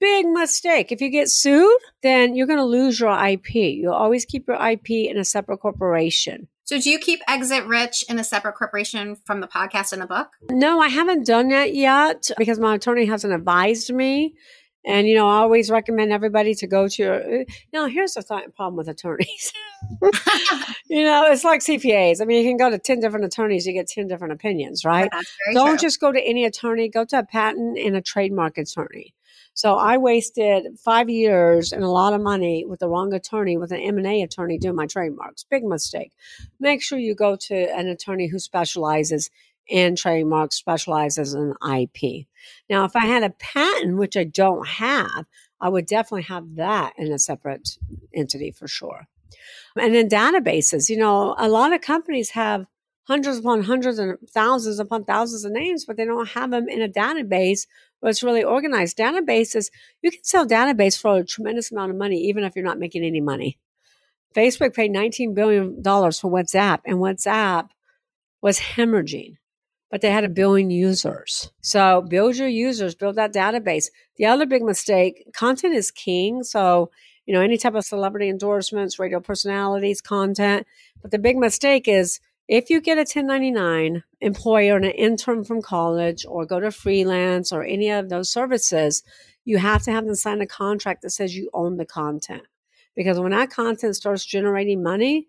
big 0.00 0.26
mistake. 0.26 0.90
If 0.90 1.00
you 1.00 1.10
get 1.10 1.28
sued, 1.28 1.78
then 2.02 2.34
you're 2.34 2.46
going 2.46 2.58
to 2.58 2.64
lose 2.64 2.98
your 2.98 3.12
IP. 3.24 3.54
You'll 3.54 3.92
always 3.92 4.24
keep 4.24 4.48
your 4.48 4.56
IP 4.56 4.90
in 4.90 5.18
a 5.18 5.24
separate 5.24 5.58
corporation. 5.58 6.48
So, 6.64 6.80
do 6.80 6.88
you 6.88 6.98
keep 6.98 7.20
Exit 7.28 7.66
Rich 7.66 8.04
in 8.08 8.18
a 8.18 8.24
separate 8.24 8.54
corporation 8.54 9.16
from 9.26 9.40
the 9.40 9.48
podcast 9.48 9.92
and 9.92 10.00
the 10.00 10.06
book? 10.06 10.28
No, 10.50 10.80
I 10.80 10.88
haven't 10.88 11.26
done 11.26 11.48
that 11.48 11.74
yet 11.74 12.30
because 12.38 12.58
my 12.58 12.76
attorney 12.76 13.06
hasn't 13.06 13.32
advised 13.32 13.92
me. 13.92 14.34
And, 14.84 15.06
you 15.06 15.14
know, 15.14 15.28
I 15.28 15.36
always 15.36 15.70
recommend 15.70 16.12
everybody 16.12 16.54
to 16.54 16.66
go 16.66 16.88
to 16.88 17.02
your. 17.02 17.44
Now, 17.72 17.86
here's 17.86 18.14
the 18.14 18.22
th- 18.22 18.54
problem 18.56 18.76
with 18.76 18.88
attorneys. 18.88 19.52
you 20.88 21.04
know, 21.04 21.26
it's 21.26 21.44
like 21.44 21.60
CPAs. 21.60 22.22
I 22.22 22.24
mean, 22.24 22.42
you 22.42 22.50
can 22.50 22.56
go 22.56 22.70
to 22.70 22.78
10 22.78 23.00
different 23.00 23.26
attorneys, 23.26 23.66
you 23.66 23.74
get 23.74 23.88
10 23.88 24.06
different 24.08 24.32
opinions, 24.32 24.84
right? 24.84 25.10
Don't 25.52 25.70
true. 25.70 25.76
just 25.78 26.00
go 26.00 26.12
to 26.12 26.20
any 26.20 26.44
attorney, 26.44 26.88
go 26.88 27.04
to 27.04 27.18
a 27.18 27.24
patent 27.24 27.78
and 27.78 27.94
a 27.94 28.00
trademark 28.00 28.56
attorney. 28.56 29.14
So 29.54 29.76
I 29.76 29.98
wasted 29.98 30.78
five 30.78 31.10
years 31.10 31.72
and 31.72 31.82
a 31.82 31.88
lot 31.88 32.14
of 32.14 32.22
money 32.22 32.64
with 32.64 32.80
the 32.80 32.88
wrong 32.88 33.12
attorney, 33.12 33.58
with 33.58 33.72
an 33.72 33.80
M&A 33.80 34.22
attorney 34.22 34.58
doing 34.58 34.76
my 34.76 34.86
trademarks. 34.86 35.44
Big 35.44 35.64
mistake. 35.64 36.12
Make 36.60 36.82
sure 36.82 36.98
you 36.98 37.14
go 37.14 37.36
to 37.36 37.54
an 37.76 37.88
attorney 37.88 38.28
who 38.28 38.38
specializes 38.38 39.28
in 39.70 39.96
trademarks, 39.96 40.56
specializes 40.56 41.34
in 41.34 41.54
IP. 41.64 42.26
Now, 42.68 42.84
if 42.84 42.96
I 42.96 43.06
had 43.06 43.22
a 43.22 43.30
patent, 43.30 43.96
which 43.96 44.16
I 44.16 44.24
don't 44.24 44.66
have, 44.66 45.26
I 45.60 45.68
would 45.68 45.86
definitely 45.86 46.24
have 46.24 46.56
that 46.56 46.94
in 46.98 47.12
a 47.12 47.18
separate 47.18 47.78
entity 48.14 48.50
for 48.50 48.66
sure. 48.66 49.06
And 49.76 49.94
then 49.94 50.08
databases, 50.08 50.88
you 50.88 50.96
know, 50.96 51.34
a 51.38 51.48
lot 51.48 51.72
of 51.72 51.80
companies 51.80 52.30
have 52.30 52.66
hundreds 53.04 53.38
upon 53.38 53.62
hundreds 53.62 53.98
and 53.98 54.16
thousands 54.28 54.78
upon 54.78 55.04
thousands 55.04 55.44
of 55.44 55.52
names, 55.52 55.84
but 55.84 55.96
they 55.96 56.04
don't 56.04 56.28
have 56.30 56.50
them 56.50 56.68
in 56.68 56.82
a 56.82 56.88
database 56.88 57.66
where 58.00 58.10
it's 58.10 58.22
really 58.22 58.42
organized. 58.42 58.96
Databases, 58.96 59.70
you 60.02 60.10
can 60.10 60.24
sell 60.24 60.46
database 60.46 61.00
for 61.00 61.18
a 61.18 61.24
tremendous 61.24 61.70
amount 61.70 61.90
of 61.90 61.96
money, 61.96 62.16
even 62.16 62.44
if 62.44 62.54
you're 62.56 62.64
not 62.64 62.78
making 62.78 63.04
any 63.04 63.20
money. 63.20 63.58
Facebook 64.34 64.74
paid 64.74 64.92
$19 64.92 65.34
billion 65.34 65.82
for 65.82 66.30
WhatsApp, 66.30 66.80
and 66.84 66.98
WhatsApp 66.98 67.70
was 68.40 68.60
hemorrhaging, 68.60 69.36
but 69.90 70.00
they 70.00 70.10
had 70.10 70.24
a 70.24 70.28
billion 70.28 70.70
users. 70.70 71.50
So 71.60 72.02
build 72.02 72.36
your 72.36 72.48
users, 72.48 72.94
build 72.94 73.16
that 73.16 73.34
database. 73.34 73.86
The 74.16 74.26
other 74.26 74.46
big 74.46 74.62
mistake, 74.62 75.24
content 75.34 75.74
is 75.74 75.90
king. 75.90 76.44
So, 76.44 76.90
you 77.26 77.34
know, 77.34 77.40
any 77.40 77.58
type 77.58 77.74
of 77.74 77.84
celebrity 77.84 78.28
endorsements, 78.28 78.98
radio 78.98 79.20
personalities, 79.20 80.00
content. 80.00 80.66
But 81.02 81.10
the 81.10 81.18
big 81.18 81.36
mistake 81.36 81.88
is 81.88 82.20
if 82.48 82.70
you 82.70 82.80
get 82.80 82.98
a 82.98 83.02
1099 83.02 84.02
employee 84.20 84.70
or 84.70 84.76
an 84.76 84.84
intern 84.84 85.44
from 85.44 85.62
college 85.62 86.24
or 86.26 86.46
go 86.46 86.60
to 86.60 86.70
freelance 86.70 87.52
or 87.52 87.64
any 87.64 87.90
of 87.90 88.08
those 88.08 88.30
services, 88.30 89.02
you 89.44 89.58
have 89.58 89.82
to 89.82 89.92
have 89.92 90.04
them 90.04 90.14
sign 90.14 90.40
a 90.40 90.46
contract 90.46 91.02
that 91.02 91.10
says 91.10 91.36
you 91.36 91.50
own 91.52 91.76
the 91.76 91.86
content. 91.86 92.42
Because 92.96 93.20
when 93.20 93.30
that 93.30 93.50
content 93.50 93.96
starts 93.96 94.24
generating 94.24 94.82
money, 94.82 95.28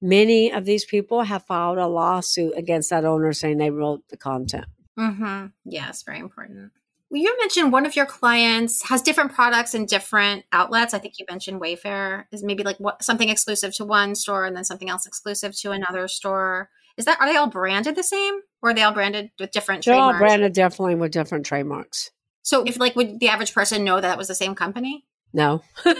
many 0.00 0.52
of 0.52 0.64
these 0.64 0.84
people 0.84 1.22
have 1.22 1.46
filed 1.46 1.78
a 1.78 1.86
lawsuit 1.86 2.52
against 2.56 2.90
that 2.90 3.04
owner 3.04 3.32
saying 3.32 3.58
they 3.58 3.70
wrote 3.70 4.08
the 4.08 4.16
content. 4.16 4.66
Mm-hmm. 4.98 5.46
Yes, 5.64 6.02
very 6.02 6.18
important 6.18 6.72
you 7.12 7.36
mentioned 7.38 7.72
one 7.72 7.86
of 7.86 7.96
your 7.96 8.06
clients 8.06 8.88
has 8.88 9.02
different 9.02 9.34
products 9.34 9.74
in 9.74 9.86
different 9.86 10.44
outlets. 10.52 10.94
I 10.94 10.98
think 10.98 11.18
you 11.18 11.24
mentioned 11.28 11.60
Wayfair 11.60 12.24
is 12.30 12.44
maybe 12.44 12.62
like 12.62 12.78
what, 12.78 13.02
something 13.02 13.28
exclusive 13.28 13.74
to 13.76 13.84
one 13.84 14.14
store 14.14 14.44
and 14.44 14.56
then 14.56 14.64
something 14.64 14.88
else 14.88 15.06
exclusive 15.06 15.56
to 15.58 15.72
another 15.72 16.06
store. 16.06 16.70
Is 16.96 17.06
that 17.06 17.20
are 17.20 17.26
they 17.26 17.36
all 17.36 17.48
branded 17.48 17.96
the 17.96 18.02
same, 18.02 18.40
or 18.62 18.70
are 18.70 18.74
they 18.74 18.82
all 18.82 18.92
branded 18.92 19.30
with 19.40 19.50
different? 19.50 19.84
They're 19.84 19.94
trademarks? 19.94 20.14
all 20.14 20.20
branded 20.20 20.52
definitely 20.52 20.94
with 20.96 21.12
different 21.12 21.46
trademarks. 21.46 22.10
So, 22.42 22.62
if 22.64 22.78
like, 22.78 22.94
would 22.94 23.20
the 23.20 23.28
average 23.28 23.54
person 23.54 23.84
know 23.84 23.96
that 23.96 24.02
that 24.02 24.18
was 24.18 24.28
the 24.28 24.34
same 24.34 24.54
company? 24.54 25.06
No, 25.32 25.62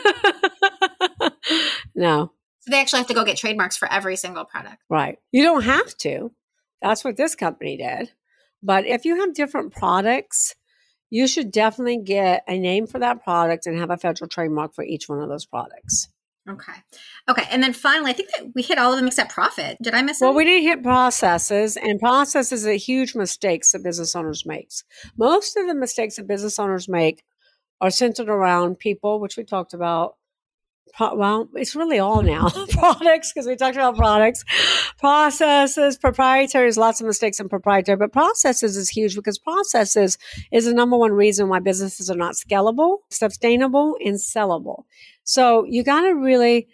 no. 1.95 2.33
So 2.61 2.71
they 2.71 2.81
actually 2.81 2.99
have 2.99 3.09
to 3.09 3.15
go 3.15 3.25
get 3.25 3.37
trademarks 3.37 3.77
for 3.77 3.91
every 3.91 4.17
single 4.17 4.45
product. 4.45 4.83
Right. 4.89 5.19
You 5.33 5.43
don't 5.43 5.63
have 5.63 5.97
to. 5.99 6.33
That's 6.83 7.05
what 7.05 7.17
this 7.17 7.35
company 7.35 7.77
did. 7.77 8.13
But 8.63 8.87
if 8.87 9.05
you 9.05 9.21
have 9.21 9.35
different 9.35 9.73
products, 9.73 10.55
you 11.09 11.27
should 11.27 11.51
definitely 11.51 11.99
get 11.99 12.45
a 12.47 12.59
name 12.59 12.87
for 12.87 12.99
that 12.99 13.25
product 13.25 13.67
and 13.67 13.79
have 13.79 13.91
a 13.91 13.97
federal 13.97 14.29
trademark 14.29 14.75
for 14.75 14.85
each 14.85 15.09
one 15.09 15.21
of 15.21 15.29
those 15.29 15.47
products. 15.47 16.09
Okay. 16.49 16.73
Okay. 17.29 17.45
And 17.51 17.63
then 17.63 17.73
finally, 17.73 18.11
I 18.11 18.15
think 18.15 18.31
that 18.37 18.53
we 18.55 18.63
hit 18.63 18.79
all 18.79 18.93
of 18.93 18.99
them 18.99 19.07
except 19.07 19.33
profit. 19.33 19.77
Did 19.83 19.95
I 19.95 20.03
miss 20.03 20.21
it? 20.21 20.25
Well, 20.25 20.31
any? 20.31 20.37
we 20.39 20.45
didn't 20.45 20.69
hit 20.69 20.83
processes, 20.83 21.77
and 21.77 22.01
processes 22.01 22.67
are 22.67 22.73
huge 22.73 23.15
mistakes 23.15 23.73
that 23.73 23.83
business 23.83 24.17
owners 24.17 24.47
make. 24.47 24.71
Most 25.17 25.57
of 25.57 25.67
the 25.67 25.75
mistakes 25.75 26.17
that 26.17 26.27
business 26.27 26.59
owners 26.59 26.89
make 26.89 27.25
are 27.81 27.91
centered 27.91 28.29
around 28.29 28.79
people, 28.79 29.21
which 29.21 29.37
we 29.37 29.45
talked 29.45 29.75
about, 29.75 30.17
well, 30.99 31.49
it's 31.55 31.74
really 31.76 31.99
all 31.99 32.22
now 32.22 32.49
products 32.70 33.32
because 33.32 33.47
we 33.47 33.57
talked 33.57 33.76
about 33.76 33.97
products, 33.97 34.45
processes, 34.99 35.97
proprietary. 35.97 36.64
There's 36.64 36.76
lots 36.76 37.01
of 37.01 37.07
mistakes 37.07 37.41
in 37.41 37.49
proprietary, 37.49 37.97
but 37.97 38.12
processes 38.12 38.76
is 38.76 38.88
huge 38.88 39.14
because 39.14 39.38
processes 39.38 40.18
is 40.53 40.64
the 40.64 40.74
number 40.74 40.97
one 40.97 41.12
reason 41.12 41.49
why 41.49 41.61
businesses 41.61 42.11
are 42.11 42.16
not 42.16 42.34
scalable, 42.34 42.99
sustainable, 43.11 43.97
and 44.05 44.16
sellable. 44.16 44.84
So 45.24 45.64
you 45.64 45.84
got 45.84 46.03
to 46.03 46.14
really 46.14 46.68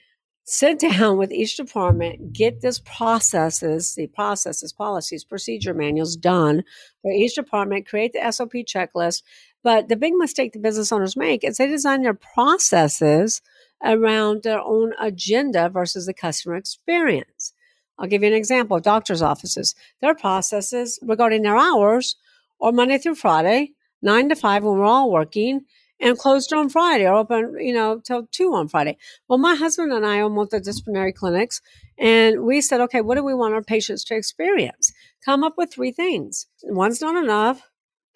sit 0.45 0.79
down 0.99 1.19
with 1.19 1.33
each 1.33 1.57
department, 1.57 2.33
get 2.33 2.63
this 2.63 2.81
processes, 2.81 3.95
the 3.95 4.07
processes, 4.07 4.73
policies, 4.73 5.25
procedure 5.25 5.75
manuals 5.75 6.17
done 6.17 6.63
for 7.03 7.11
each 7.11 7.35
department, 7.35 7.87
create 7.87 8.13
the 8.13 8.33
SOP 8.33 8.53
checklist. 8.53 9.23
But 9.63 9.89
the 9.89 9.97
big 9.97 10.15
mistake 10.15 10.53
the 10.53 10.61
business 10.61 10.93
owners 10.93 11.17
make 11.17 11.43
is 11.43 11.57
they 11.57 11.67
design 11.67 12.03
their 12.03 12.15
processes 12.15 13.43
around 13.85 14.43
their 14.43 14.61
own 14.61 14.93
agenda 15.01 15.69
versus 15.69 16.07
the 16.07 16.15
customer 16.15 16.57
experience. 16.57 17.53
I'll 17.99 18.09
give 18.09 18.23
you 18.23 18.29
an 18.29 18.35
example. 18.35 18.79
Doctors' 18.81 19.23
offices, 19.23 19.75
their 20.01 20.15
processes 20.15 20.99
regarding 21.03 21.43
their 21.43 21.57
hours 21.57 22.17
are 22.61 22.73
Monday 22.73 22.99
through 22.99 23.15
Friday, 23.15 23.73
nine 24.03 24.29
to 24.29 24.37
five 24.37 24.65
when 24.65 24.79
we're 24.79 24.85
all 24.85 25.11
working, 25.11 25.63
and 25.99 26.19
closed 26.19 26.53
on 26.53 26.69
Friday 26.69 27.07
or 27.07 27.15
open, 27.15 27.57
you 27.59 27.73
know, 27.73 28.01
till 28.01 28.27
two 28.31 28.53
on 28.55 28.69
Friday. 28.69 28.99
Well, 29.29 29.39
my 29.39 29.55
husband 29.55 29.93
and 29.93 30.05
I 30.05 30.21
own 30.21 30.33
multidisciplinary 30.33 31.15
clinics, 31.15 31.63
and 31.99 32.43
we 32.43 32.61
said, 32.61 32.81
okay, 32.83 33.01
what 33.01 33.15
do 33.15 33.25
we 33.25 33.35
want 33.35 33.55
our 33.55 33.63
patients 33.63 34.05
to 34.05 34.15
experience? 34.15 34.93
Come 35.25 35.43
up 35.43 35.55
with 35.57 35.73
three 35.73 35.93
things. 35.93 36.47
One's 36.65 37.01
not 37.01 37.17
enough. 37.23 37.63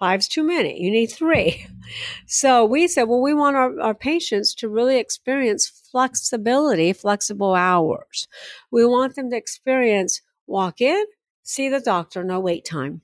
Five's 0.00 0.26
too 0.26 0.42
many. 0.42 0.82
You 0.82 0.90
need 0.90 1.06
three. 1.08 1.66
So 2.24 2.64
we 2.64 2.86
said, 2.86 3.04
well, 3.08 3.20
we 3.20 3.34
want 3.34 3.56
our, 3.56 3.80
our 3.80 3.94
patients 3.96 4.54
to 4.56 4.68
really 4.68 4.98
experience 5.00 5.66
flexibility, 5.90 6.92
flexible 6.92 7.56
hours. 7.56 8.28
We 8.70 8.84
want 8.84 9.16
them 9.16 9.28
to 9.30 9.36
experience 9.36 10.22
walk 10.46 10.80
in, 10.80 11.04
see 11.42 11.68
the 11.68 11.80
doctor, 11.80 12.22
no 12.22 12.38
wait 12.38 12.64
time. 12.64 13.00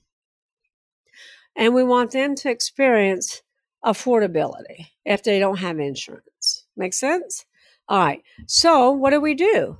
And 1.57 1.74
we 1.74 1.82
want 1.82 2.12
them 2.12 2.36
to 2.36 2.49
experience 2.49 3.42
affordability 3.84 4.86
if 5.05 5.24
they 5.24 5.40
don't 5.40 5.59
have 5.59 5.80
insurance. 5.80 6.66
Make 6.76 6.94
sense? 6.94 7.44
All 7.88 7.99
right. 7.99 8.22
So 8.47 8.92
what 8.92 9.11
do 9.11 9.20
we 9.20 9.34
do? 9.34 9.78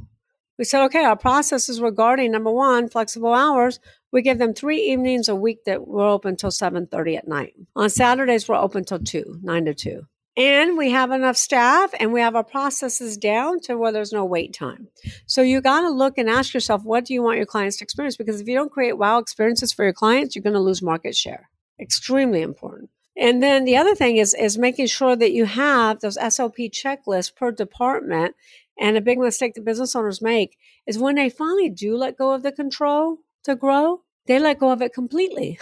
We 0.58 0.64
said, 0.64 0.84
okay, 0.86 1.04
our 1.04 1.16
process 1.16 1.68
is 1.68 1.80
regarding 1.80 2.32
number 2.32 2.50
one, 2.50 2.88
flexible 2.88 3.34
hours. 3.34 3.78
We 4.16 4.22
give 4.22 4.38
them 4.38 4.54
three 4.54 4.80
evenings 4.80 5.28
a 5.28 5.36
week 5.36 5.64
that 5.66 5.86
we're 5.86 6.08
open 6.08 6.30
until 6.30 6.48
7.30 6.48 7.18
at 7.18 7.28
night. 7.28 7.52
On 7.76 7.90
Saturdays, 7.90 8.48
we're 8.48 8.56
open 8.56 8.82
till 8.82 8.98
2, 8.98 9.40
9 9.42 9.64
to 9.66 9.74
2. 9.74 10.06
And 10.38 10.78
we 10.78 10.90
have 10.90 11.10
enough 11.10 11.36
staff 11.36 11.90
and 12.00 12.14
we 12.14 12.22
have 12.22 12.34
our 12.34 12.42
processes 12.42 13.18
down 13.18 13.60
to 13.64 13.76
where 13.76 13.92
there's 13.92 14.14
no 14.14 14.24
wait 14.24 14.54
time. 14.54 14.88
So 15.26 15.42
you 15.42 15.60
got 15.60 15.82
to 15.82 15.90
look 15.90 16.16
and 16.16 16.30
ask 16.30 16.54
yourself, 16.54 16.82
what 16.82 17.04
do 17.04 17.12
you 17.12 17.22
want 17.22 17.36
your 17.36 17.44
clients 17.44 17.76
to 17.76 17.84
experience? 17.84 18.16
Because 18.16 18.40
if 18.40 18.48
you 18.48 18.54
don't 18.54 18.72
create 18.72 18.96
wow 18.96 19.18
experiences 19.18 19.74
for 19.74 19.84
your 19.84 19.92
clients, 19.92 20.34
you're 20.34 20.42
going 20.42 20.54
to 20.54 20.60
lose 20.60 20.80
market 20.80 21.14
share. 21.14 21.50
Extremely 21.78 22.40
important. 22.40 22.88
And 23.18 23.42
then 23.42 23.66
the 23.66 23.76
other 23.76 23.94
thing 23.94 24.16
is 24.16 24.32
is 24.32 24.56
making 24.56 24.86
sure 24.86 25.14
that 25.14 25.32
you 25.32 25.44
have 25.44 26.00
those 26.00 26.16
SOP 26.34 26.56
checklists 26.56 27.34
per 27.34 27.52
department. 27.52 28.34
And 28.80 28.96
a 28.96 29.02
big 29.02 29.18
mistake 29.18 29.52
that 29.56 29.64
business 29.66 29.94
owners 29.94 30.22
make 30.22 30.56
is 30.86 30.98
when 30.98 31.16
they 31.16 31.28
finally 31.28 31.68
do 31.68 31.98
let 31.98 32.16
go 32.16 32.32
of 32.32 32.42
the 32.42 32.52
control 32.52 33.18
to 33.44 33.54
grow, 33.54 34.00
they 34.26 34.38
let 34.38 34.58
go 34.58 34.70
of 34.70 34.82
it 34.82 34.92
completely. 34.92 35.58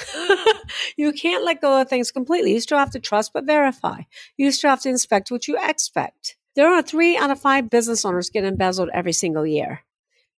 you 0.96 1.12
can't 1.12 1.44
let 1.44 1.60
go 1.60 1.80
of 1.80 1.88
things 1.88 2.10
completely. 2.10 2.52
You 2.52 2.60
still 2.60 2.78
have 2.78 2.90
to 2.90 3.00
trust 3.00 3.32
but 3.32 3.44
verify. 3.44 4.02
You 4.36 4.50
still 4.50 4.70
have 4.70 4.82
to 4.82 4.88
inspect 4.88 5.30
what 5.30 5.48
you 5.48 5.58
expect. 5.60 6.36
There 6.56 6.72
are 6.72 6.82
three 6.82 7.16
out 7.16 7.30
of 7.30 7.40
five 7.40 7.68
business 7.68 8.04
owners 8.04 8.30
get 8.30 8.44
embezzled 8.44 8.90
every 8.94 9.12
single 9.12 9.46
year 9.46 9.80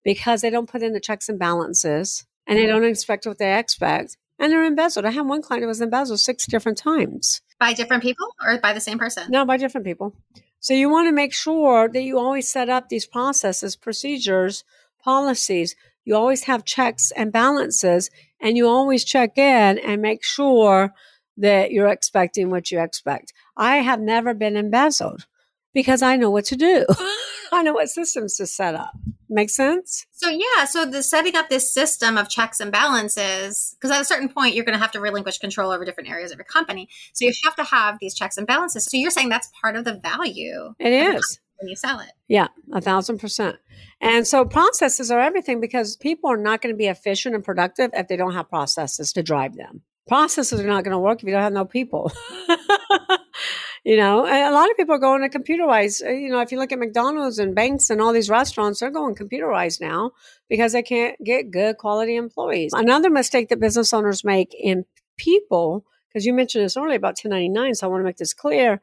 because 0.05 0.41
they 0.41 0.51
don't 0.51 0.71
put 0.71 0.83
in 0.83 0.93
the 0.93 1.01
checks 1.01 1.29
and 1.29 1.39
balances 1.39 2.27
and 2.47 2.59
they 2.59 2.67
don't 2.67 2.85
inspect 2.85 3.27
what 3.27 3.39
they 3.39 3.59
expect 3.59 4.17
and 4.39 4.53
they're 4.53 4.65
embezzled. 4.65 5.05
I 5.05 5.11
had 5.11 5.27
one 5.27 5.43
client 5.43 5.63
who 5.63 5.69
was 5.69 5.81
embezzled 5.81 6.21
six 6.21 6.47
different 6.47 6.79
times. 6.79 7.43
By 7.59 7.73
different 7.73 8.03
people 8.03 8.29
or 8.45 8.59
by 8.59 8.73
the 8.73 8.81
same 8.81 8.99
person? 8.99 9.31
No, 9.31 9.45
by 9.45 9.57
different 9.57 9.87
people. 9.87 10.15
So 10.61 10.75
you 10.75 10.89
want 10.91 11.09
to 11.09 11.13
make 11.13 11.33
sure 11.33 11.89
that 11.89 12.03
you 12.03 12.19
always 12.19 12.51
set 12.51 12.69
up 12.69 12.89
these 12.89 13.07
processes, 13.07 13.77
procedures, 13.77 14.65
policies. 15.03 15.77
You 16.07 16.15
always 16.15 16.45
have 16.45 16.65
checks 16.65 17.11
and 17.11 17.33
balances, 17.33 18.11
and 18.41 18.57
you 18.57 18.69
always 18.69 19.05
check 19.05 19.37
in 19.37 19.79
and 19.79 20.01
make 20.01 20.25
sure 20.25 20.95
that 21.37 21.73
you're 21.73 21.89
expecting 21.89 22.49
what 22.49 22.71
you 22.71 22.81
expect. 22.81 23.33
I 23.57 23.79
have 23.79 24.01
never 24.01 24.33
been 24.33 24.57
embezzled 24.57 25.27
because 25.75 26.03
I 26.03 26.17
know 26.17 26.31
what 26.31 26.45
to 26.47 26.57
do. 26.57 26.87
I 27.53 27.63
know 27.65 27.73
what 27.73 27.89
systems 27.89 28.37
to 28.37 28.47
set 28.47 28.77
up. 28.77 28.93
Make 29.29 29.51
sense? 29.51 30.07
So 30.13 30.29
yeah, 30.29 30.65
so 30.65 30.87
the 30.87 31.03
setting 31.03 31.35
up 31.35 31.49
this 31.49 31.75
system 31.75 32.17
of 32.17 32.29
checks 32.29 32.61
and 32.61 32.71
balances, 32.71 33.75
because 33.75 33.91
at 33.91 34.01
a 34.01 34.05
certain 34.05 34.29
point 34.29 34.55
you're 34.55 34.65
going 34.65 34.79
to 34.79 34.81
have 34.81 34.93
to 34.93 35.01
relinquish 35.01 35.39
control 35.39 35.73
over 35.73 35.85
different 35.85 36.09
areas 36.09 36.31
of 36.31 36.39
your 36.39 36.45
company. 36.45 36.89
So 37.15 37.25
you 37.25 37.33
have 37.45 37.57
to 37.57 37.65
have 37.65 37.99
these 38.01 38.15
checks 38.15 38.37
and 38.37 38.47
balances. 38.47 38.87
So 38.89 38.97
you're 38.97 39.11
saying 39.11 39.29
that's 39.29 39.51
part 39.61 39.75
of 39.75 39.85
the 39.85 39.95
value. 39.95 40.75
It 40.79 40.93
is 40.93 41.41
when 41.59 41.69
you 41.69 41.77
sell 41.77 42.01
it. 42.01 42.13
Yeah, 42.29 42.49
a 42.73 42.81
thousand 42.81 43.19
percent. 43.19 43.57
And 44.01 44.27
so 44.27 44.45
processes 44.45 45.11
are 45.11 45.21
everything 45.21 45.61
because 45.61 45.97
people 45.97 46.31
are 46.31 46.37
not 46.37 46.63
going 46.63 46.75
to 46.75 46.79
be 46.79 46.87
efficient 46.87 47.35
and 47.35 47.45
productive 47.45 47.91
if 47.95 48.09
they 48.09 48.17
don't 48.17 48.35
have 48.35 48.49
processes 48.49 49.13
to 49.15 49.23
drive 49.23 49.57
them. 49.57 49.83
Processes 50.07 50.61
are 50.61 50.67
not 50.67 50.85
going 50.85 50.93
to 50.93 50.99
work 50.99 51.21
if 51.21 51.25
you 51.27 51.33
don't 51.33 51.43
have 51.43 51.53
no 51.53 51.65
people. 51.65 52.13
you 53.85 53.97
know, 53.97 54.27
and 54.27 54.49
a 54.49 54.53
lot 54.53 54.71
of 54.71 54.77
people 54.77 54.95
are 54.95 54.99
going 54.99 55.29
to 55.29 55.39
computerized. 55.39 56.05
Uh, 56.05 56.11
you 56.11 56.29
know, 56.29 56.41
if 56.41 56.53
you 56.53 56.59
look 56.59 56.73
at 56.73 56.79
McDonald's 56.79 57.39
and 57.39 57.55
banks 57.55 57.91
and 57.91 58.01
all 58.01 58.13
these 58.13 58.31
restaurants, 58.31 58.81
they're 58.81 58.91
going 58.91 59.15
computerized 59.15 59.81
now 59.81 60.13
because 60.49 60.73
they 60.73 60.83
can't 60.83 61.17
get 61.25 61.51
good 61.51 61.79
quality 61.79 62.17
employees. 62.17 62.73
Another 62.75 63.11
mistake 63.11 63.49
that 63.49 63.61
business 63.61 63.93
owners 63.93 64.25
make 64.25 64.55
in 64.59 64.85
people, 65.17 65.85
because 66.09 66.27
you 66.27 66.33
mentioned 66.33 66.65
this 66.65 66.77
earlier 66.77 66.97
about 66.97 67.19
1099, 67.23 67.75
so 67.75 67.87
I 67.87 67.91
want 67.91 68.01
to 68.01 68.05
make 68.05 68.17
this 68.17 68.35
clear. 68.35 68.81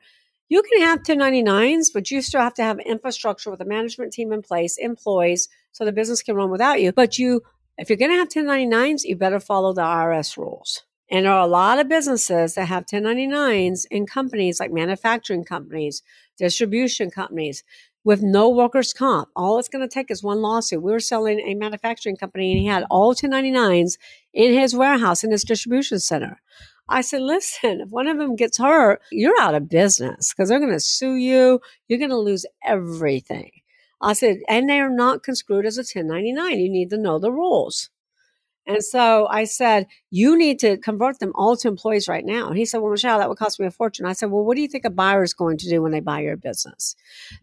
You 0.53 0.61
can 0.61 0.81
have 0.81 1.01
1099s, 1.01 1.87
but 1.91 2.11
you 2.11 2.21
still 2.21 2.41
have 2.41 2.53
to 2.53 2.61
have 2.61 2.77
infrastructure 2.77 3.49
with 3.49 3.59
a 3.61 3.65
management 3.65 4.13
team 4.13 4.31
in 4.31 4.43
place, 4.43 4.77
employees, 4.77 5.49
so 5.71 5.83
the 5.83 5.91
business 5.91 6.21
can 6.21 6.35
run 6.35 6.51
without 6.51 6.79
you. 6.79 6.91
But 6.91 7.17
you, 7.17 7.41
if 7.79 7.89
you're 7.89 7.97
going 7.97 8.11
to 8.11 8.17
have 8.17 8.29
1099s, 8.29 9.03
you 9.03 9.15
better 9.15 9.39
follow 9.39 9.73
the 9.73 9.81
IRS 9.81 10.37
rules. 10.37 10.83
And 11.09 11.25
there 11.25 11.33
are 11.33 11.43
a 11.43 11.47
lot 11.47 11.79
of 11.79 11.89
businesses 11.89 12.53
that 12.53 12.67
have 12.67 12.85
1099s 12.85 13.87
in 13.89 14.05
companies 14.05 14.59
like 14.59 14.71
manufacturing 14.71 15.43
companies, 15.43 16.03
distribution 16.37 17.09
companies 17.09 17.63
with 18.03 18.21
no 18.21 18.47
workers' 18.47 18.93
comp. 18.93 19.29
All 19.35 19.57
it's 19.57 19.69
going 19.69 19.87
to 19.87 19.91
take 19.91 20.11
is 20.11 20.21
one 20.21 20.43
lawsuit. 20.43 20.83
We 20.83 20.91
were 20.91 20.99
selling 20.99 21.39
a 21.39 21.55
manufacturing 21.55 22.15
company 22.15 22.51
and 22.51 22.61
he 22.61 22.67
had 22.67 22.85
all 22.91 23.15
1099s 23.15 23.93
in 24.35 24.53
his 24.53 24.75
warehouse, 24.75 25.23
in 25.23 25.31
his 25.31 25.43
distribution 25.43 25.99
center. 25.99 26.39
I 26.93 27.01
said, 27.01 27.21
listen, 27.21 27.81
if 27.81 27.89
one 27.89 28.07
of 28.07 28.19
them 28.19 28.35
gets 28.35 28.59
hurt, 28.59 29.01
you're 29.11 29.39
out 29.41 29.55
of 29.55 29.67
business 29.67 30.31
because 30.31 30.47
they're 30.47 30.59
going 30.59 30.71
to 30.71 30.79
sue 30.79 31.15
you. 31.15 31.59
You're 31.87 31.99
going 31.99 32.11
to 32.11 32.17
lose 32.17 32.45
everything. 32.63 33.49
I 33.99 34.13
said, 34.13 34.37
and 34.47 34.69
they 34.69 34.79
are 34.79 34.89
not 34.89 35.23
conscried 35.23 35.65
as 35.65 35.77
a 35.77 35.81
1099. 35.81 36.59
You 36.59 36.69
need 36.69 36.91
to 36.91 36.97
know 36.97 37.17
the 37.17 37.31
rules. 37.31 37.89
And 38.67 38.83
so 38.83 39.27
I 39.27 39.45
said, 39.45 39.87
you 40.11 40.37
need 40.37 40.59
to 40.59 40.77
convert 40.77 41.19
them 41.19 41.31
all 41.35 41.57
to 41.57 41.67
employees 41.67 42.07
right 42.07 42.23
now. 42.23 42.47
And 42.47 42.57
he 42.57 42.65
said, 42.65 42.77
well, 42.77 42.91
Michelle, 42.91 43.17
that 43.17 43.27
would 43.27 43.39
cost 43.39 43.59
me 43.59 43.65
a 43.65 43.71
fortune. 43.71 44.05
I 44.05 44.13
said, 44.13 44.29
well, 44.29 44.45
what 44.45 44.55
do 44.55 44.61
you 44.61 44.67
think 44.67 44.85
a 44.85 44.89
buyer 44.89 45.23
is 45.23 45.33
going 45.33 45.57
to 45.57 45.69
do 45.69 45.81
when 45.81 45.91
they 45.91 45.99
buy 45.99 46.21
your 46.21 46.37
business? 46.37 46.95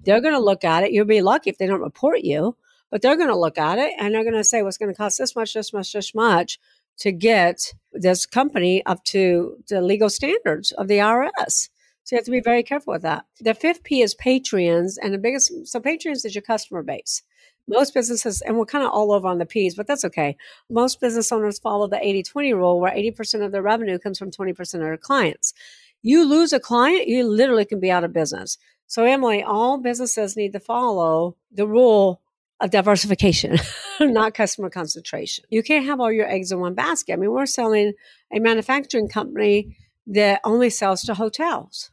They're 0.05 0.21
going 0.21 0.35
to 0.35 0.41
look 0.41 0.65
at 0.65 0.85
it. 0.85 0.93
You'll 0.93 1.07
be 1.07 1.23
lucky 1.23 1.51
if 1.51 1.59
they 1.59 1.67
don't 1.67 1.83
report 1.83 2.21
you, 2.21 2.57
but 2.91 3.03
they're 3.03 3.17
going 3.17 3.29
to 3.29 3.37
look 3.37 3.59
at 3.59 3.79
it 3.79 3.93
and 3.99 4.15
they're 4.15 4.25
going 4.25 4.35
to 4.35 4.45
say, 4.45 4.63
what's 4.63 4.79
going 4.79 4.93
to 4.93 4.97
cost 4.97 5.19
this 5.19 5.35
much, 5.35 5.55
this 5.55 5.73
much, 5.73 5.93
this 5.93 6.15
much 6.15 6.59
to 7.01 7.13
get 7.13 7.75
this 7.93 8.25
company 8.25 8.85
up 8.87 9.05
to 9.05 9.57
the 9.69 9.83
legal 9.83 10.09
standards 10.09 10.73
of 10.73 10.89
the 10.89 10.99
IRS. 10.99 11.69
So 12.05 12.17
you 12.17 12.19
have 12.19 12.25
to 12.25 12.31
be 12.31 12.41
very 12.41 12.63
careful 12.63 12.93
with 12.93 13.03
that. 13.03 13.25
The 13.41 13.55
fifth 13.55 13.85
P 13.85 14.03
is 14.03 14.15
patrons, 14.15 14.99
and 14.99 15.13
the 15.13 15.19
biggest, 15.19 15.53
so 15.67 15.81
patrons 15.81 16.25
is 16.25 16.35
your 16.35 16.43
customer 16.43 16.83
base 16.83 17.23
most 17.71 17.95
businesses, 17.95 18.43
and 18.43 18.59
we're 18.59 18.67
kind 18.67 18.85
of 18.85 18.91
all 18.91 19.13
over 19.13 19.29
on 19.29 19.39
the 19.39 19.47
P's, 19.47 19.75
but 19.75 19.87
that's 19.87 20.05
okay. 20.05 20.37
Most 20.69 21.01
business 21.01 21.33
owners 21.33 21.59
follow 21.59 21.87
the 21.87 22.05
80 22.05 22.25
20 22.25 22.53
rule 22.55 22.81
where 22.81 22.93
80% 22.93 23.45
of 23.45 23.53
their 23.53 23.63
revenue 23.63 23.99
comes 23.99 24.19
from 24.19 24.31
20% 24.31 24.75
of 24.75 24.81
their 24.81 24.97
clients. 24.97 25.55
You 26.03 26.29
lose 26.29 26.53
a 26.53 26.61
client, 26.61 27.09
you 27.09 27.27
literally 27.29 27.65
can 27.65 27.81
be 27.81 27.91
out 27.91 28.05
of 28.05 28.13
business. 28.13 28.59
So, 28.87 29.05
Emily, 29.05 29.43
all 29.43 29.79
businesses 29.79 30.37
need 30.37 30.53
to 30.53 30.61
follow 30.61 31.37
the 31.53 31.67
rule 31.67 32.21
of 32.61 32.71
diversification, 32.71 33.57
not 34.01 34.35
customer 34.35 34.71
concentration. 34.71 35.45
You 35.49 35.63
can't 35.63 35.87
have 35.87 36.01
all 36.01 36.13
your 36.13 36.29
eggs 36.29 36.53
in 36.53 36.61
one 36.61 36.75
basket. 36.75 37.15
I 37.15 37.17
mean, 37.17 37.31
we're 37.31 37.47
selling 37.47 37.95
a 38.33 38.39
manufacturing 38.39 39.09
company 39.09 39.77
that 40.07 40.41
only 40.45 40.71
sells 40.71 41.03
to 41.03 41.15
hotels. 41.15 41.91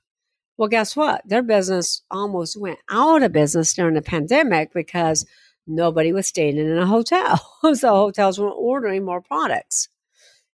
Well, 0.57 0.69
guess 0.69 0.95
what? 0.95 1.21
Their 1.25 1.43
business 1.43 2.01
almost 2.09 2.59
went 2.59 2.79
out 2.89 3.23
of 3.23 3.31
business 3.31 3.73
during 3.73 3.93
the 3.93 4.01
pandemic 4.01 4.73
because 4.73 5.25
nobody 5.67 6.11
was 6.11 6.27
staying 6.27 6.57
in 6.57 6.77
a 6.77 6.85
hotel. 6.85 7.39
so 7.73 7.89
hotels 7.89 8.39
weren't 8.39 8.55
ordering 8.57 9.05
more 9.05 9.21
products. 9.21 9.89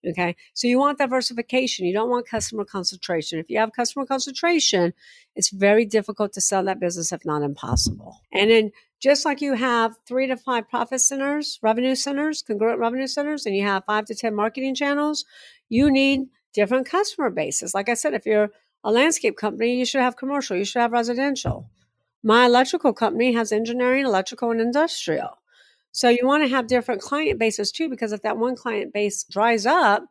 Okay. 0.08 0.36
So 0.54 0.68
you 0.68 0.80
want 0.80 0.98
diversification. 0.98 1.86
You 1.86 1.94
don't 1.94 2.10
want 2.10 2.28
customer 2.28 2.66
concentration. 2.66 3.40
If 3.40 3.50
you 3.50 3.60
have 3.60 3.72
customer 3.72 4.06
concentration, 4.06 4.94
it's 5.36 5.52
very 5.52 5.86
difficult 5.86 6.34
to 6.34 6.42
sell 6.42 6.64
that 6.64 6.80
business, 6.80 7.12
if 7.12 7.24
not 7.24 7.44
impossible. 7.44 8.18
And 8.34 8.50
then 8.50 8.72
just 9.00 9.26
like 9.26 9.42
you 9.42 9.54
have 9.54 9.96
three 10.08 10.28
to 10.28 10.38
five 10.38 10.70
profit 10.70 11.02
centers, 11.02 11.60
revenue 11.62 11.96
centers, 11.96 12.42
congruent 12.42 12.80
revenue 12.80 13.08
centers, 13.08 13.46
and 13.46 13.56
you 13.56 13.64
have 13.64 13.86
five 13.86 14.06
to 14.06 14.16
10 14.16 14.34
marketing 14.34 14.76
channels, 14.76 15.26
you 15.70 15.92
need 15.92 16.28
different 16.54 16.88
customer 16.88 17.30
bases. 17.30 17.74
Like 17.74 17.90
I 17.90 17.94
said, 17.94 18.14
if 18.14 18.26
you're 18.26 18.50
a 18.84 18.92
landscape 18.92 19.38
company, 19.38 19.78
you 19.78 19.86
should 19.86 20.02
have 20.02 20.18
commercial, 20.18 20.58
you 20.58 20.66
should 20.66 20.82
have 20.82 20.92
residential. 20.92 21.70
My 22.24 22.46
electrical 22.46 22.94
company 22.94 23.34
has 23.34 23.52
engineering, 23.52 24.06
electrical, 24.06 24.52
and 24.52 24.62
industrial. 24.62 25.41
So 25.92 26.10
you 26.10 26.26
want 26.26 26.44
to 26.44 26.50
have 26.50 26.68
different 26.68 27.02
client 27.02 27.40
bases 27.40 27.72
too, 27.72 27.90
because 27.90 28.12
if 28.12 28.22
that 28.22 28.38
one 28.38 28.56
client 28.56 28.94
base 28.94 29.24
dries 29.24 29.66
up, 29.66 30.06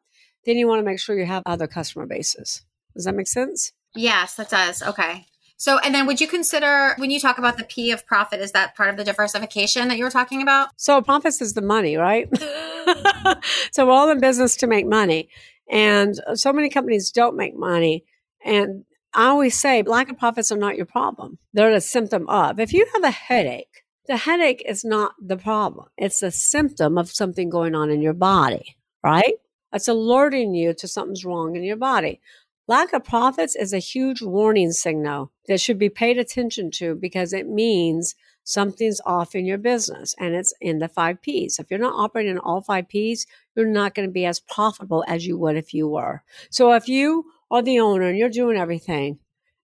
then 0.45 0.57
you 0.57 0.66
want 0.66 0.81
to 0.81 0.85
make 0.85 0.99
sure 0.99 1.18
you 1.18 1.26
have 1.26 1.43
other 1.47 1.66
customer 1.66 2.07
bases. 2.07 2.62
Does 2.95 3.05
that 3.05 3.14
make 3.14 3.28
sense? 3.28 3.72
Yes, 3.95 4.35
that 4.37 4.51
does. 4.51 4.83
Okay. 4.83 5.26
So, 5.57 5.78
and 5.78 5.95
then 5.95 6.07
would 6.07 6.20
you 6.22 6.26
consider 6.26 6.95
when 6.97 7.11
you 7.11 7.20
talk 7.20 7.37
about 7.37 7.59
the 7.59 7.64
P 7.64 7.91
of 7.91 8.07
profit, 8.07 8.41
is 8.41 8.53
that 8.53 8.74
part 8.74 8.89
of 8.89 8.97
the 8.97 9.05
diversification 9.05 9.89
that 9.89 9.99
you 9.99 10.05
were 10.05 10.11
talking 10.11 10.41
about? 10.41 10.70
So, 10.76 11.03
profits 11.03 11.43
is 11.43 11.53
the 11.53 11.61
money, 11.61 11.97
right? 11.97 12.28
so, 13.70 13.87
we're 13.87 13.93
all 13.93 14.11
in 14.11 14.20
business 14.20 14.57
to 14.57 14.66
make 14.66 14.87
money. 14.87 15.28
And 15.70 16.18
uh, 16.26 16.35
so 16.35 16.53
many 16.53 16.70
companies 16.70 17.11
don't 17.11 17.37
make 17.37 17.55
money. 17.55 18.05
And 18.43 18.85
I 19.12 19.26
always 19.26 19.59
say 19.59 19.83
lack 19.83 20.11
of 20.11 20.18
profits 20.18 20.51
are 20.51 20.57
not 20.57 20.76
your 20.76 20.87
problem. 20.87 21.39
They're 21.53 21.72
a 21.72 21.81
symptom 21.81 22.26
of. 22.28 22.59
If 22.59 22.72
you 22.72 22.87
have 22.95 23.05
a 23.05 23.11
headache, 23.11 23.83
the 24.11 24.17
headache 24.17 24.61
is 24.67 24.85
not 24.85 25.15
the 25.25 25.37
problem. 25.37 25.87
It's 25.97 26.21
a 26.21 26.33
symptom 26.33 26.99
of 26.99 27.09
something 27.09 27.49
going 27.49 27.77
on 27.77 27.91
in 27.91 28.03
your 28.03 28.13
body, 28.13 28.77
right? 29.05 29.35
It's 29.73 29.87
alerting 29.87 30.53
you 30.53 30.75
to 30.75 30.89
something's 30.89 31.25
wrong 31.25 31.55
in 31.55 31.63
your 31.63 31.77
body. 31.77 32.21
Lack 32.67 32.93
of 32.93 33.05
profits 33.05 33.55
is 33.55 33.73
a 33.73 33.79
huge 33.79 34.21
warning 34.21 34.73
signal 34.73 35.31
that 35.47 35.61
should 35.61 35.79
be 35.79 35.89
paid 35.89 36.19
attention 36.19 36.73
to 36.73 36.97
because 36.97 37.33
it 37.33 37.49
means 37.49 38.17
something's 38.43 39.01
off 39.07 39.37
in 39.37 39.47
your 39.47 39.59
business 39.59 40.17
and 40.19 40.35
it's 40.35 40.53
in 40.61 40.81
the 40.81 40.89
five 40.89 41.23
P's. 41.23 41.61
If 41.61 41.71
you're 41.71 41.79
not 41.79 41.95
operating 41.95 42.33
in 42.33 42.39
all 42.39 42.63
five 42.63 42.89
P's, 42.89 43.29
you're 43.55 43.65
not 43.65 43.95
going 43.95 44.09
to 44.09 44.13
be 44.13 44.27
as 44.27 44.41
profitable 44.41 45.05
as 45.07 45.25
you 45.25 45.39
would 45.39 45.57
if 45.57 45.73
you 45.73 45.87
were. 45.87 46.25
So 46.51 46.73
if 46.73 46.89
you 46.89 47.27
are 47.49 47.63
the 47.63 47.79
owner 47.79 48.07
and 48.09 48.19
you're 48.19 48.29
doing 48.29 48.57
everything 48.57 49.21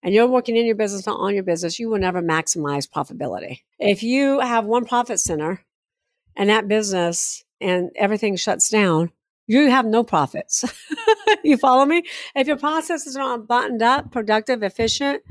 and 0.07 0.15
you're 0.15 0.29
working 0.29 0.57
in 0.57 0.67
your 0.67 0.77
business, 0.77 1.05
not 1.05 1.19
on 1.19 1.35
your 1.35 1.43
business, 1.43 1.81
you 1.81 1.91
will 1.91 1.99
never 1.99 2.23
maximize 2.23 2.89
profitability. 2.89 3.63
If 3.81 4.05
you 4.05 4.39
have 4.39 4.65
one 4.65 4.85
profit 4.85 5.19
center 5.19 5.65
and 6.37 6.49
that 6.49 6.69
business 6.69 7.43
and 7.61 7.91
everything 7.97 8.37
shuts 8.37 8.69
down, 8.69 9.11
you 9.49 9.69
have 9.69 9.85
no 9.85 10.05
profits. 10.05 10.65
you 11.43 11.57
follow 11.57 11.85
me? 11.85 12.05
If 12.37 12.47
your 12.47 12.57
process 12.57 13.09
is 13.09 13.17
not 13.17 13.49
buttoned 13.49 13.83
up, 13.83 14.13
productive, 14.13 14.63
efficient, 14.63 15.25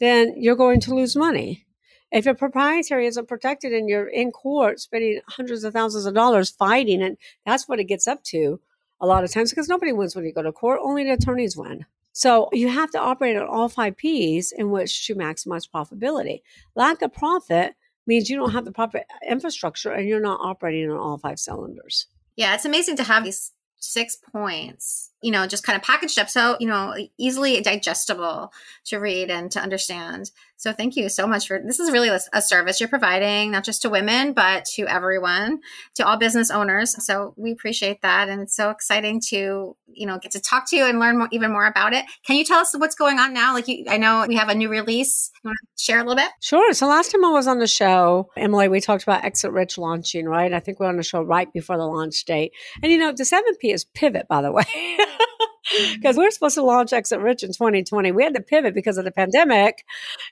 then 0.00 0.32
you're 0.38 0.56
going 0.56 0.80
to 0.80 0.94
lose 0.94 1.14
money. 1.14 1.66
If 2.10 2.24
your 2.24 2.34
proprietary 2.34 3.06
isn't 3.08 3.28
protected 3.28 3.74
and 3.74 3.86
you're 3.86 4.08
in 4.08 4.32
court 4.32 4.80
spending 4.80 5.20
hundreds 5.28 5.62
of 5.62 5.74
thousands 5.74 6.06
of 6.06 6.14
dollars 6.14 6.48
fighting, 6.48 7.02
and 7.02 7.18
that's 7.44 7.68
what 7.68 7.80
it 7.80 7.84
gets 7.84 8.08
up 8.08 8.22
to 8.24 8.60
a 8.98 9.06
lot 9.06 9.24
of 9.24 9.30
times 9.30 9.50
because 9.50 9.68
nobody 9.68 9.92
wins 9.92 10.16
when 10.16 10.24
you 10.24 10.32
go 10.32 10.42
to 10.42 10.52
court, 10.52 10.80
only 10.82 11.04
the 11.04 11.10
attorneys 11.10 11.54
win. 11.54 11.84
So 12.16 12.48
you 12.50 12.68
have 12.68 12.90
to 12.92 12.98
operate 12.98 13.36
on 13.36 13.46
all 13.46 13.68
five 13.68 13.94
P's 13.94 14.50
in 14.50 14.70
which 14.70 15.06
to 15.06 15.14
maximize 15.14 15.68
profitability. 15.68 16.40
Lack 16.74 17.02
of 17.02 17.12
profit 17.12 17.74
means 18.06 18.30
you 18.30 18.38
don't 18.38 18.52
have 18.52 18.64
the 18.64 18.72
proper 18.72 19.02
infrastructure 19.28 19.90
and 19.90 20.08
you're 20.08 20.18
not 20.18 20.40
operating 20.40 20.90
on 20.90 20.96
all 20.96 21.18
five 21.18 21.38
cylinders. 21.38 22.06
Yeah, 22.34 22.54
it's 22.54 22.64
amazing 22.64 22.96
to 22.96 23.02
have 23.02 23.24
these 23.24 23.52
six 23.76 24.16
points, 24.16 25.10
you 25.22 25.30
know, 25.30 25.46
just 25.46 25.64
kind 25.64 25.76
of 25.76 25.82
packaged 25.82 26.18
up 26.18 26.28
so, 26.28 26.56
you 26.60 26.66
know, 26.66 26.94
easily 27.18 27.60
digestible 27.60 28.52
to 28.84 28.98
read 28.98 29.30
and 29.30 29.50
to 29.52 29.60
understand. 29.60 30.30
So 30.58 30.72
thank 30.72 30.96
you 30.96 31.08
so 31.10 31.26
much 31.26 31.48
for 31.48 31.60
this 31.64 31.78
is 31.78 31.90
really 31.90 32.08
a 32.08 32.42
service 32.42 32.80
you're 32.80 32.88
providing, 32.88 33.50
not 33.50 33.64
just 33.64 33.82
to 33.82 33.90
women, 33.90 34.32
but 34.32 34.64
to 34.76 34.86
everyone, 34.86 35.60
to 35.96 36.06
all 36.06 36.16
business 36.16 36.50
owners. 36.50 36.94
So 37.04 37.34
we 37.36 37.52
appreciate 37.52 38.00
that. 38.00 38.30
And 38.30 38.40
it's 38.40 38.56
so 38.56 38.70
exciting 38.70 39.20
to, 39.28 39.76
you 39.92 40.06
know, 40.06 40.18
get 40.18 40.32
to 40.32 40.40
talk 40.40 40.68
to 40.70 40.76
you 40.76 40.86
and 40.86 40.98
learn 40.98 41.18
more, 41.18 41.28
even 41.30 41.52
more 41.52 41.66
about 41.66 41.92
it. 41.92 42.06
Can 42.26 42.36
you 42.36 42.44
tell 42.44 42.60
us 42.60 42.74
what's 42.76 42.94
going 42.94 43.18
on 43.18 43.34
now? 43.34 43.52
Like 43.52 43.68
you, 43.68 43.84
I 43.88 43.98
know 43.98 44.24
we 44.26 44.36
have 44.36 44.48
a 44.48 44.54
new 44.54 44.70
release. 44.70 45.30
You 45.44 45.48
want 45.48 45.58
to 45.60 45.82
share 45.82 45.98
a 45.98 46.02
little 46.02 46.16
bit? 46.16 46.30
Sure. 46.40 46.72
So 46.72 46.86
last 46.86 47.12
time 47.12 47.24
I 47.24 47.30
was 47.30 47.46
on 47.46 47.58
the 47.58 47.66
show, 47.66 48.30
Emily, 48.36 48.68
we 48.68 48.80
talked 48.80 49.02
about 49.02 49.24
Exit 49.24 49.52
Rich 49.52 49.76
launching, 49.76 50.26
right? 50.26 50.52
I 50.54 50.60
think 50.60 50.80
we're 50.80 50.86
on 50.86 50.96
the 50.96 51.02
show 51.02 51.20
right 51.20 51.52
before 51.52 51.76
the 51.76 51.86
launch 51.86 52.24
date. 52.24 52.52
And 52.82 52.90
you 52.90 52.98
know, 52.98 53.12
the 53.12 53.24
7P 53.24 53.74
is 53.74 53.84
pivot, 53.84 54.26
by 54.26 54.40
the 54.40 54.52
way. 54.52 54.64
because 55.94 56.16
we 56.16 56.26
are 56.26 56.30
supposed 56.30 56.54
to 56.54 56.62
launch 56.62 56.92
Exit 56.92 57.20
Rich 57.20 57.42
in 57.42 57.52
2020. 57.52 58.12
We 58.12 58.24
had 58.24 58.34
to 58.34 58.40
pivot 58.40 58.74
because 58.74 58.98
of 58.98 59.04
the 59.04 59.10
pandemic 59.10 59.84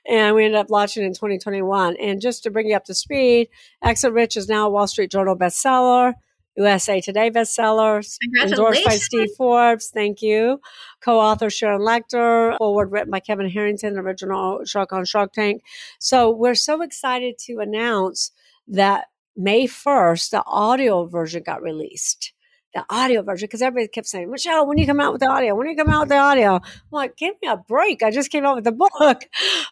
and 0.07 0.35
we 0.35 0.45
ended 0.45 0.59
up 0.59 0.69
launching 0.69 1.03
in 1.03 1.13
2021. 1.13 1.97
And 1.97 2.21
just 2.21 2.43
to 2.43 2.51
bring 2.51 2.67
you 2.67 2.75
up 2.75 2.85
to 2.85 2.93
speed, 2.93 3.49
Exit 3.83 4.13
Rich 4.13 4.37
is 4.37 4.47
now 4.47 4.67
a 4.67 4.69
Wall 4.69 4.87
Street 4.87 5.11
Journal 5.11 5.37
bestseller. 5.37 6.13
USA 6.57 7.01
Today 7.01 7.29
bestseller, 7.29 8.01
endorsed 8.41 8.85
by 8.85 8.95
Steve 8.95 9.27
Forbes. 9.37 9.89
Thank 9.93 10.21
you. 10.21 10.61
Co-author 11.01 11.49
Sharon 11.49 11.81
Lechter, 11.81 12.57
foreword 12.57 12.93
written 12.93 13.11
by 13.11 13.19
Kevin 13.19 13.49
Harrington, 13.49 13.97
original 13.97 14.63
Shark 14.63 14.93
on 14.93 15.03
Shark 15.03 15.33
Tank. 15.33 15.63
So 15.99 16.31
we're 16.31 16.55
so 16.55 16.81
excited 16.81 17.37
to 17.39 17.59
announce 17.59 18.31
that 18.69 19.07
May 19.35 19.67
1st, 19.67 20.29
the 20.29 20.43
audio 20.45 21.05
version 21.05 21.43
got 21.43 21.61
released 21.61 22.31
the 22.75 22.85
audio 22.89 23.23
version 23.23 23.47
because 23.47 23.61
everybody 23.61 23.87
kept 23.87 24.07
saying, 24.07 24.29
Michelle, 24.29 24.67
when 24.67 24.77
you 24.77 24.85
come 24.85 24.99
out 24.99 25.13
with 25.13 25.21
the 25.21 25.29
audio, 25.29 25.55
when 25.55 25.67
you 25.67 25.75
come 25.75 25.89
out 25.89 26.01
with 26.01 26.09
the 26.09 26.17
audio, 26.17 26.55
I'm 26.55 26.61
like, 26.91 27.15
give 27.15 27.33
me 27.41 27.47
a 27.47 27.57
break. 27.57 28.03
I 28.03 28.11
just 28.11 28.29
came 28.29 28.45
out 28.45 28.55
with 28.55 28.65
the 28.65 28.73
book. 28.73 29.23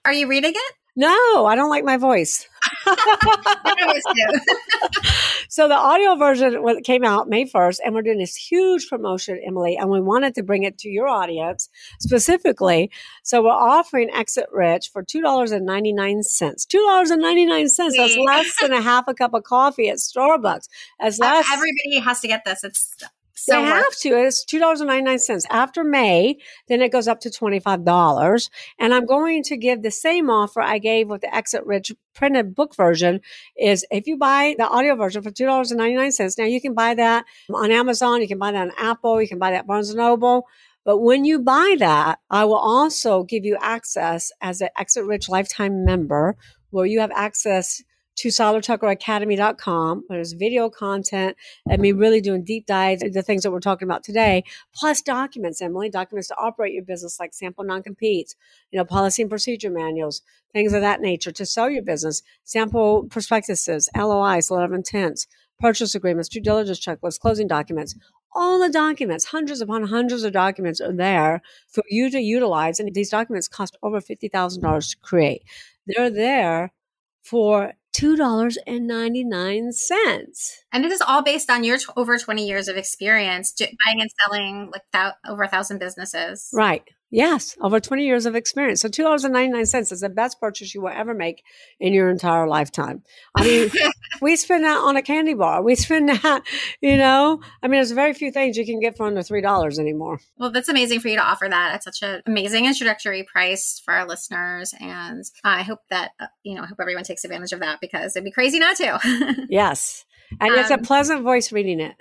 Are 0.05 0.13
you 0.13 0.27
reading 0.27 0.53
it? 0.55 0.73
No, 0.95 1.45
I 1.45 1.55
don't 1.55 1.69
like 1.69 1.83
my 1.83 1.97
voice. 1.97 2.47
so 5.53 5.67
the 5.67 5.75
audio 5.75 6.15
version 6.15 6.81
came 6.81 7.03
out 7.03 7.29
May 7.29 7.45
1st, 7.45 7.77
and 7.85 7.93
we're 7.93 8.01
doing 8.01 8.17
this 8.17 8.35
huge 8.35 8.89
promotion, 8.89 9.39
Emily, 9.45 9.77
and 9.77 9.87
we 9.87 10.01
wanted 10.01 10.33
to 10.33 10.41
bring 10.41 10.63
it 10.63 10.79
to 10.79 10.89
your 10.89 11.07
audience 11.07 11.69
specifically. 11.99 12.89
So 13.21 13.43
we're 13.43 13.51
offering 13.51 14.09
Exit 14.09 14.47
Rich 14.51 14.89
for 14.91 15.03
$2.99. 15.03 15.61
$2.99. 15.61 17.77
That's 17.77 18.17
less 18.17 18.51
than 18.59 18.73
a 18.73 18.81
half 18.81 19.07
a 19.07 19.13
cup 19.13 19.35
of 19.35 19.43
coffee 19.43 19.89
at 19.89 19.97
Starbucks. 19.97 20.67
As 20.99 21.19
less, 21.19 21.45
Everybody 21.53 21.99
has 21.99 22.19
to 22.21 22.27
get 22.27 22.45
this. 22.45 22.63
It's 22.63 22.95
so 23.33 23.55
they 23.55 23.61
have 23.63 23.95
to. 24.01 24.09
It's 24.09 24.45
two 24.45 24.59
dollars 24.59 24.81
and 24.81 24.87
ninety 24.87 25.03
nine 25.03 25.19
cents. 25.19 25.45
After 25.49 25.83
May, 25.83 26.37
then 26.67 26.81
it 26.81 26.91
goes 26.91 27.07
up 27.07 27.19
to 27.21 27.31
twenty 27.31 27.59
five 27.59 27.83
dollars. 27.83 28.49
And 28.79 28.93
I'm 28.93 29.05
going 29.05 29.43
to 29.43 29.57
give 29.57 29.81
the 29.81 29.91
same 29.91 30.29
offer 30.29 30.61
I 30.61 30.77
gave 30.77 31.09
with 31.09 31.21
the 31.21 31.33
Exit 31.33 31.65
Rich 31.65 31.93
printed 32.13 32.55
book 32.55 32.75
version. 32.75 33.21
Is 33.57 33.85
if 33.91 34.07
you 34.07 34.17
buy 34.17 34.55
the 34.57 34.67
audio 34.67 34.95
version 34.95 35.21
for 35.21 35.31
two 35.31 35.45
dollars 35.45 35.71
and 35.71 35.79
ninety 35.79 35.95
nine 35.95 36.11
cents. 36.11 36.37
Now 36.37 36.45
you 36.45 36.61
can 36.61 36.73
buy 36.73 36.93
that 36.95 37.25
on 37.53 37.71
Amazon. 37.71 38.21
You 38.21 38.27
can 38.27 38.39
buy 38.39 38.51
that 38.51 38.61
on 38.61 38.71
Apple. 38.77 39.21
You 39.21 39.27
can 39.27 39.39
buy 39.39 39.51
that 39.51 39.67
Barnes 39.67 39.89
and 39.89 39.97
Noble. 39.97 40.45
But 40.85 40.99
when 40.99 41.23
you 41.23 41.39
buy 41.39 41.77
that, 41.79 42.19
I 42.29 42.43
will 42.45 42.55
also 42.55 43.23
give 43.23 43.45
you 43.45 43.57
access 43.61 44.31
as 44.41 44.59
an 44.59 44.67
Exit 44.77 45.05
Rich 45.05 45.29
lifetime 45.29 45.85
member, 45.85 46.35
where 46.71 46.85
you 46.85 46.99
have 46.99 47.11
access 47.15 47.81
to 48.15 48.29
seilertuckeracademy.com. 48.29 50.05
There's 50.09 50.33
video 50.33 50.69
content 50.69 51.35
and 51.69 51.81
me 51.81 51.91
really 51.91 52.21
doing 52.21 52.43
deep 52.43 52.65
dives 52.65 53.01
into 53.01 53.13
the 53.13 53.21
things 53.21 53.43
that 53.43 53.51
we're 53.51 53.59
talking 53.59 53.87
about 53.87 54.03
today, 54.03 54.43
plus 54.73 55.01
documents, 55.01 55.61
Emily, 55.61 55.89
documents 55.89 56.27
to 56.29 56.37
operate 56.37 56.73
your 56.73 56.83
business 56.83 57.19
like 57.19 57.33
sample 57.33 57.63
non-competes, 57.63 58.35
you 58.71 58.77
know, 58.77 58.85
policy 58.85 59.21
and 59.21 59.29
procedure 59.29 59.69
manuals, 59.69 60.21
things 60.53 60.73
of 60.73 60.81
that 60.81 61.01
nature 61.01 61.31
to 61.31 61.45
sell 61.45 61.69
your 61.69 61.83
business, 61.83 62.21
sample 62.43 63.05
prospectuses, 63.05 63.89
LOIs, 63.95 64.51
letter 64.51 64.65
of 64.65 64.73
intents, 64.73 65.27
purchase 65.59 65.95
agreements, 65.95 66.29
due 66.29 66.41
diligence 66.41 66.79
checklists, 66.79 67.19
closing 67.19 67.47
documents, 67.47 67.95
all 68.35 68.59
the 68.59 68.69
documents, 68.69 69.25
hundreds 69.25 69.61
upon 69.61 69.83
hundreds 69.83 70.23
of 70.23 70.33
documents 70.33 70.81
are 70.81 70.91
there 70.91 71.41
for 71.67 71.83
you 71.89 72.09
to 72.09 72.19
utilize. 72.19 72.79
And 72.79 72.93
these 72.93 73.11
documents 73.11 73.47
cost 73.47 73.77
over 73.83 74.01
$50,000 74.01 74.89
to 74.89 74.97
create. 74.97 75.43
They're 75.85 76.09
there 76.09 76.73
for 77.21 77.73
$2.99. 77.93 80.63
And 80.71 80.83
this 80.83 80.93
is 80.93 81.01
all 81.01 81.21
based 81.21 81.49
on 81.49 81.63
your 81.63 81.77
t- 81.77 81.85
over 81.95 82.17
20 82.17 82.47
years 82.47 82.67
of 82.67 82.75
experience 82.77 83.53
buying 83.85 84.01
and 84.01 84.09
selling 84.23 84.71
like 84.71 84.83
th- 84.91 85.13
over 85.27 85.43
a 85.43 85.47
thousand 85.47 85.79
businesses. 85.79 86.49
Right. 86.53 86.83
Yes, 87.13 87.55
over 87.61 87.79
20 87.79 88.07
years 88.07 88.25
of 88.25 88.35
experience. 88.35 88.81
So 88.81 88.89
$2.99 88.89 89.91
is 89.91 89.99
the 89.99 90.09
best 90.09 90.41
purchase 90.41 90.73
you 90.73 90.81
will 90.81 90.89
ever 90.89 91.13
make 91.13 91.43
in 91.79 91.93
your 91.93 92.09
entire 92.09 92.47
lifetime. 92.47 93.03
I 93.35 93.43
mean, 93.43 93.69
we 94.21 94.35
spend 94.35 94.63
that 94.63 94.79
on 94.79 94.97
a 94.97 95.03
candy 95.03 95.35
bar. 95.35 95.61
We 95.61 95.75
spend 95.75 96.09
that, 96.09 96.41
you 96.81 96.97
know, 96.97 97.39
I 97.61 97.67
mean, 97.67 97.77
there's 97.77 97.91
very 97.91 98.15
few 98.15 98.31
things 98.31 98.57
you 98.57 98.65
can 98.65 98.79
get 98.79 98.97
for 98.97 99.05
under 99.05 99.21
$3 99.21 99.77
anymore. 99.77 100.21
Well, 100.39 100.49
that's 100.49 100.69
amazing 100.69 101.01
for 101.01 101.07
you 101.07 101.17
to 101.17 101.23
offer 101.23 101.47
that 101.47 101.75
at 101.75 101.83
such 101.83 102.01
an 102.01 102.23
amazing 102.25 102.65
introductory 102.65 103.21
price 103.21 103.79
for 103.85 103.93
our 103.93 104.07
listeners. 104.07 104.73
And 104.79 105.23
I 105.43 105.61
hope 105.61 105.81
that, 105.91 106.13
uh, 106.19 106.25
you 106.41 106.55
know, 106.55 106.63
I 106.63 106.65
hope 106.65 106.79
everyone 106.81 107.03
takes 107.03 107.23
advantage 107.23 107.51
of 107.51 107.59
that 107.59 107.79
because 107.79 108.15
it'd 108.15 108.25
be 108.25 108.31
crazy 108.31 108.57
not 108.57 108.75
to. 108.77 109.45
yes. 109.49 110.03
And 110.41 110.51
um, 110.51 110.57
it's 110.57 110.71
a 110.71 110.79
um, 110.79 110.81
pleasant 110.81 111.21
voice 111.21 111.51
reading 111.51 111.79
it. 111.79 111.93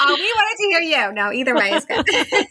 Oh, 0.00 0.16
we 0.16 0.32
wanted 0.36 0.56
to 0.56 0.66
hear 0.70 0.80
you. 0.80 1.12
No, 1.12 1.32
either 1.32 1.54
way 1.54 1.70
is 1.70 1.84
good. 1.84 2.06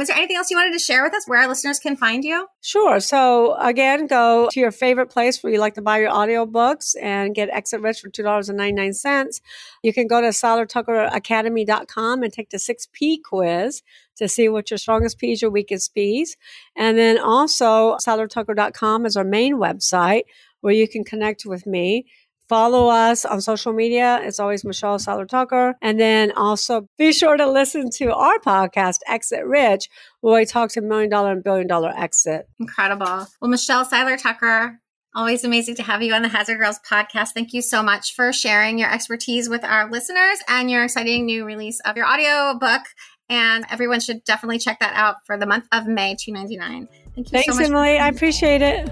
Was 0.00 0.08
there 0.08 0.16
anything 0.16 0.36
else 0.38 0.50
you 0.50 0.56
wanted 0.56 0.72
to 0.72 0.78
share 0.78 1.04
with 1.04 1.12
us 1.12 1.28
where 1.28 1.40
our 1.40 1.46
listeners 1.46 1.78
can 1.78 1.94
find 1.94 2.24
you? 2.24 2.46
Sure. 2.62 3.00
So 3.00 3.54
again, 3.56 4.06
go 4.06 4.48
to 4.50 4.58
your 4.58 4.70
favorite 4.70 5.10
place 5.10 5.42
where 5.42 5.52
you 5.52 5.60
like 5.60 5.74
to 5.74 5.82
buy 5.82 5.98
your 5.98 6.10
audiobooks 6.10 6.94
and 7.02 7.34
get 7.34 7.50
Exit 7.50 7.82
Rich 7.82 8.00
for 8.00 8.08
$2.99. 8.08 9.40
You 9.82 9.92
can 9.92 10.06
go 10.06 10.22
to 10.22 10.28
SeilerTuckerAcademy.com 10.28 12.22
and 12.22 12.32
take 12.32 12.48
the 12.48 12.56
6P 12.56 13.18
quiz 13.22 13.82
to 14.16 14.26
see 14.26 14.48
what 14.48 14.70
your 14.70 14.78
strongest 14.78 15.18
P's, 15.18 15.42
your 15.42 15.50
weakest 15.50 15.92
P's. 15.92 16.38
And 16.74 16.96
then 16.96 17.18
also 17.18 17.98
SeilerTucker.com 18.06 19.04
is 19.04 19.18
our 19.18 19.24
main 19.24 19.56
website 19.56 20.22
where 20.62 20.72
you 20.72 20.88
can 20.88 21.04
connect 21.04 21.44
with 21.44 21.66
me 21.66 22.06
Follow 22.50 22.88
us 22.88 23.24
on 23.24 23.40
social 23.40 23.72
media. 23.72 24.18
It's 24.24 24.40
always 24.40 24.64
Michelle 24.64 24.98
Seiler 24.98 25.24
Tucker. 25.24 25.76
And 25.80 26.00
then 26.00 26.32
also 26.32 26.88
be 26.98 27.12
sure 27.12 27.36
to 27.36 27.48
listen 27.48 27.90
to 27.98 28.12
our 28.12 28.40
podcast, 28.40 28.96
Exit 29.06 29.46
Rich, 29.46 29.88
where 30.20 30.40
we 30.40 30.44
talk 30.44 30.72
to 30.72 30.80
million 30.80 31.08
dollar 31.08 31.30
and 31.30 31.44
billion 31.44 31.68
dollar 31.68 31.92
exit. 31.96 32.48
Incredible. 32.58 33.28
Well, 33.40 33.50
Michelle 33.50 33.84
Seiler 33.84 34.16
Tucker, 34.16 34.80
Always 35.14 35.42
amazing 35.42 35.74
to 35.76 35.82
have 35.82 36.02
you 36.02 36.12
on 36.12 36.22
the 36.22 36.28
Hazard 36.28 36.58
Girls 36.58 36.78
podcast. 36.88 37.30
Thank 37.34 37.52
you 37.52 37.62
so 37.62 37.82
much 37.82 38.14
for 38.14 38.32
sharing 38.32 38.78
your 38.78 38.92
expertise 38.92 39.48
with 39.48 39.64
our 39.64 39.90
listeners 39.90 40.38
and 40.46 40.70
your 40.70 40.84
exciting 40.84 41.26
new 41.26 41.44
release 41.44 41.80
of 41.80 41.96
your 41.96 42.06
audio 42.06 42.56
book. 42.58 42.82
And 43.28 43.64
everyone 43.70 43.98
should 44.00 44.22
definitely 44.24 44.58
check 44.58 44.78
that 44.78 44.94
out 44.94 45.16
for 45.24 45.36
the 45.36 45.46
month 45.46 45.66
of 45.72 45.88
May 45.88 46.16
299. 46.16 46.88
Thank 47.14 47.16
you 47.16 47.24
Thanks, 47.30 47.46
so 47.46 47.54
much. 47.54 47.68
Emily. 47.68 47.98
I 47.98 48.08
appreciate 48.08 48.62
it. 48.62 48.88